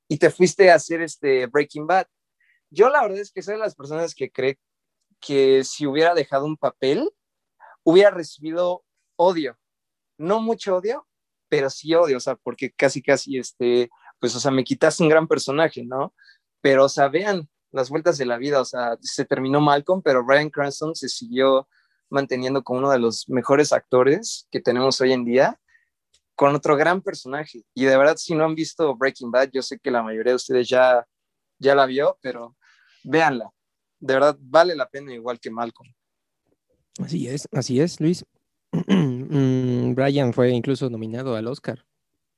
y 0.08 0.18
te 0.18 0.30
fuiste 0.30 0.70
a 0.70 0.74
hacer 0.74 1.00
este 1.00 1.46
Breaking 1.46 1.86
Bad. 1.86 2.06
Yo 2.70 2.90
la 2.90 3.02
verdad 3.02 3.18
es 3.20 3.30
que 3.30 3.42
soy 3.42 3.54
de 3.54 3.60
las 3.60 3.74
personas 3.74 4.14
que 4.14 4.30
cree 4.30 4.58
que 5.20 5.64
si 5.64 5.86
hubiera 5.86 6.14
dejado 6.14 6.44
un 6.44 6.56
papel, 6.56 7.10
hubiera 7.86 8.10
recibido 8.10 8.84
odio. 9.16 9.56
No 10.18 10.40
mucho 10.40 10.76
odio, 10.76 11.06
pero 11.48 11.70
sí 11.70 11.94
odio, 11.94 12.16
o 12.16 12.20
sea, 12.20 12.34
porque 12.34 12.72
casi, 12.72 13.00
casi, 13.00 13.38
este, 13.38 13.88
pues, 14.18 14.34
o 14.34 14.40
sea, 14.40 14.50
me 14.50 14.64
quitaste 14.64 15.04
un 15.04 15.08
gran 15.08 15.28
personaje, 15.28 15.84
¿no? 15.84 16.12
Pero, 16.60 16.86
o 16.86 16.88
sea, 16.88 17.08
vean 17.08 17.48
las 17.70 17.88
vueltas 17.88 18.18
de 18.18 18.26
la 18.26 18.38
vida, 18.38 18.60
o 18.60 18.64
sea, 18.64 18.96
se 19.00 19.24
terminó 19.24 19.60
Malcolm, 19.60 20.02
pero 20.02 20.24
Brian 20.24 20.50
Cranston 20.50 20.96
se 20.96 21.08
siguió 21.08 21.68
manteniendo 22.10 22.64
como 22.64 22.80
uno 22.80 22.90
de 22.90 22.98
los 22.98 23.28
mejores 23.28 23.72
actores 23.72 24.48
que 24.50 24.60
tenemos 24.60 25.00
hoy 25.00 25.12
en 25.12 25.24
día, 25.24 25.60
con 26.34 26.54
otro 26.54 26.76
gran 26.76 27.02
personaje. 27.02 27.64
Y 27.72 27.84
de 27.84 27.96
verdad, 27.96 28.16
si 28.16 28.34
no 28.34 28.44
han 28.44 28.54
visto 28.56 28.96
Breaking 28.96 29.30
Bad, 29.30 29.50
yo 29.52 29.62
sé 29.62 29.78
que 29.78 29.90
la 29.92 30.02
mayoría 30.02 30.32
de 30.32 30.36
ustedes 30.36 30.68
ya, 30.68 31.06
ya 31.58 31.74
la 31.74 31.86
vio, 31.86 32.18
pero 32.20 32.56
véanla. 33.04 33.48
De 34.00 34.14
verdad, 34.14 34.36
vale 34.40 34.74
la 34.74 34.88
pena 34.88 35.14
igual 35.14 35.38
que 35.38 35.50
Malcolm. 35.50 35.88
Así 36.98 37.28
es, 37.28 37.48
así 37.52 37.80
es, 37.80 38.00
Luis. 38.00 38.24
Mm, 39.28 39.94
Brian 39.94 40.32
fue 40.32 40.50
incluso 40.50 40.90
nominado 40.90 41.34
al 41.34 41.46
Oscar, 41.46 41.84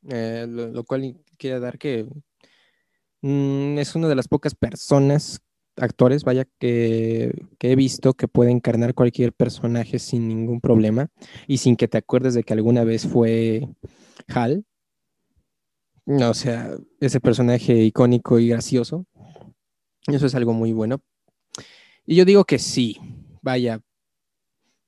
eh, 0.08 0.46
lo, 0.48 0.84
cual 0.84 1.16
quiere 1.36 1.60
dar 1.60 1.78
que 1.78 2.06
mm, 3.22 3.78
es 3.78 3.94
una 3.94 4.08
de 4.08 4.14
las 4.14 4.28
pocas 4.28 4.54
personas, 4.54 5.40
actores, 5.76 6.24
vaya, 6.24 6.46
que, 6.58 7.34
he 7.60 7.76
visto 7.76 8.14
que 8.14 8.28
puede 8.28 8.50
encarnar 8.50 8.94
cualquier 8.94 9.32
personaje 9.32 9.98
sin 9.98 10.28
ningún 10.28 10.60
problema 10.60 11.08
y 11.46 11.58
sin 11.58 11.76
que 11.76 11.88
te 11.88 11.98
acuerdes 11.98 12.34
de 12.34 12.42
que 12.42 12.52
alguna 12.52 12.84
vez 12.84 13.06
fue 13.06 13.68
Hal. 14.28 14.64
O 16.06 16.34
sea, 16.34 16.74
ese 17.00 17.20
personaje 17.20 17.74
icónico 17.74 18.38
y 18.38 18.48
gracioso. 18.48 19.06
Eso 20.06 20.26
es 20.26 20.34
algo 20.34 20.54
muy 20.54 20.72
bueno. 20.72 21.02
Y 22.06 22.16
yo 22.16 22.24
digo 22.24 22.44
que 22.44 22.58
sí, 22.58 22.98
vaya, 23.42 23.82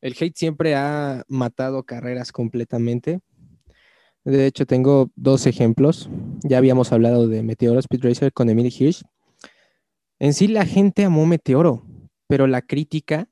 el 0.00 0.16
hate 0.18 0.36
siempre 0.36 0.74
ha 0.74 1.24
matado 1.28 1.84
carreras 1.84 2.32
completamente. 2.32 3.20
De 4.24 4.46
hecho, 4.46 4.66
tengo 4.66 5.10
dos 5.16 5.46
ejemplos. 5.46 6.10
Ya 6.42 6.58
habíamos 6.58 6.92
hablado 6.92 7.26
de 7.28 7.42
Meteoro 7.42 7.80
Speed 7.80 8.04
Racer 8.04 8.32
con 8.32 8.48
Emily 8.50 8.72
Hirsch. 8.76 9.02
En 10.18 10.34
sí, 10.34 10.48
la 10.48 10.66
gente 10.66 11.04
amó 11.04 11.24
Meteoro, 11.26 11.86
pero 12.26 12.46
la 12.46 12.62
crítica, 12.62 13.28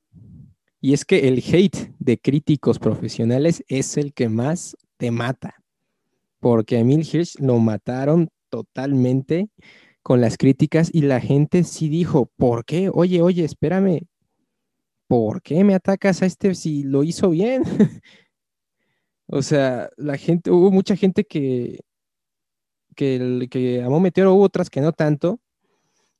y 0.80 0.94
es 0.94 1.04
que 1.04 1.28
el 1.28 1.42
hate 1.46 1.92
de 1.98 2.18
críticos 2.18 2.78
profesionales 2.78 3.62
es 3.68 3.96
el 3.98 4.14
que 4.14 4.28
más 4.28 4.76
te 4.96 5.10
mata, 5.10 5.62
porque 6.40 6.76
a 6.76 6.80
Emily 6.80 7.06
Hirsch 7.10 7.38
lo 7.40 7.58
mataron 7.58 8.30
totalmente 8.48 9.50
con 10.02 10.22
las 10.22 10.38
críticas 10.38 10.90
y 10.90 11.02
la 11.02 11.20
gente 11.20 11.64
sí 11.64 11.90
dijo, 11.90 12.30
¿por 12.36 12.64
qué? 12.64 12.90
Oye, 12.90 13.20
oye, 13.20 13.44
espérame, 13.44 14.06
¿por 15.08 15.42
qué 15.42 15.64
me 15.64 15.74
atacas 15.74 16.22
a 16.22 16.26
este 16.26 16.54
si 16.54 16.84
lo 16.84 17.02
hizo 17.02 17.30
bien? 17.30 17.64
o 19.26 19.42
sea, 19.42 19.90
la 19.96 20.16
gente, 20.16 20.50
hubo 20.50 20.70
mucha 20.70 20.94
gente 20.94 21.24
que, 21.24 21.80
que, 22.94 23.48
que 23.50 23.82
amó 23.82 23.98
Meteoro, 24.00 24.34
hubo 24.34 24.44
otras 24.44 24.70
que 24.70 24.80
no 24.80 24.92
tanto, 24.92 25.40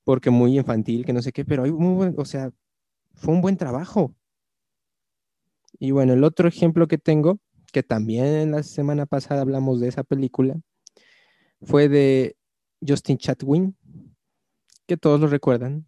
porque 0.05 0.30
muy 0.30 0.59
infantil, 0.59 1.05
que 1.05 1.12
no 1.12 1.22
sé 1.22 1.32
qué, 1.32 1.45
pero 1.45 1.64
hay 1.64 1.72
muy 1.72 2.14
o 2.16 2.24
sea, 2.24 2.51
fue 3.14 3.34
un 3.34 3.43
buen 3.43 3.57
trabajo. 3.57 4.14
Y 5.78 5.91
bueno, 5.93 6.14
el 6.14 6.24
otro 6.24 6.49
ejemplo 6.49 6.89
que 6.89 6.99
tengo, 6.99 7.39
que 7.72 7.82
también 7.82 8.53
la 8.53 8.62
semana 8.62 9.07
pasada 9.07 9.43
hablamos 9.43 9.80
de 9.80 9.89
esa 9.89 10.03
película, 10.03 10.59
fue 11.61 11.89
de 11.89 12.36
Justin 12.86 13.18
Chatwin, 13.18 13.76
que 14.86 14.97
todos 14.97 15.20
lo 15.20 15.26
recuerdan, 15.26 15.86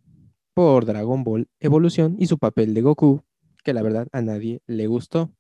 por 0.55 0.85
Dragon 0.85 1.25
Ball 1.25 1.49
Evolución 1.61 2.17
y 2.19 2.27
su 2.27 2.39
papel 2.39 2.75
de 2.75 2.83
Goku, 2.83 3.23
que 3.65 3.75
la 3.75 3.83
verdad 3.83 4.09
a 4.13 4.23
nadie 4.23 4.63
le 4.67 4.87
gustó. 4.87 5.31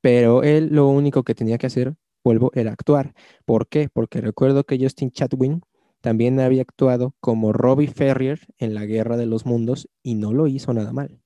Pero 0.00 0.42
él 0.42 0.68
lo 0.72 0.88
único 0.88 1.22
que 1.24 1.34
tenía 1.34 1.58
que 1.58 1.66
hacer, 1.66 1.96
vuelvo, 2.24 2.50
era 2.54 2.72
actuar. 2.72 3.14
¿Por 3.44 3.68
qué? 3.68 3.88
Porque 3.92 4.20
recuerdo 4.20 4.64
que 4.64 4.78
Justin 4.78 5.10
Chatwin 5.10 5.62
también 6.00 6.38
había 6.40 6.62
actuado 6.62 7.14
como 7.20 7.52
Robbie 7.52 7.88
Ferrier 7.88 8.40
en 8.58 8.74
la 8.74 8.86
Guerra 8.86 9.16
de 9.16 9.26
los 9.26 9.46
Mundos 9.46 9.88
y 10.02 10.14
no 10.14 10.32
lo 10.32 10.46
hizo 10.46 10.72
nada 10.72 10.92
mal. 10.92 11.20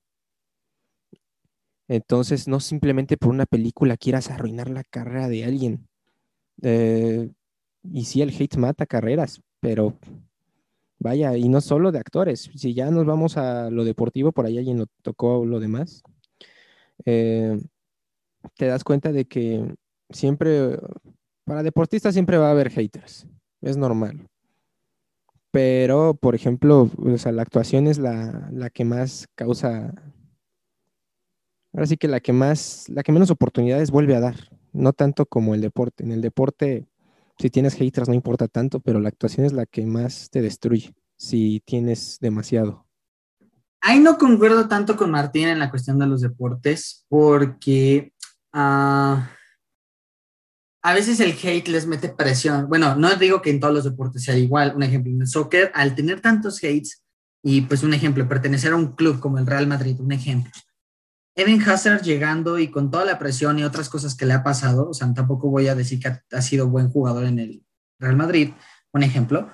Entonces, 1.87 2.47
no 2.47 2.59
simplemente 2.59 3.17
por 3.17 3.29
una 3.29 3.45
película 3.45 3.97
quieras 3.97 4.29
arruinar 4.29 4.69
la 4.69 4.83
carrera 4.83 5.27
de 5.27 5.45
alguien. 5.45 5.87
Eh, 6.61 7.29
y 7.83 8.05
sí, 8.05 8.21
el 8.21 8.29
hate 8.29 8.57
mata 8.57 8.85
carreras, 8.85 9.41
pero 9.59 9.97
Vaya, 11.03 11.35
y 11.35 11.49
no 11.49 11.59
solo 11.59 11.91
de 11.91 11.99
actores, 11.99 12.49
si 12.55 12.73
ya 12.73 12.89
nos 12.89 13.05
vamos 13.05 13.35
a 13.35 13.69
lo 13.69 13.83
deportivo, 13.83 14.31
por 14.31 14.45
ahí 14.45 14.57
alguien 14.57 14.77
lo 14.77 14.85
tocó 15.01 15.45
lo 15.45 15.59
demás, 15.59 16.01
eh, 17.03 17.59
te 18.55 18.67
das 18.67 18.85
cuenta 18.85 19.11
de 19.11 19.25
que 19.25 19.75
siempre, 20.11 20.79
para 21.43 21.61
deportistas 21.61 22.13
siempre 22.13 22.37
va 22.37 22.47
a 22.47 22.51
haber 22.51 22.69
haters, 22.69 23.27
es 23.59 23.75
normal. 23.75 24.29
Pero, 25.51 26.13
por 26.13 26.35
ejemplo, 26.35 26.89
o 26.97 27.17
sea, 27.17 27.33
la 27.33 27.41
actuación 27.41 27.87
es 27.87 27.97
la, 27.97 28.49
la 28.53 28.69
que 28.69 28.85
más 28.85 29.27
causa, 29.35 29.93
ahora 31.73 31.85
sí 31.85 31.97
que 31.97 32.07
la 32.07 32.21
que 32.21 32.31
más, 32.31 32.87
la 32.87 33.03
que 33.03 33.11
menos 33.11 33.29
oportunidades 33.29 33.91
vuelve 33.91 34.15
a 34.15 34.21
dar, 34.21 34.35
no 34.71 34.93
tanto 34.93 35.25
como 35.25 35.53
el 35.53 35.59
deporte. 35.59 36.05
En 36.05 36.13
el 36.13 36.21
deporte 36.21 36.87
si 37.43 37.49
tienes 37.49 37.75
haters 37.75 38.07
no 38.07 38.13
importa 38.13 38.47
tanto, 38.47 38.79
pero 38.79 39.01
la 39.01 39.09
actuación 39.09 39.45
es 39.45 39.51
la 39.51 39.65
que 39.65 39.85
más 39.85 40.29
te 40.29 40.41
destruye 40.41 40.93
si 41.17 41.61
tienes 41.65 42.17
demasiado. 42.21 42.87
Ahí 43.81 43.99
no 43.99 44.17
concuerdo 44.17 44.69
tanto 44.69 44.95
con 44.95 45.11
Martín 45.11 45.49
en 45.49 45.59
la 45.59 45.69
cuestión 45.69 45.99
de 45.99 46.07
los 46.07 46.21
deportes, 46.21 47.05
porque 47.09 48.13
ah, 48.53 49.29
a 50.83 50.93
veces 50.93 51.19
el 51.19 51.31
hate 51.31 51.67
les 51.67 51.85
mete 51.85 52.07
presión. 52.07 52.69
Bueno, 52.69 52.95
no 52.95 53.13
digo 53.17 53.41
que 53.41 53.49
en 53.49 53.59
todos 53.59 53.73
los 53.73 53.83
deportes 53.83 54.23
sea 54.23 54.37
igual. 54.37 54.71
Un 54.73 54.83
ejemplo, 54.83 55.11
en 55.11 55.19
el 55.19 55.27
soccer, 55.27 55.69
al 55.75 55.95
tener 55.95 56.21
tantos 56.21 56.59
hates, 56.59 57.03
y 57.43 57.59
pues 57.59 57.83
un 57.83 57.93
ejemplo, 57.93 58.25
pertenecer 58.25 58.71
a 58.71 58.77
un 58.77 58.95
club 58.95 59.19
como 59.19 59.37
el 59.37 59.45
Real 59.45 59.67
Madrid, 59.67 59.99
un 59.99 60.13
ejemplo, 60.13 60.53
Eden 61.35 61.61
Hazard 61.61 62.03
llegando 62.03 62.59
y 62.59 62.69
con 62.69 62.91
toda 62.91 63.05
la 63.05 63.17
presión 63.17 63.57
y 63.57 63.63
otras 63.63 63.89
cosas 63.89 64.15
que 64.15 64.25
le 64.25 64.33
ha 64.33 64.43
pasado, 64.43 64.89
o 64.89 64.93
sea, 64.93 65.11
tampoco 65.13 65.49
voy 65.49 65.67
a 65.67 65.75
decir 65.75 65.99
que 65.99 66.19
ha, 66.31 66.41
sido 66.41 66.67
buen 66.69 66.89
jugador 66.89 67.25
en 67.25 67.39
el 67.39 67.63
Real 67.99 68.15
Madrid, 68.15 68.51
un 68.91 69.03
ejemplo. 69.03 69.49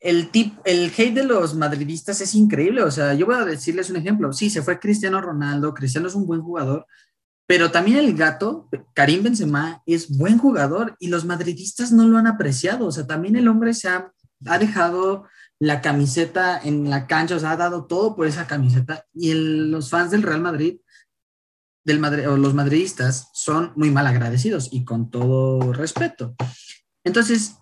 El, 0.00 0.30
tip, 0.30 0.58
el 0.64 0.92
hate 0.96 1.14
de 1.14 1.24
los 1.24 1.54
madridistas 1.54 2.20
es 2.20 2.34
increíble, 2.34 2.82
o 2.82 2.90
sea, 2.90 3.14
yo 3.14 3.26
voy 3.26 3.36
a 3.36 3.44
decirles 3.44 3.90
un 3.90 3.96
ejemplo. 3.96 4.32
Sí, 4.32 4.50
se 4.50 4.62
fue 4.62 4.80
Cristiano 4.80 5.20
Ronaldo, 5.20 5.72
Cristiano 5.72 6.08
es 6.08 6.14
un 6.14 6.26
buen 6.26 6.42
jugador, 6.42 6.86
pero 7.46 7.70
también 7.70 7.98
el 7.98 8.14
gato, 8.14 8.68
Karim 8.92 9.22
Benzema, 9.22 9.82
es 9.86 10.16
buen 10.16 10.38
jugador 10.38 10.96
y 10.98 11.08
los 11.08 11.24
madridistas 11.24 11.92
no 11.92 12.06
lo 12.06 12.18
han 12.18 12.26
apreciado, 12.26 12.86
o 12.86 12.92
sea, 12.92 13.06
también 13.06 13.36
el 13.36 13.46
hombre 13.46 13.72
se 13.72 13.88
ha, 13.88 14.12
ha 14.46 14.58
dejado 14.58 15.26
la 15.60 15.80
camiseta 15.80 16.58
en 16.58 16.90
la 16.90 17.06
cancha, 17.06 17.36
o 17.36 17.38
sea, 17.38 17.52
ha 17.52 17.56
dado 17.56 17.86
todo 17.86 18.16
por 18.16 18.26
esa 18.26 18.46
camiseta 18.46 19.06
y 19.14 19.32
los 19.34 19.90
fans 19.90 20.10
del 20.10 20.22
Real 20.22 20.40
Madrid 20.40 20.80
del 21.84 21.98
Madrid, 21.98 22.28
o 22.28 22.36
los 22.36 22.54
madridistas 22.54 23.28
son 23.34 23.72
muy 23.76 23.90
mal 23.90 24.06
agradecidos 24.06 24.68
y 24.72 24.84
con 24.84 25.10
todo 25.10 25.72
respeto. 25.72 26.34
Entonces, 27.04 27.58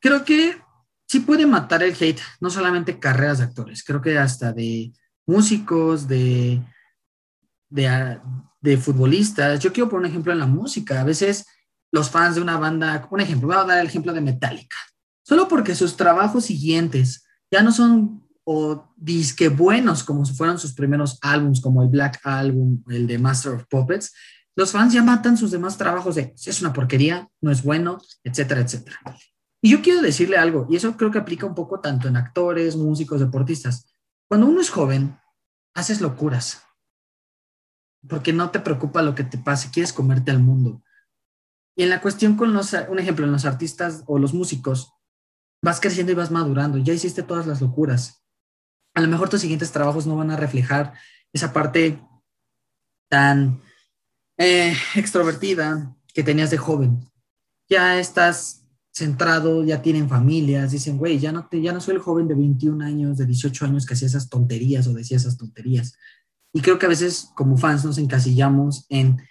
creo 0.00 0.24
que 0.24 0.60
sí 1.08 1.20
puede 1.20 1.46
matar 1.46 1.82
el 1.82 1.96
hate, 1.98 2.20
no 2.40 2.50
solamente 2.50 2.98
carreras 2.98 3.38
de 3.38 3.44
actores, 3.44 3.84
creo 3.84 4.02
que 4.02 4.18
hasta 4.18 4.52
de 4.52 4.92
músicos, 5.26 6.08
de, 6.08 6.60
de, 7.68 8.20
de 8.60 8.76
futbolistas. 8.76 9.60
Yo 9.60 9.72
quiero 9.72 9.88
poner 9.88 10.06
un 10.06 10.10
ejemplo 10.10 10.32
en 10.32 10.40
la 10.40 10.46
música. 10.46 11.00
A 11.00 11.04
veces 11.04 11.46
los 11.92 12.10
fans 12.10 12.34
de 12.34 12.40
una 12.40 12.58
banda, 12.58 13.06
un 13.10 13.20
ejemplo, 13.20 13.48
voy 13.48 13.56
a 13.56 13.64
dar 13.64 13.78
el 13.78 13.86
ejemplo 13.86 14.12
de 14.12 14.20
Metallica, 14.20 14.76
solo 15.22 15.46
porque 15.46 15.74
sus 15.74 15.96
trabajos 15.96 16.46
siguientes 16.46 17.24
ya 17.50 17.62
no 17.62 17.70
son 17.70 18.21
o 18.44 18.92
disque 18.96 19.48
buenos 19.48 20.02
como 20.02 20.24
si 20.24 20.34
fueran 20.34 20.58
sus 20.58 20.74
primeros 20.74 21.18
álbums, 21.22 21.60
como 21.60 21.82
el 21.82 21.88
Black 21.88 22.20
Album, 22.24 22.82
el 22.88 23.06
de 23.06 23.18
Master 23.18 23.52
of 23.52 23.64
Puppets, 23.68 24.12
los 24.54 24.72
fans 24.72 24.92
ya 24.92 25.02
matan 25.02 25.36
sus 25.36 25.50
demás 25.50 25.78
trabajos 25.78 26.16
de 26.16 26.34
es 26.36 26.60
una 26.60 26.72
porquería, 26.72 27.28
no 27.40 27.50
es 27.50 27.62
bueno, 27.62 27.98
etcétera, 28.22 28.60
etcétera. 28.60 28.98
Y 29.62 29.70
yo 29.70 29.80
quiero 29.80 30.02
decirle 30.02 30.36
algo, 30.36 30.66
y 30.68 30.76
eso 30.76 30.96
creo 30.96 31.10
que 31.10 31.18
aplica 31.18 31.46
un 31.46 31.54
poco 31.54 31.80
tanto 31.80 32.08
en 32.08 32.16
actores, 32.16 32.76
músicos, 32.76 33.20
deportistas. 33.20 33.94
Cuando 34.28 34.46
uno 34.46 34.60
es 34.60 34.70
joven, 34.70 35.18
haces 35.74 36.00
locuras, 36.00 36.62
porque 38.06 38.32
no 38.32 38.50
te 38.50 38.60
preocupa 38.60 39.02
lo 39.02 39.14
que 39.14 39.24
te 39.24 39.38
pase, 39.38 39.70
quieres 39.70 39.92
comerte 39.92 40.30
al 40.30 40.40
mundo. 40.40 40.82
Y 41.76 41.84
en 41.84 41.90
la 41.90 42.02
cuestión 42.02 42.36
con 42.36 42.52
los, 42.52 42.74
un 42.90 42.98
ejemplo, 42.98 43.24
en 43.24 43.32
los 43.32 43.44
artistas 43.44 44.02
o 44.06 44.18
los 44.18 44.34
músicos, 44.34 44.92
vas 45.62 45.80
creciendo 45.80 46.12
y 46.12 46.16
vas 46.16 46.30
madurando, 46.30 46.76
ya 46.78 46.92
hiciste 46.92 47.22
todas 47.22 47.46
las 47.46 47.60
locuras. 47.60 48.21
A 48.94 49.00
lo 49.00 49.08
mejor 49.08 49.28
tus 49.28 49.40
siguientes 49.40 49.72
trabajos 49.72 50.06
no 50.06 50.16
van 50.16 50.30
a 50.30 50.36
reflejar 50.36 50.94
esa 51.32 51.52
parte 51.52 51.98
tan 53.08 53.60
eh, 54.38 54.74
extrovertida 54.94 55.94
que 56.12 56.22
tenías 56.22 56.50
de 56.50 56.58
joven. 56.58 57.00
Ya 57.68 57.98
estás 57.98 58.62
centrado, 58.92 59.64
ya 59.64 59.80
tienen 59.80 60.08
familias, 60.08 60.70
dicen, 60.70 60.98
güey, 60.98 61.18
ya 61.18 61.32
no, 61.32 61.48
ya 61.50 61.72
no 61.72 61.80
soy 61.80 61.94
el 61.94 62.00
joven 62.00 62.28
de 62.28 62.34
21 62.34 62.84
años, 62.84 63.16
de 63.16 63.24
18 63.24 63.64
años 63.64 63.86
que 63.86 63.94
hacía 63.94 64.08
esas 64.08 64.28
tonterías 64.28 64.86
o 64.86 64.92
decía 64.92 65.16
esas 65.16 65.38
tonterías. 65.38 65.96
Y 66.52 66.60
creo 66.60 66.78
que 66.78 66.86
a 66.86 66.90
veces 66.90 67.30
como 67.34 67.56
fans 67.56 67.84
nos 67.84 67.96
encasillamos 67.96 68.84
en, 68.90 69.22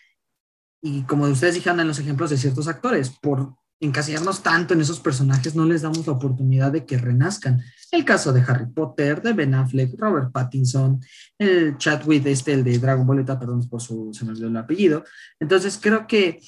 y 0.82 1.04
como 1.04 1.26
ustedes 1.26 1.56
dijeron 1.56 1.80
en 1.80 1.88
los 1.88 2.00
ejemplos 2.00 2.32
de 2.32 2.38
ciertos 2.38 2.68
actores, 2.68 3.12
por 3.12 3.56
encasillarnos 3.80 4.42
tanto 4.42 4.74
en 4.74 4.82
esos 4.82 5.00
personajes, 5.00 5.56
no 5.56 5.66
les 5.66 5.84
damos 5.84 6.08
la 6.08 6.14
oportunidad 6.14 6.72
de 6.72 6.86
que 6.86 6.98
renazcan. 6.98 7.62
El 7.92 8.06
caso 8.06 8.32
de 8.32 8.42
Harry 8.42 8.68
Potter, 8.68 9.22
de 9.22 9.34
Ben 9.34 9.54
Affleck, 9.54 10.00
Robert 10.00 10.32
Pattinson, 10.32 11.02
el 11.38 11.78
Chadwick, 11.78 12.26
este, 12.26 12.54
el 12.54 12.64
de 12.64 12.80
Dragon 12.80 13.06
Ball, 13.06 13.26
perdón 13.26 13.68
por 13.68 13.82
su, 13.82 14.14
se 14.14 14.24
me 14.24 14.32
olvidó 14.32 14.48
el 14.48 14.56
apellido. 14.58 15.04
Entonces 15.42 15.78
creo 15.82 16.08
que 16.08 16.40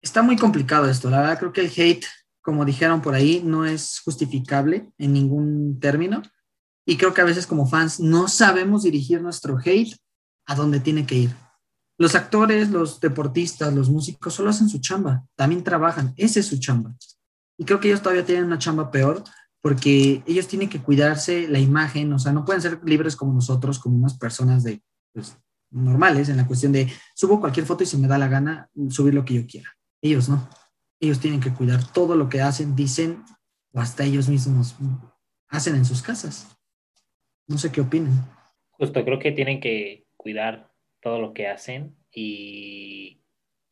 está 0.00 0.22
muy 0.22 0.36
complicado 0.36 0.88
esto. 0.88 1.10
La 1.10 1.20
verdad 1.20 1.38
creo 1.40 1.52
que 1.52 1.62
el 1.62 1.72
hate, 1.76 2.06
como 2.40 2.64
dijeron 2.64 3.02
por 3.02 3.14
ahí, 3.14 3.42
no 3.44 3.66
es 3.66 4.00
justificable 4.04 4.92
en 4.96 5.12
ningún 5.12 5.80
término. 5.80 6.22
Y 6.86 6.96
creo 6.96 7.12
que 7.12 7.20
a 7.20 7.24
veces 7.24 7.46
como 7.46 7.66
fans 7.66 7.98
no 7.98 8.28
sabemos 8.28 8.84
dirigir 8.84 9.20
nuestro 9.20 9.58
hate 9.58 9.96
a 10.46 10.54
donde 10.54 10.78
tiene 10.78 11.04
que 11.04 11.16
ir. 11.16 11.34
Los 11.98 12.14
actores, 12.14 12.70
los 12.70 13.00
deportistas, 13.00 13.74
los 13.74 13.90
músicos 13.90 14.32
solo 14.32 14.50
hacen 14.50 14.68
su 14.68 14.78
chamba, 14.78 15.24
también 15.34 15.64
trabajan, 15.64 16.14
ese 16.16 16.40
es 16.40 16.46
su 16.46 16.58
chamba. 16.58 16.94
Y 17.58 17.64
creo 17.64 17.80
que 17.80 17.88
ellos 17.88 18.00
todavía 18.00 18.24
tienen 18.24 18.44
una 18.44 18.58
chamba 18.58 18.90
peor 18.90 19.24
porque 19.60 20.22
ellos 20.26 20.48
tienen 20.48 20.68
que 20.68 20.80
cuidarse 20.80 21.48
la 21.48 21.58
imagen, 21.58 22.12
o 22.12 22.18
sea, 22.18 22.32
no 22.32 22.44
pueden 22.44 22.62
ser 22.62 22.80
libres 22.84 23.16
como 23.16 23.32
nosotros, 23.32 23.78
como 23.78 23.96
unas 23.96 24.16
personas 24.16 24.62
de, 24.62 24.82
pues, 25.12 25.36
normales 25.70 26.28
en 26.28 26.36
la 26.36 26.46
cuestión 26.46 26.72
de 26.72 26.88
subo 27.14 27.40
cualquier 27.40 27.66
foto 27.66 27.82
y 27.82 27.86
si 27.86 27.96
me 27.96 28.08
da 28.08 28.18
la 28.18 28.28
gana 28.28 28.70
subir 28.88 29.14
lo 29.14 29.24
que 29.24 29.34
yo 29.34 29.46
quiera. 29.46 29.70
Ellos 30.00 30.28
no. 30.28 30.48
Ellos 31.00 31.20
tienen 31.20 31.40
que 31.40 31.52
cuidar 31.52 31.92
todo 31.92 32.16
lo 32.16 32.28
que 32.28 32.40
hacen, 32.40 32.74
dicen 32.74 33.22
o 33.72 33.80
hasta 33.80 34.04
ellos 34.04 34.28
mismos 34.28 34.76
hacen 35.48 35.74
en 35.74 35.84
sus 35.84 36.02
casas. 36.02 36.56
No 37.46 37.58
sé 37.58 37.70
qué 37.70 37.80
opinan. 37.80 38.30
Justo, 38.70 39.04
creo 39.04 39.18
que 39.18 39.32
tienen 39.32 39.60
que 39.60 40.06
cuidar 40.16 40.70
todo 41.00 41.20
lo 41.20 41.32
que 41.32 41.48
hacen 41.48 41.96
y, 42.12 43.20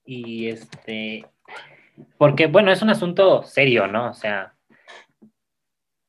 y 0.04 0.48
este, 0.48 1.26
porque 2.18 2.46
bueno, 2.46 2.72
es 2.72 2.82
un 2.82 2.90
asunto 2.90 3.42
serio, 3.42 3.86
¿no? 3.86 4.10
O 4.10 4.14
sea, 4.14 4.55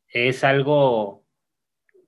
es 0.10 0.44
algo, 0.44 1.26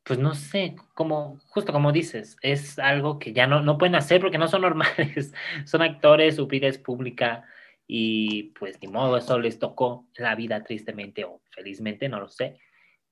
pues 0.04 0.20
no 0.20 0.34
sé, 0.34 0.76
como, 0.94 1.40
justo 1.48 1.72
como 1.74 1.92
dices, 1.92 2.38
es 2.42 2.80
algo 2.80 3.20
que 3.20 3.34
ya 3.34 3.48
no, 3.48 3.62
no 3.62 3.78
pueden 3.78 3.96
hacer 3.96 4.22
porque 4.22 4.38
no 4.38 4.48
son 4.48 4.62
normales, 4.64 5.34
son 5.66 5.82
actores, 5.82 6.36
su 6.36 6.48
vida 6.48 6.68
es 6.68 6.78
pública 6.78 7.46
y 7.88 8.52
pues 8.60 8.80
ni 8.82 8.88
modo, 8.88 9.18
eso 9.18 9.40
les 9.40 9.60
tocó 9.60 10.08
la 10.16 10.36
vida 10.36 10.64
tristemente 10.64 11.26
o 11.26 11.42
felizmente, 11.52 12.10
no 12.10 12.20
lo 12.20 12.30
sé, 12.30 12.60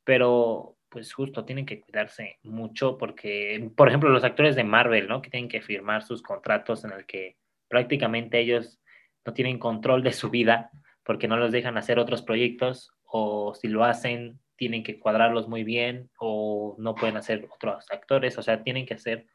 pero 0.03 0.77
pues 0.89 1.13
justo 1.13 1.45
tienen 1.45 1.65
que 1.65 1.81
cuidarse 1.81 2.39
mucho 2.43 2.97
porque, 2.97 3.71
por 3.75 3.87
ejemplo, 3.87 4.09
los 4.09 4.23
actores 4.23 4.55
de 4.55 4.63
Marvel, 4.63 5.07
¿no? 5.07 5.21
Que 5.21 5.29
tienen 5.29 5.49
que 5.49 5.61
firmar 5.61 6.03
sus 6.03 6.21
contratos 6.21 6.85
en 6.85 6.91
el 6.91 7.05
que 7.05 7.37
prácticamente 7.67 8.39
ellos 8.39 8.79
no 9.25 9.33
tienen 9.33 9.59
control 9.59 10.03
de 10.03 10.13
su 10.13 10.29
vida 10.29 10.71
porque 11.03 11.27
no 11.27 11.37
los 11.37 11.51
dejan 11.51 11.77
hacer 11.77 11.99
otros 11.99 12.21
proyectos 12.21 12.91
o 13.03 13.53
si 13.53 13.67
lo 13.67 13.83
hacen 13.83 14.39
tienen 14.57 14.83
que 14.83 14.99
cuadrarlos 14.99 15.47
muy 15.47 15.63
bien 15.63 16.09
o 16.19 16.75
no 16.79 16.95
pueden 16.95 17.17
hacer 17.17 17.47
otros 17.53 17.85
actores, 17.91 18.37
o 18.37 18.43
sea, 18.43 18.63
tienen 18.63 18.85
que 18.85 18.95
hacer 18.95 19.27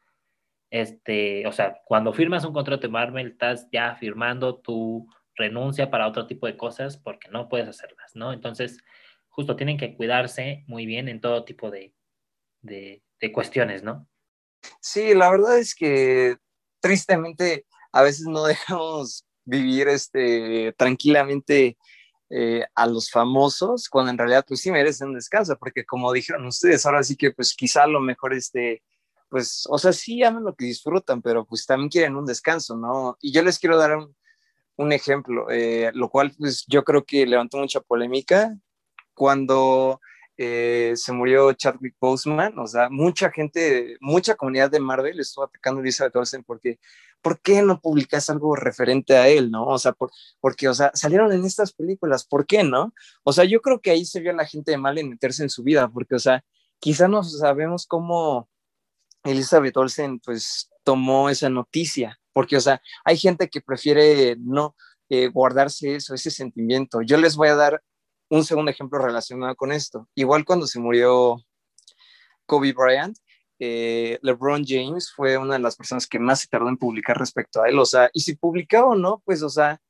este, 0.72 1.46
o 1.46 1.52
sea, 1.52 1.82
cuando 1.84 2.14
firmas 2.14 2.46
un 2.46 2.54
contrato 2.54 2.80
de 2.80 2.88
Marvel 2.88 3.26
estás 3.28 3.68
ya 3.70 3.94
firmando 3.96 4.56
tu 4.56 5.06
renuncia 5.34 5.90
para 5.90 6.08
otro 6.08 6.26
tipo 6.26 6.46
de 6.46 6.56
cosas 6.56 6.96
porque 6.96 7.28
no 7.28 7.50
puedes 7.50 7.68
hacerlas, 7.68 8.12
¿no? 8.14 8.32
Entonces, 8.32 8.78
justo 9.28 9.54
tienen 9.54 9.76
que 9.76 9.94
cuidarse 9.94 10.64
muy 10.66 10.86
bien 10.86 11.10
en 11.10 11.20
todo 11.20 11.44
tipo 11.44 11.70
de, 11.70 11.92
de, 12.62 13.02
cuestiones, 13.34 13.82
¿no? 13.82 14.08
Sí, 14.80 15.14
la 15.14 15.30
verdad 15.30 15.58
es 15.58 15.74
que 15.74 16.36
tristemente 16.80 17.66
a 17.92 18.02
veces 18.02 18.26
no 18.26 18.44
dejamos 18.46 19.26
vivir 19.44 19.88
este, 19.88 20.72
tranquilamente 20.78 21.76
eh, 22.34 22.64
a 22.74 22.86
los 22.86 23.10
famosos, 23.10 23.88
cuando 23.90 24.10
en 24.10 24.18
realidad 24.18 24.44
pues 24.48 24.60
sí 24.60 24.70
merecen 24.70 25.08
un 25.08 25.14
descanso, 25.14 25.56
porque 25.58 25.84
como 25.84 26.12
dijeron 26.12 26.46
ustedes, 26.46 26.86
ahora 26.86 27.02
sí 27.02 27.14
que 27.14 27.30
pues 27.32 27.54
quizá 27.54 27.86
lo 27.86 28.00
mejor 28.00 28.32
este, 28.32 28.82
pues, 29.28 29.66
o 29.68 29.76
sea, 29.78 29.92
sí 29.92 30.22
aman 30.22 30.44
lo 30.44 30.54
que 30.54 30.64
disfrutan, 30.64 31.20
pero 31.20 31.44
pues 31.44 31.66
también 31.66 31.90
quieren 31.90 32.16
un 32.16 32.24
descanso, 32.24 32.76
¿no? 32.76 33.18
Y 33.20 33.32
yo 33.32 33.42
les 33.42 33.58
quiero 33.58 33.76
dar 33.76 33.96
un, 33.96 34.16
un 34.76 34.92
ejemplo, 34.92 35.50
eh, 35.50 35.90
lo 35.94 36.08
cual 36.08 36.32
pues 36.38 36.64
yo 36.68 36.84
creo 36.84 37.04
que 37.04 37.26
levantó 37.26 37.58
mucha 37.58 37.80
polémica, 37.80 38.56
cuando 39.14 40.00
eh, 40.44 40.96
se 40.96 41.12
murió 41.12 41.52
Chadwick 41.52 41.94
Boseman, 42.00 42.58
o 42.58 42.66
sea, 42.66 42.88
mucha 42.90 43.30
gente, 43.30 43.96
mucha 44.00 44.34
comunidad 44.34 44.70
de 44.70 44.80
Marvel 44.80 45.20
estuvo 45.20 45.44
atacando 45.44 45.78
a 45.78 45.82
Elizabeth 45.82 46.16
Olsen 46.16 46.42
porque, 46.42 46.80
¿por 47.20 47.40
qué 47.40 47.62
no 47.62 47.80
publicas 47.80 48.28
algo 48.28 48.56
referente 48.56 49.16
a 49.16 49.28
él, 49.28 49.52
no? 49.52 49.66
O 49.66 49.78
sea, 49.78 49.92
por, 49.92 50.10
porque, 50.40 50.68
o 50.68 50.74
sea, 50.74 50.90
salieron 50.94 51.32
en 51.32 51.44
estas 51.44 51.72
películas, 51.72 52.24
¿por 52.26 52.44
qué 52.46 52.64
no? 52.64 52.92
O 53.22 53.32
sea, 53.32 53.44
yo 53.44 53.60
creo 53.60 53.80
que 53.80 53.92
ahí 53.92 54.04
se 54.04 54.20
vio 54.20 54.32
a 54.32 54.34
la 54.34 54.46
gente 54.46 54.72
de 54.72 54.78
mal 54.78 54.98
en 54.98 55.10
meterse 55.10 55.44
en 55.44 55.50
su 55.50 55.62
vida, 55.62 55.88
porque, 55.88 56.16
o 56.16 56.18
sea, 56.18 56.44
quizá 56.80 57.06
no 57.06 57.22
sabemos 57.22 57.86
cómo 57.86 58.48
Elizabeth 59.22 59.76
Olsen, 59.76 60.18
pues, 60.18 60.70
tomó 60.82 61.30
esa 61.30 61.48
noticia, 61.48 62.18
porque, 62.32 62.56
o 62.56 62.60
sea, 62.60 62.82
hay 63.04 63.16
gente 63.16 63.48
que 63.48 63.60
prefiere 63.60 64.36
no 64.40 64.74
eh, 65.08 65.28
guardarse 65.28 65.94
eso, 65.96 66.14
ese 66.14 66.30
sentimiento. 66.30 67.02
Yo 67.02 67.16
les 67.18 67.36
voy 67.36 67.48
a 67.48 67.54
dar 67.54 67.82
un 68.32 68.44
segundo 68.44 68.70
ejemplo 68.70 68.98
relacionado 68.98 69.54
con 69.56 69.72
esto. 69.72 70.08
Igual 70.14 70.46
cuando 70.46 70.66
se 70.66 70.80
murió 70.80 71.36
Kobe 72.46 72.72
Bryant, 72.72 73.18
eh, 73.58 74.18
LeBron 74.22 74.64
James 74.66 75.12
fue 75.14 75.36
una 75.36 75.54
de 75.54 75.60
las 75.60 75.76
personas 75.76 76.06
que 76.06 76.18
más 76.18 76.40
se 76.40 76.48
tardó 76.48 76.70
en 76.70 76.78
publicar 76.78 77.18
respecto 77.18 77.62
a 77.62 77.68
él. 77.68 77.78
O 77.78 77.84
sea, 77.84 78.08
y 78.14 78.20
si 78.20 78.34
publicaba 78.34 78.88
o 78.88 78.94
no, 78.94 79.22
pues, 79.26 79.42
o 79.42 79.50
sea, 79.50 79.82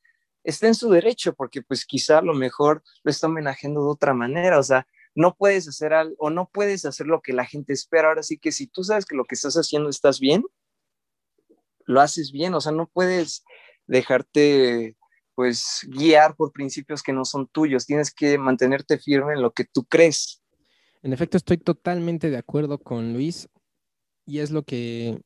está 0.43 0.66
en 0.66 0.74
su 0.74 0.90
derecho, 0.90 1.34
porque 1.34 1.62
pues 1.62 1.86
quizá 1.86 2.18
a 2.18 2.22
lo 2.22 2.34
mejor 2.34 2.82
lo 3.05 3.12
está 3.12 3.28
homenajeando 3.28 3.84
de 3.84 3.90
otra 3.90 4.12
manera. 4.12 4.59
O 4.59 4.62
sea, 4.64 4.88
no 5.14 5.36
puedes 5.36 5.68
hacer 5.68 5.95
algo 5.95 6.16
o 6.18 6.28
no 6.30 6.51
puedes 6.53 6.84
hacer 6.84 7.07
lo 7.07 7.22
que 7.22 7.32
la 7.32 7.47
gente 7.47 7.72
espera. 7.72 8.09
Ahora 8.09 8.24
sí 8.24 8.38
que 8.38 8.51
si 8.51 8.66
tú 8.66 8.82
sabes 8.82 9.07
que 9.07 9.14
lo 9.14 9.24
que 9.24 9.36
estás 9.36 9.55
haciendo 9.55 9.88
estás 9.88 10.18
bien, 10.18 10.45
lo 11.84 12.01
haces 12.01 12.32
bien. 12.32 12.55
O 12.55 12.61
sea, 12.61 12.72
no 12.72 12.88
puedes 12.88 13.45
dejarte 13.86 14.97
pues 15.35 15.87
guiar 15.89 16.35
por 16.37 16.53
principios 16.53 17.03
que 17.03 17.12
no 17.12 17.24
son 17.24 17.47
tuyos, 17.49 17.87
tienes 17.87 18.12
que 18.12 18.39
mantenerte 18.39 18.99
firme 18.99 19.35
en 19.35 19.43
lo 19.43 19.53
que 19.53 19.64
tú 19.64 19.85
crees. 19.85 20.43
En 21.03 21.12
efecto, 21.12 21.37
estoy 21.37 21.59
totalmente 21.59 22.30
de 22.30 22.39
acuerdo 22.39 22.78
con 22.78 23.12
Luis 23.12 23.49
y 24.24 24.39
es 24.39 24.51
lo 24.51 24.62
que 24.62 25.20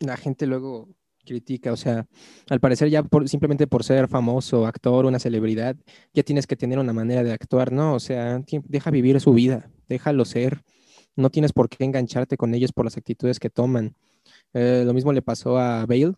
la 0.00 0.16
gente 0.16 0.46
luego 0.46 0.88
critica, 1.24 1.72
o 1.72 1.76
sea, 1.76 2.06
al 2.48 2.58
parecer 2.58 2.88
ya 2.88 3.02
por, 3.02 3.28
simplemente 3.28 3.66
por 3.66 3.84
ser 3.84 4.08
famoso, 4.08 4.66
actor, 4.66 5.04
una 5.04 5.18
celebridad, 5.18 5.76
ya 6.14 6.22
tienes 6.22 6.46
que 6.46 6.56
tener 6.56 6.78
una 6.78 6.92
manera 6.92 7.22
de 7.22 7.32
actuar, 7.32 7.70
¿no? 7.70 7.94
O 7.94 8.00
sea, 8.00 8.42
deja 8.64 8.90
vivir 8.90 9.20
su 9.20 9.34
vida, 9.34 9.70
déjalo 9.88 10.24
ser, 10.24 10.62
no 11.16 11.30
tienes 11.30 11.52
por 11.52 11.68
qué 11.68 11.84
engancharte 11.84 12.36
con 12.36 12.54
ellos 12.54 12.72
por 12.72 12.86
las 12.86 12.96
actitudes 12.96 13.38
que 13.38 13.50
toman. 13.50 13.94
Eh, 14.54 14.84
lo 14.86 14.94
mismo 14.94 15.12
le 15.12 15.20
pasó 15.20 15.58
a 15.58 15.84
Bale, 15.84 16.14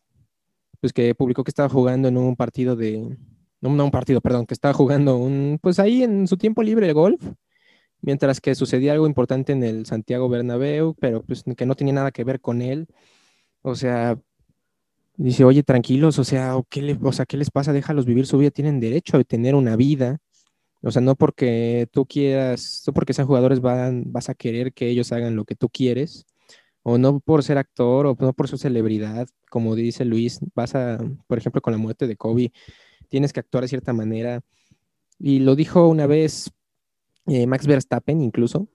pues 0.81 0.93
que 0.93 1.15
publicó 1.15 1.45
que 1.45 1.51
estaba 1.51 1.69
jugando 1.69 2.09
en 2.09 2.17
un 2.17 2.37
partido 2.37 2.77
de, 2.77 3.17
no, 3.61 3.71
no 3.71 3.85
un 3.85 3.91
partido, 3.91 4.21
perdón, 4.21 4.47
que 4.47 4.55
estaba 4.55 4.75
jugando 4.75 5.17
un, 5.19 5.59
pues 5.63 5.79
ahí 5.79 6.03
en 6.03 6.27
su 6.27 6.37
tiempo 6.37 6.63
libre 6.63 6.87
de 6.87 6.93
golf, 6.93 7.23
mientras 8.03 8.41
que 8.41 8.55
sucedía 8.55 8.93
algo 8.93 9.07
importante 9.07 9.53
en 9.53 9.63
el 9.63 9.87
Santiago 9.87 10.29
Bernabéu, 10.29 10.95
pero 10.99 11.23
pues 11.23 11.45
que 11.57 11.67
no 11.67 11.75
tenía 11.77 11.95
nada 11.95 12.11
que 12.13 12.25
ver 12.25 12.41
con 12.41 12.63
él. 12.63 12.87
O 13.63 13.75
sea, 13.75 14.19
dice, 15.17 15.45
oye, 15.45 15.63
tranquilos, 15.63 16.19
o 16.19 16.25
sea, 16.25 16.55
¿qué, 16.71 16.83
le, 16.83 16.99
o 17.03 17.13
sea, 17.13 17.27
¿qué 17.27 17.37
les 17.37 17.51
pasa? 17.51 17.73
Déjalos 17.73 18.07
vivir 18.07 18.27
su 18.27 18.39
vida, 18.39 18.51
tienen 18.51 18.81
derecho 18.81 19.17
a 19.19 19.25
tener 19.25 19.55
una 19.55 19.77
vida. 19.77 20.19
O 20.83 20.91
sea, 20.91 21.03
no 21.03 21.17
porque 21.17 21.89
tú 21.93 22.07
quieras, 22.07 22.85
no 22.87 22.95
porque 22.95 23.13
sean 23.15 23.27
jugadores 23.27 23.61
van, 23.61 24.05
vas 24.13 24.31
a 24.31 24.35
querer 24.35 24.73
que 24.73 24.89
ellos 24.89 25.13
hagan 25.13 25.37
lo 25.37 25.45
que 25.45 25.57
tú 25.57 25.69
quieres 25.69 26.27
o 26.83 26.99
no 26.99 27.21
por 27.21 27.43
ser 27.43 27.59
actor 27.59 28.07
o 28.07 28.17
no 28.19 28.33
por 28.33 28.49
su 28.49 28.59
celebridad, 28.59 29.29
como 29.51 29.75
dice 29.75 30.05
Luis, 30.05 30.41
vas 30.55 30.75
a, 30.75 30.99
por 31.27 31.39
ejemplo, 31.39 31.61
con 31.63 31.73
la 31.73 31.79
muerte 31.79 32.07
de 32.07 32.17
Kobe, 32.17 32.53
tienes 33.09 33.33
que 33.33 33.41
actuar 33.41 33.63
de 33.63 33.69
cierta 33.69 33.93
manera. 33.93 34.43
Y 35.19 35.41
lo 35.41 35.57
dijo 35.57 35.89
una 35.89 36.07
vez 36.07 36.51
eh, 37.27 37.47
Max 37.47 37.67
Verstappen 37.67 38.21
incluso, 38.23 38.69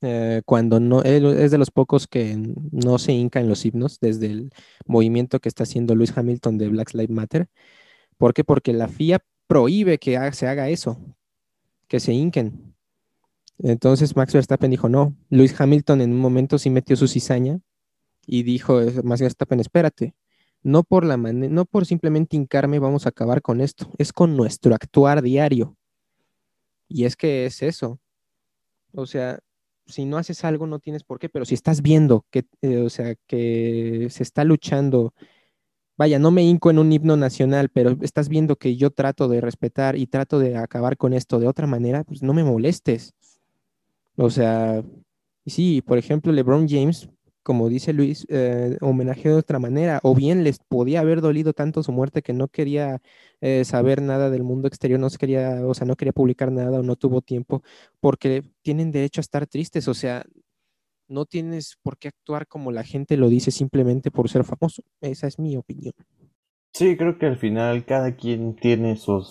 eh, 0.00 0.42
cuando 0.44 0.78
no, 0.78 1.02
él 1.02 1.26
es 1.38 1.50
de 1.50 1.58
los 1.58 1.70
pocos 1.72 2.06
que 2.06 2.36
no 2.70 2.98
se 2.98 3.12
hinca 3.12 3.40
en 3.40 3.48
los 3.48 3.64
himnos 3.64 3.98
desde 4.00 4.26
el 4.26 4.50
movimiento 4.86 5.40
que 5.40 5.48
está 5.48 5.64
haciendo 5.64 5.94
Luis 5.94 6.16
Hamilton 6.16 6.56
de 6.58 6.68
Black 6.68 6.94
Lives 6.94 7.10
Matter. 7.10 7.48
¿Por 8.16 8.34
qué? 8.34 8.44
Porque 8.44 8.72
la 8.72 8.88
FIA 8.88 9.20
prohíbe 9.46 9.98
que 9.98 10.18
se 10.32 10.46
haga 10.48 10.68
eso, 10.68 10.98
que 11.88 12.00
se 12.00 12.12
hinquen. 12.12 12.67
Entonces 13.58 14.14
Max 14.16 14.32
Verstappen 14.32 14.70
dijo, 14.70 14.88
no, 14.88 15.14
Luis 15.30 15.58
Hamilton 15.60 16.00
en 16.00 16.12
un 16.12 16.20
momento 16.20 16.58
sí 16.58 16.70
metió 16.70 16.96
su 16.96 17.08
cizaña 17.08 17.60
y 18.26 18.42
dijo, 18.42 18.80
Max 19.02 19.20
Verstappen, 19.20 19.60
espérate, 19.60 20.14
no 20.62 20.84
por, 20.84 21.04
la 21.04 21.16
no 21.16 21.64
por 21.64 21.86
simplemente 21.86 22.36
hincarme 22.36 22.78
vamos 22.78 23.06
a 23.06 23.10
acabar 23.10 23.42
con 23.42 23.60
esto, 23.60 23.90
es 23.98 24.12
con 24.12 24.36
nuestro 24.36 24.74
actuar 24.74 25.22
diario. 25.22 25.76
Y 26.88 27.04
es 27.04 27.16
que 27.16 27.46
es 27.46 27.62
eso. 27.62 28.00
O 28.92 29.06
sea, 29.06 29.38
si 29.86 30.04
no 30.04 30.18
haces 30.18 30.44
algo 30.44 30.66
no 30.66 30.78
tienes 30.78 31.04
por 31.04 31.18
qué, 31.18 31.28
pero 31.28 31.44
si 31.44 31.54
estás 31.54 31.82
viendo 31.82 32.26
que, 32.30 32.44
eh, 32.62 32.78
o 32.78 32.90
sea, 32.90 33.14
que 33.26 34.08
se 34.10 34.22
está 34.22 34.44
luchando, 34.44 35.14
vaya, 35.96 36.18
no 36.18 36.30
me 36.30 36.42
hinco 36.42 36.70
en 36.70 36.78
un 36.78 36.92
himno 36.92 37.16
nacional, 37.16 37.70
pero 37.70 37.96
estás 38.02 38.28
viendo 38.28 38.56
que 38.56 38.76
yo 38.76 38.90
trato 38.90 39.28
de 39.28 39.40
respetar 39.40 39.96
y 39.96 40.06
trato 40.06 40.38
de 40.38 40.56
acabar 40.56 40.96
con 40.96 41.12
esto 41.12 41.38
de 41.40 41.48
otra 41.48 41.66
manera, 41.66 42.04
pues 42.04 42.22
no 42.22 42.34
me 42.34 42.44
molestes. 42.44 43.14
O 44.18 44.30
sea, 44.30 44.84
sí, 45.46 45.80
por 45.80 45.96
ejemplo, 45.96 46.32
LeBron 46.32 46.68
James 46.68 47.08
como 47.48 47.70
dice 47.70 47.94
Luis, 47.94 48.26
eh, 48.28 48.76
homenaje 48.82 49.30
de 49.30 49.34
otra 49.34 49.58
manera, 49.58 50.00
o 50.02 50.14
bien 50.14 50.44
les 50.44 50.58
podía 50.58 51.00
haber 51.00 51.22
dolido 51.22 51.54
tanto 51.54 51.82
su 51.82 51.92
muerte 51.92 52.20
que 52.20 52.34
no 52.34 52.48
quería 52.48 53.00
eh, 53.40 53.64
saber 53.64 54.02
nada 54.02 54.28
del 54.28 54.42
mundo 54.42 54.68
exterior, 54.68 55.00
no 55.00 55.08
quería, 55.08 55.66
o 55.66 55.72
sea, 55.72 55.86
no 55.86 55.96
quería 55.96 56.12
publicar 56.12 56.52
nada 56.52 56.80
o 56.80 56.82
no 56.82 56.94
tuvo 56.94 57.22
tiempo, 57.22 57.62
porque 58.00 58.42
tienen 58.60 58.92
derecho 58.92 59.20
a 59.20 59.22
estar 59.22 59.46
tristes, 59.46 59.88
o 59.88 59.94
sea, 59.94 60.26
no 61.08 61.24
tienes 61.24 61.78
por 61.82 61.96
qué 61.96 62.08
actuar 62.08 62.46
como 62.46 62.70
la 62.70 62.84
gente 62.84 63.16
lo 63.16 63.30
dice 63.30 63.50
simplemente 63.50 64.10
por 64.10 64.28
ser 64.28 64.44
famoso. 64.44 64.82
Esa 65.00 65.26
es 65.26 65.38
mi 65.38 65.56
opinión. 65.56 65.94
Sí, 66.74 66.98
creo 66.98 67.18
que 67.18 67.24
al 67.24 67.38
final 67.38 67.86
cada 67.86 68.14
quien 68.14 68.56
tiene 68.56 68.96
su 68.96 69.24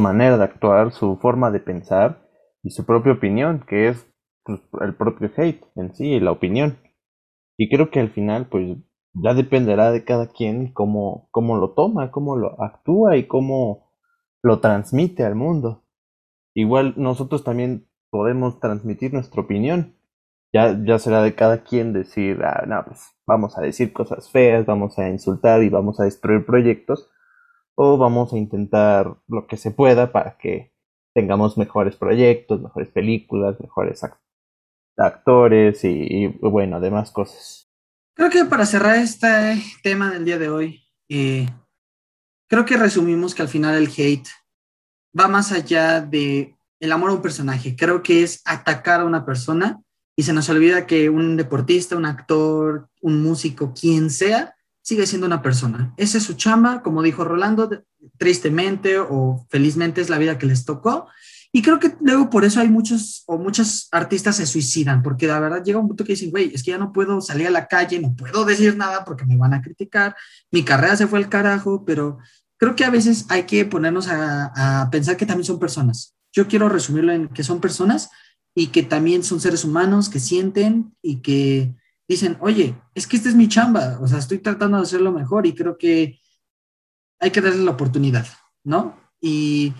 manera 0.00 0.36
de 0.36 0.42
actuar, 0.42 0.90
su 0.90 1.16
forma 1.18 1.52
de 1.52 1.60
pensar 1.60 2.28
y 2.64 2.70
su 2.70 2.84
propia 2.84 3.12
opinión, 3.12 3.64
que 3.68 3.86
es 3.86 4.11
pues, 4.44 4.60
el 4.80 4.94
propio 4.94 5.30
hate 5.36 5.64
en 5.76 5.94
sí, 5.94 6.20
la 6.20 6.32
opinión. 6.32 6.78
Y 7.56 7.68
creo 7.68 7.90
que 7.90 8.00
al 8.00 8.10
final, 8.10 8.46
pues, 8.48 8.76
ya 9.14 9.34
dependerá 9.34 9.92
de 9.92 10.04
cada 10.04 10.28
quien 10.28 10.72
cómo, 10.72 11.28
cómo 11.30 11.56
lo 11.56 11.72
toma, 11.72 12.10
cómo 12.10 12.36
lo 12.36 12.60
actúa 12.62 13.16
y 13.16 13.26
cómo 13.26 13.90
lo 14.42 14.60
transmite 14.60 15.24
al 15.24 15.34
mundo. 15.34 15.84
Igual 16.54 16.94
nosotros 16.96 17.44
también 17.44 17.88
podemos 18.10 18.60
transmitir 18.60 19.12
nuestra 19.12 19.42
opinión. 19.42 19.96
Ya, 20.52 20.78
ya 20.84 20.98
será 20.98 21.22
de 21.22 21.34
cada 21.34 21.64
quien 21.64 21.92
decir, 21.94 22.42
ah, 22.44 22.64
no, 22.66 22.84
pues 22.84 23.00
vamos 23.26 23.56
a 23.56 23.62
decir 23.62 23.92
cosas 23.92 24.30
feas, 24.30 24.66
vamos 24.66 24.98
a 24.98 25.08
insultar 25.08 25.62
y 25.62 25.70
vamos 25.70 25.98
a 25.98 26.04
destruir 26.04 26.44
proyectos, 26.44 27.10
o 27.74 27.96
vamos 27.96 28.34
a 28.34 28.38
intentar 28.38 29.16
lo 29.28 29.46
que 29.46 29.56
se 29.56 29.70
pueda 29.70 30.12
para 30.12 30.36
que 30.36 30.74
tengamos 31.14 31.56
mejores 31.56 31.96
proyectos, 31.96 32.60
mejores 32.60 32.90
películas, 32.90 33.58
mejores 33.60 34.04
actores 34.96 35.84
y, 35.84 36.26
bueno, 36.40 36.80
demás 36.80 37.10
cosas. 37.10 37.68
Creo 38.14 38.30
que 38.30 38.44
para 38.44 38.66
cerrar 38.66 38.96
este 38.96 39.62
tema 39.82 40.10
del 40.10 40.24
día 40.24 40.38
de 40.38 40.48
hoy, 40.48 40.84
eh, 41.08 41.48
creo 42.48 42.64
que 42.64 42.76
resumimos 42.76 43.34
que 43.34 43.42
al 43.42 43.48
final 43.48 43.74
el 43.74 43.88
hate 43.88 44.28
va 45.18 45.28
más 45.28 45.52
allá 45.52 46.00
de 46.00 46.56
el 46.80 46.92
amor 46.92 47.10
a 47.10 47.14
un 47.14 47.22
personaje. 47.22 47.76
Creo 47.76 48.02
que 48.02 48.22
es 48.22 48.42
atacar 48.44 49.00
a 49.00 49.04
una 49.04 49.24
persona 49.24 49.80
y 50.16 50.24
se 50.24 50.32
nos 50.32 50.48
olvida 50.48 50.86
que 50.86 51.08
un 51.08 51.36
deportista, 51.36 51.96
un 51.96 52.06
actor, 52.06 52.88
un 53.00 53.22
músico, 53.22 53.72
quien 53.72 54.10
sea, 54.10 54.54
sigue 54.82 55.06
siendo 55.06 55.26
una 55.26 55.42
persona. 55.42 55.94
Esa 55.96 56.18
es 56.18 56.24
su 56.24 56.34
chamba, 56.34 56.82
como 56.82 57.02
dijo 57.02 57.24
Rolando, 57.24 57.84
tristemente 58.18 58.98
o 58.98 59.46
felizmente 59.48 60.00
es 60.00 60.10
la 60.10 60.18
vida 60.18 60.38
que 60.38 60.46
les 60.46 60.64
tocó 60.64 61.08
y 61.54 61.60
creo 61.60 61.78
que 61.78 61.94
luego 62.00 62.30
por 62.30 62.46
eso 62.46 62.60
hay 62.60 62.70
muchos 62.70 63.24
o 63.26 63.36
muchos 63.36 63.88
artistas 63.92 64.36
se 64.36 64.46
suicidan, 64.46 65.02
porque 65.02 65.26
la 65.26 65.38
verdad 65.38 65.62
llega 65.62 65.78
un 65.78 65.86
punto 65.86 66.02
que 66.02 66.14
dicen, 66.14 66.30
güey, 66.30 66.50
es 66.54 66.62
que 66.62 66.70
ya 66.70 66.78
no 66.78 66.92
puedo 66.92 67.20
salir 67.20 67.46
a 67.46 67.50
la 67.50 67.66
calle, 67.66 68.00
no 68.00 68.16
puedo 68.16 68.46
decir 68.46 68.74
nada 68.74 69.04
porque 69.04 69.26
me 69.26 69.36
van 69.36 69.52
a 69.52 69.60
criticar, 69.60 70.16
mi 70.50 70.64
carrera 70.64 70.96
se 70.96 71.06
fue 71.06 71.18
al 71.18 71.28
carajo, 71.28 71.84
pero 71.84 72.18
creo 72.56 72.74
que 72.74 72.86
a 72.86 72.90
veces 72.90 73.26
hay 73.28 73.42
que 73.42 73.66
ponernos 73.66 74.08
a, 74.08 74.88
pensar 74.90 75.18
que 75.18 75.26
también 75.26 75.44
son 75.44 75.58
personas. 75.58 76.16
Yo 76.32 76.48
quiero 76.48 76.70
resumirlo 76.70 77.12
en 77.12 77.28
que 77.28 77.44
son 77.44 77.60
personas 77.60 78.08
y 78.54 78.68
que 78.68 78.82
también 78.82 79.22
son 79.22 79.38
seres 79.38 79.64
humanos 79.64 80.08
que 80.08 80.20
sienten 80.20 80.96
y 81.02 81.20
que 81.20 81.74
dicen, 82.08 82.38
oye, 82.40 82.74
es 82.94 83.06
que 83.06 83.16
esta 83.16 83.28
es 83.28 83.34
mi 83.34 83.48
chamba, 83.48 83.98
o 84.00 84.08
sea, 84.08 84.18
estoy 84.18 84.38
tratando 84.38 84.78
de 84.78 84.84
hacerlo 84.84 85.12
mejor 85.12 85.46
y 85.46 85.54
creo 85.54 85.76
que 85.76 86.18
hay 87.20 87.30
que 87.30 87.42
darle 87.42 87.62
la 87.62 87.72
oportunidad, 87.72 88.26
¿no? 88.64 88.96
Y 89.20 89.74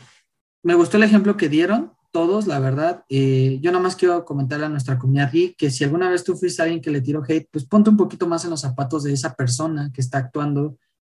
me 0.62 0.74
gustó 0.74 0.96
el 0.96 1.02
ejemplo 1.02 1.36
que 1.36 1.48
dieron 1.48 1.92
todos, 2.12 2.46
la 2.46 2.60
verdad. 2.60 3.04
Eh, 3.08 3.58
yo 3.60 3.72
nada 3.72 3.82
más 3.82 3.96
quiero 3.96 4.24
comentarle 4.24 4.66
a 4.66 4.68
nuestra 4.68 4.98
comunidad 4.98 5.32
que 5.56 5.70
si 5.70 5.82
alguna 5.82 6.10
vez 6.10 6.22
tú 6.22 6.36
fuiste 6.36 6.62
alguien 6.62 6.80
que 6.80 6.90
le 6.90 7.00
tiró 7.00 7.24
hate, 7.26 7.48
pues 7.50 7.64
ponte 7.64 7.90
un 7.90 7.96
poquito 7.96 8.28
más 8.28 8.44
en 8.44 8.50
los 8.50 8.60
zapatos 8.60 9.02
de 9.02 9.12
esa 9.12 9.34
persona 9.34 9.90
que 9.92 10.02
está 10.02 10.18
actuando, 10.18 10.76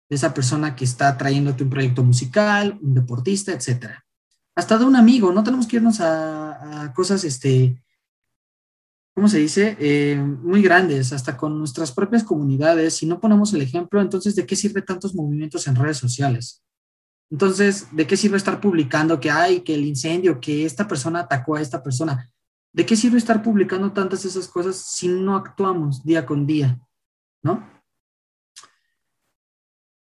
de 0.09 0.15
esa 0.15 0.33
persona 0.33 0.75
que 0.75 0.85
está 0.85 1.15
trayéndote 1.17 1.63
un 1.63 1.69
proyecto 1.69 2.03
musical, 2.03 2.79
un 2.81 2.93
deportista, 2.93 3.51
etcétera. 3.51 4.03
Hasta 4.55 4.77
de 4.77 4.85
un 4.85 4.95
amigo, 4.95 5.31
no 5.33 5.43
tenemos 5.43 5.67
que 5.67 5.75
irnos 5.75 5.99
a, 5.99 6.93
cosas, 6.95 7.25
este, 7.25 7.83
¿cómo 9.13 9.27
se 9.27 9.39
dice? 9.39 9.75
Eh, 9.79 10.15
muy 10.17 10.61
grandes, 10.61 11.11
hasta 11.11 11.35
con 11.35 11.59
nuestras 11.59 11.91
propias 11.91 12.23
comunidades. 12.23 12.95
Si 12.95 13.05
no 13.05 13.19
ponemos 13.19 13.53
el 13.53 13.61
ejemplo, 13.61 14.01
entonces, 14.01 14.33
¿de 14.35 14.45
qué 14.45 14.55
sirve 14.55 14.81
tantos 14.81 15.13
movimientos 15.13 15.67
en 15.67 15.75
redes 15.75 15.97
sociales? 15.97 16.64
Entonces, 17.35 17.89
¿de 17.91 18.07
qué 18.07 18.15
sirve 18.15 18.37
estar 18.37 18.61
publicando 18.61 19.19
que 19.19 19.29
hay, 19.29 19.59
que 19.59 19.75
el 19.75 19.83
incendio, 19.83 20.39
que 20.39 20.65
esta 20.65 20.87
persona 20.87 21.19
atacó 21.19 21.57
a 21.57 21.61
esta 21.61 21.83
persona? 21.83 22.31
¿De 22.71 22.85
qué 22.85 22.95
sirve 22.95 23.17
estar 23.17 23.43
publicando 23.43 23.91
tantas 23.91 24.23
esas 24.23 24.47
cosas 24.47 24.77
si 24.77 25.09
no 25.09 25.35
actuamos 25.35 26.01
día 26.05 26.25
con 26.25 26.47
día? 26.47 26.79
¿No? 27.43 27.69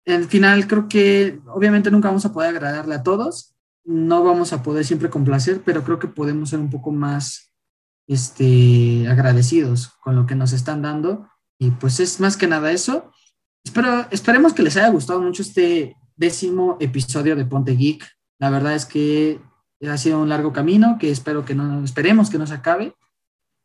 Al 0.06 0.26
final, 0.26 0.68
creo 0.68 0.88
que 0.88 1.42
obviamente 1.48 1.90
nunca 1.90 2.10
vamos 2.10 2.24
a 2.28 2.32
poder 2.32 2.52
agradarle 2.52 2.94
a 2.94 3.02
todos, 3.02 3.56
no 3.84 4.24
vamos 4.24 4.54
a 4.54 4.62
poder 4.62 4.86
siempre 4.86 5.10
complacer, 5.10 5.64
pero 5.66 5.84
creo 5.84 5.98
que 5.98 6.08
podemos 6.08 6.52
ser 6.52 6.60
un 6.60 6.70
poco 6.70 6.92
más 6.92 7.52
este, 8.06 9.08
agradecidos 9.10 9.88
con 10.04 10.16
lo 10.16 10.28
que 10.28 10.36
nos 10.36 10.54
están 10.54 10.84
dando. 10.84 11.28
Y 11.58 11.72
pues 11.72 12.00
es 12.00 12.20
más 12.20 12.38
que 12.38 12.46
nada 12.46 12.72
eso. 12.72 13.12
Espero, 13.64 14.06
esperemos 14.12 14.54
que 14.54 14.62
les 14.62 14.78
haya 14.78 14.90
gustado 14.90 15.20
mucho 15.20 15.42
este, 15.42 15.98
décimo 16.18 16.78
episodio 16.80 17.36
de 17.36 17.46
Ponte 17.46 17.76
Geek. 17.76 18.06
La 18.40 18.50
verdad 18.50 18.76
es 18.76 18.86
que 18.86 19.40
ha 19.88 19.98
sido 19.98 20.20
un 20.20 20.30
largo 20.30 20.52
camino 20.52 20.98
que 21.00 21.12
espero 21.12 21.46
que 21.46 21.56
no, 21.56 21.84
esperemos 21.84 22.30
que 22.30 22.38
no 22.38 22.48
se 22.48 22.56
acabe. 22.56 22.96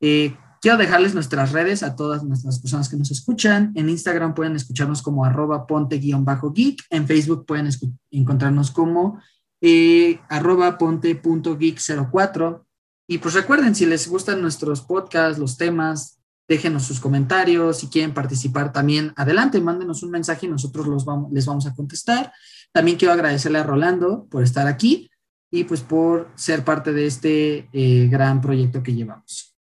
Eh, 0.01 0.37
quiero 0.61 0.77
dejarles 0.77 1.15
nuestras 1.15 1.53
redes 1.53 1.83
a 1.83 1.97
todas 1.97 2.23
nuestras 2.23 2.61
personas 2.61 2.89
que 2.89 2.97
nos 2.97 3.11
escuchan. 3.11 3.73
En 3.75 3.89
Instagram 3.89 4.35
pueden 4.35 4.55
escucharnos 4.55 5.03
como 5.03 5.25
arroba 5.25 5.67
ponte-geek. 5.67 6.83
En 6.91 7.07
Facebook 7.07 7.47
pueden 7.47 7.69
encontrarnos 8.11 8.71
como 8.71 9.21
eh, 9.61 10.21
arroba 10.29 10.79
ponte.geek04. 10.79 12.65
Y 13.09 13.19
pues 13.19 13.35
recuerden, 13.35 13.75
si 13.75 13.87
les 13.87 14.09
gustan 14.09 14.41
nuestros 14.41 14.83
podcasts, 14.83 15.39
los 15.39 15.57
temas, 15.57 16.22
déjenos 16.49 16.85
sus 16.85 17.01
comentarios, 17.01 17.79
si 17.79 17.89
quieren 17.89 18.15
participar 18.15 18.73
también, 18.73 19.13
adelante, 19.17 19.61
mándenos 19.61 20.03
un 20.03 20.11
mensaje 20.11 20.47
y 20.47 20.51
nosotros 20.51 20.87
los 20.87 21.05
vamos, 21.05 21.33
les 21.33 21.47
vamos 21.47 21.67
a 21.67 21.75
contestar. 21.75 22.33
También 22.73 22.97
quiero 22.97 23.15
agradecerle 23.15 23.59
a 23.59 23.63
Rolando 23.63 24.27
por 24.31 24.43
estar 24.43 24.67
aquí 24.67 25.11
y 25.51 25.65
pues 25.65 25.83
por 25.83 26.29
ser 26.35 26.65
parte 26.65 26.93
de 26.93 27.07
este 27.07 27.69
eh, 27.73 28.09
gran 28.11 28.41
proyecto 28.41 28.83
que 28.83 28.95
llevamos. 28.95 29.55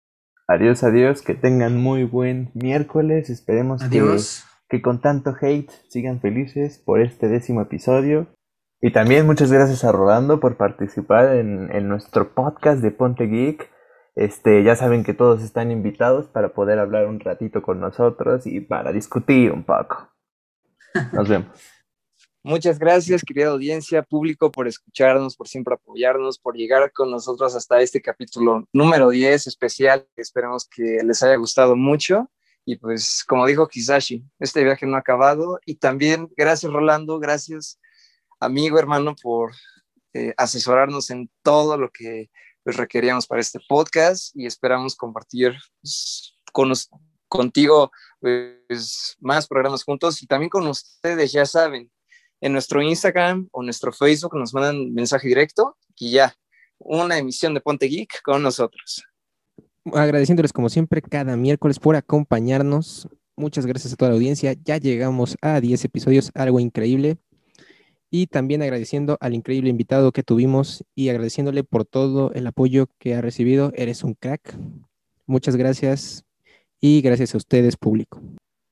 Adiós, 0.48 0.84
adiós, 0.84 1.22
que 1.22 1.36
tengan 1.36 1.78
muy 1.78 2.04
buen 2.04 2.52
miércoles, 2.54 3.30
esperemos 3.30 3.84
Que, 3.84 4.18
que 4.70 4.82
con 4.82 5.02
tanto 5.02 5.36
hate 5.40 5.70
sigan 5.90 6.22
felices 6.22 6.80
por 6.80 7.02
este 7.02 7.28
décimo 7.28 7.62
episodio. 7.62 8.28
Y 8.82 8.92
también 8.92 9.26
muchas 9.26 9.52
gracias 9.52 9.84
a 9.84 9.92
Rolando 9.92 10.40
por 10.40 10.58
participar 10.58 11.36
en, 11.36 11.70
en 11.72 11.88
nuestro 11.88 12.34
podcast 12.34 12.82
de 12.82 12.92
Ponte 12.92 13.28
Geek. 13.28 13.70
Este, 14.20 14.65
ya 14.65 14.76
saben 14.76 15.05
que 15.05 15.13
todos 15.13 15.41
están 15.41 15.72
invitados 15.72 16.28
para 16.28 16.53
poder 16.53 16.78
hablar 16.78 17.07
un 17.07 17.22
ratito 17.22 17.61
con 17.61 17.80
nosotros 17.80 18.45
y 18.45 18.59
para 18.59 18.91
discutir 18.91 19.49
un 19.49 19.63
poco. 19.63 20.11
Nos 21.13 21.30
vemos. 21.30 21.47
Muchas 22.43 22.80
gracias, 22.80 23.24
querida 23.24 23.47
audiencia, 23.47 24.03
público, 24.03 24.51
por 24.51 24.67
escucharnos, 24.67 25.38
por 25.38 25.47
siempre 25.47 25.76
apoyarnos, 25.76 26.38
por 26.38 26.57
llegar 26.57 26.91
con 26.91 27.09
nosotros 27.09 27.55
hasta 27.55 27.80
este 27.80 28.01
capítulo 28.01 28.67
número 28.74 29.09
10 29.09 29.47
especial. 29.47 30.05
Esperemos 30.17 30.67
que 30.67 30.99
les 31.01 31.24
haya 31.24 31.38
gustado 31.38 31.78
mucho. 31.78 32.30
Y 32.65 32.76
pues, 32.76 33.24
como 33.26 33.45
dijo 33.45 33.70
Kisashi, 33.70 34.26
este 34.38 34.65
viaje 34.65 34.86
no 34.86 34.97
ha 34.97 34.99
acabado. 34.99 35.61
Y 35.65 35.76
también 35.76 36.30
gracias, 36.36 36.74
Rolando, 36.74 37.20
gracias, 37.20 37.80
amigo, 38.41 38.80
hermano, 38.80 39.15
por 39.15 39.53
eh, 40.11 40.34
asesorarnos 40.36 41.09
en 41.09 41.30
todo 41.41 41.78
lo 41.78 41.89
que 41.89 42.30
pues, 42.70 42.78
requeríamos 42.78 43.26
para 43.26 43.41
este 43.41 43.59
podcast 43.67 44.30
y 44.36 44.45
esperamos 44.45 44.95
compartir 44.95 45.55
pues, 45.82 46.36
con, 46.53 46.72
contigo 47.28 47.89
pues, 48.20 49.17
más 49.20 49.47
programas 49.47 49.84
juntos 49.84 50.22
y 50.22 50.28
también 50.28 50.51
con 50.51 50.67
ustedes, 50.67 51.32
ya 51.32 51.47
saben, 51.47 51.89
en 52.39 52.53
nuestro 52.53 52.80
Instagram 52.84 53.49
o 53.51 53.63
nuestro 53.63 53.91
Facebook 53.91 54.38
nos 54.38 54.53
mandan 54.53 54.93
mensaje 54.93 55.28
directo 55.28 55.78
y 55.95 56.11
ya, 56.11 56.36
una 56.78 57.17
emisión 57.17 57.55
de 57.55 57.61
Ponte 57.61 57.88
Geek 57.88 58.22
con 58.22 58.43
nosotros. 58.43 59.03
Agradeciéndoles 59.91 60.53
como 60.53 60.70
siempre 60.70 61.01
cada 61.01 61.36
miércoles 61.36 61.80
por 61.80 61.95
acompañarnos. 61.95 63.09
Muchas 63.36 63.65
gracias 63.65 63.93
a 63.93 63.95
toda 63.95 64.11
la 64.11 64.15
audiencia. 64.15 64.53
Ya 64.63 64.78
llegamos 64.78 65.38
a 65.41 65.59
10 65.59 65.86
episodios, 65.86 66.30
algo 66.36 66.59
increíble. 66.59 67.17
Y 68.12 68.28
también 68.28 68.62
agradeciendo 68.62 69.18
al 69.22 69.34
increíble 69.34 69.70
invitado 69.70 70.12
que 70.12 70.24
tuvimos 70.24 70.84
y 70.95 71.10
agradeciéndole 71.10 71.64
por 71.64 71.86
todo 71.86 72.32
el 72.34 72.47
apoyo 72.47 72.88
que 72.97 73.16
ha 73.16 73.22
recibido. 73.22 73.72
Eres 73.76 74.03
un 74.03 74.16
crack. 74.16 74.55
Muchas 75.26 75.55
gracias 75.55 76.26
y 76.82 77.01
gracias 77.01 77.36
a 77.36 77.38
ustedes, 77.38 77.78
público. 77.78 78.22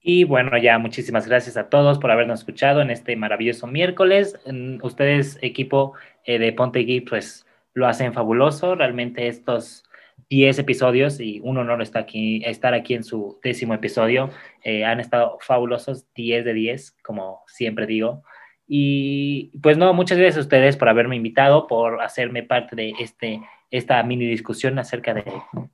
Y 0.01 0.23
bueno, 0.23 0.57
ya 0.57 0.79
muchísimas 0.79 1.27
gracias 1.27 1.57
a 1.57 1.69
todos 1.69 1.99
por 1.99 2.11
habernos 2.11 2.39
escuchado 2.39 2.81
en 2.81 2.89
este 2.89 3.15
maravilloso 3.15 3.67
miércoles. 3.67 4.39
Ustedes, 4.81 5.37
equipo 5.41 5.93
eh, 6.23 6.39
de 6.39 6.53
Ponte 6.53 6.79
Geek, 6.79 7.09
pues 7.09 7.45
lo 7.73 7.87
hacen 7.87 8.13
fabuloso. 8.13 8.75
Realmente 8.75 9.27
estos 9.27 9.83
10 10.29 10.59
episodios, 10.59 11.19
y 11.19 11.39
un 11.43 11.57
honor 11.57 11.81
está 11.81 11.99
aquí, 11.99 12.41
estar 12.45 12.73
aquí 12.73 12.93
en 12.93 13.03
su 13.03 13.39
décimo 13.43 13.73
episodio, 13.73 14.29
eh, 14.63 14.83
han 14.83 14.99
estado 14.99 15.37
fabulosos, 15.41 16.05
10 16.15 16.43
de 16.45 16.53
10, 16.53 16.91
como 17.03 17.43
siempre 17.47 17.85
digo. 17.85 18.23
Y 18.67 19.57
pues 19.61 19.77
no, 19.77 19.93
muchas 19.93 20.17
gracias 20.17 20.37
a 20.37 20.41
ustedes 20.41 20.75
por 20.75 20.89
haberme 20.89 21.15
invitado, 21.15 21.67
por 21.67 22.01
hacerme 22.01 22.43
parte 22.43 22.75
de 22.75 22.93
este, 22.99 23.41
esta 23.71 24.03
mini 24.03 24.25
discusión 24.25 24.77
acerca 24.77 25.13
de 25.13 25.23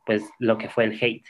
pues 0.05 0.23
lo 0.39 0.57
que 0.57 0.69
fue 0.69 0.85
el 0.85 0.97
hate. 1.01 1.25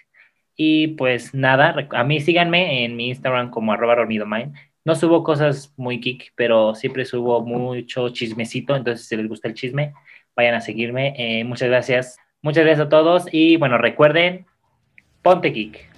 Y 0.55 0.89
pues 0.89 1.33
nada, 1.33 1.75
a 1.91 2.03
mí 2.03 2.19
síganme 2.19 2.83
en 2.83 2.95
mi 2.95 3.07
Instagram 3.07 3.49
como 3.49 3.71
arroba 3.71 4.05
mind. 4.05 4.53
No 4.85 4.95
subo 4.95 5.23
cosas 5.23 5.73
muy 5.77 5.99
geek, 5.99 6.33
pero 6.35 6.75
siempre 6.75 7.05
subo 7.05 7.41
mucho 7.41 8.09
chismecito, 8.09 8.75
entonces 8.75 9.07
si 9.07 9.15
les 9.15 9.29
gusta 9.29 9.47
el 9.47 9.53
chisme, 9.53 9.93
vayan 10.35 10.55
a 10.55 10.61
seguirme. 10.61 11.13
Eh, 11.17 11.43
muchas 11.45 11.69
gracias. 11.69 12.17
Muchas 12.41 12.65
gracias 12.65 12.87
a 12.87 12.89
todos 12.89 13.25
y 13.31 13.55
bueno, 13.55 13.77
recuerden, 13.77 14.45
ponte 15.21 15.51
geek. 15.51 15.92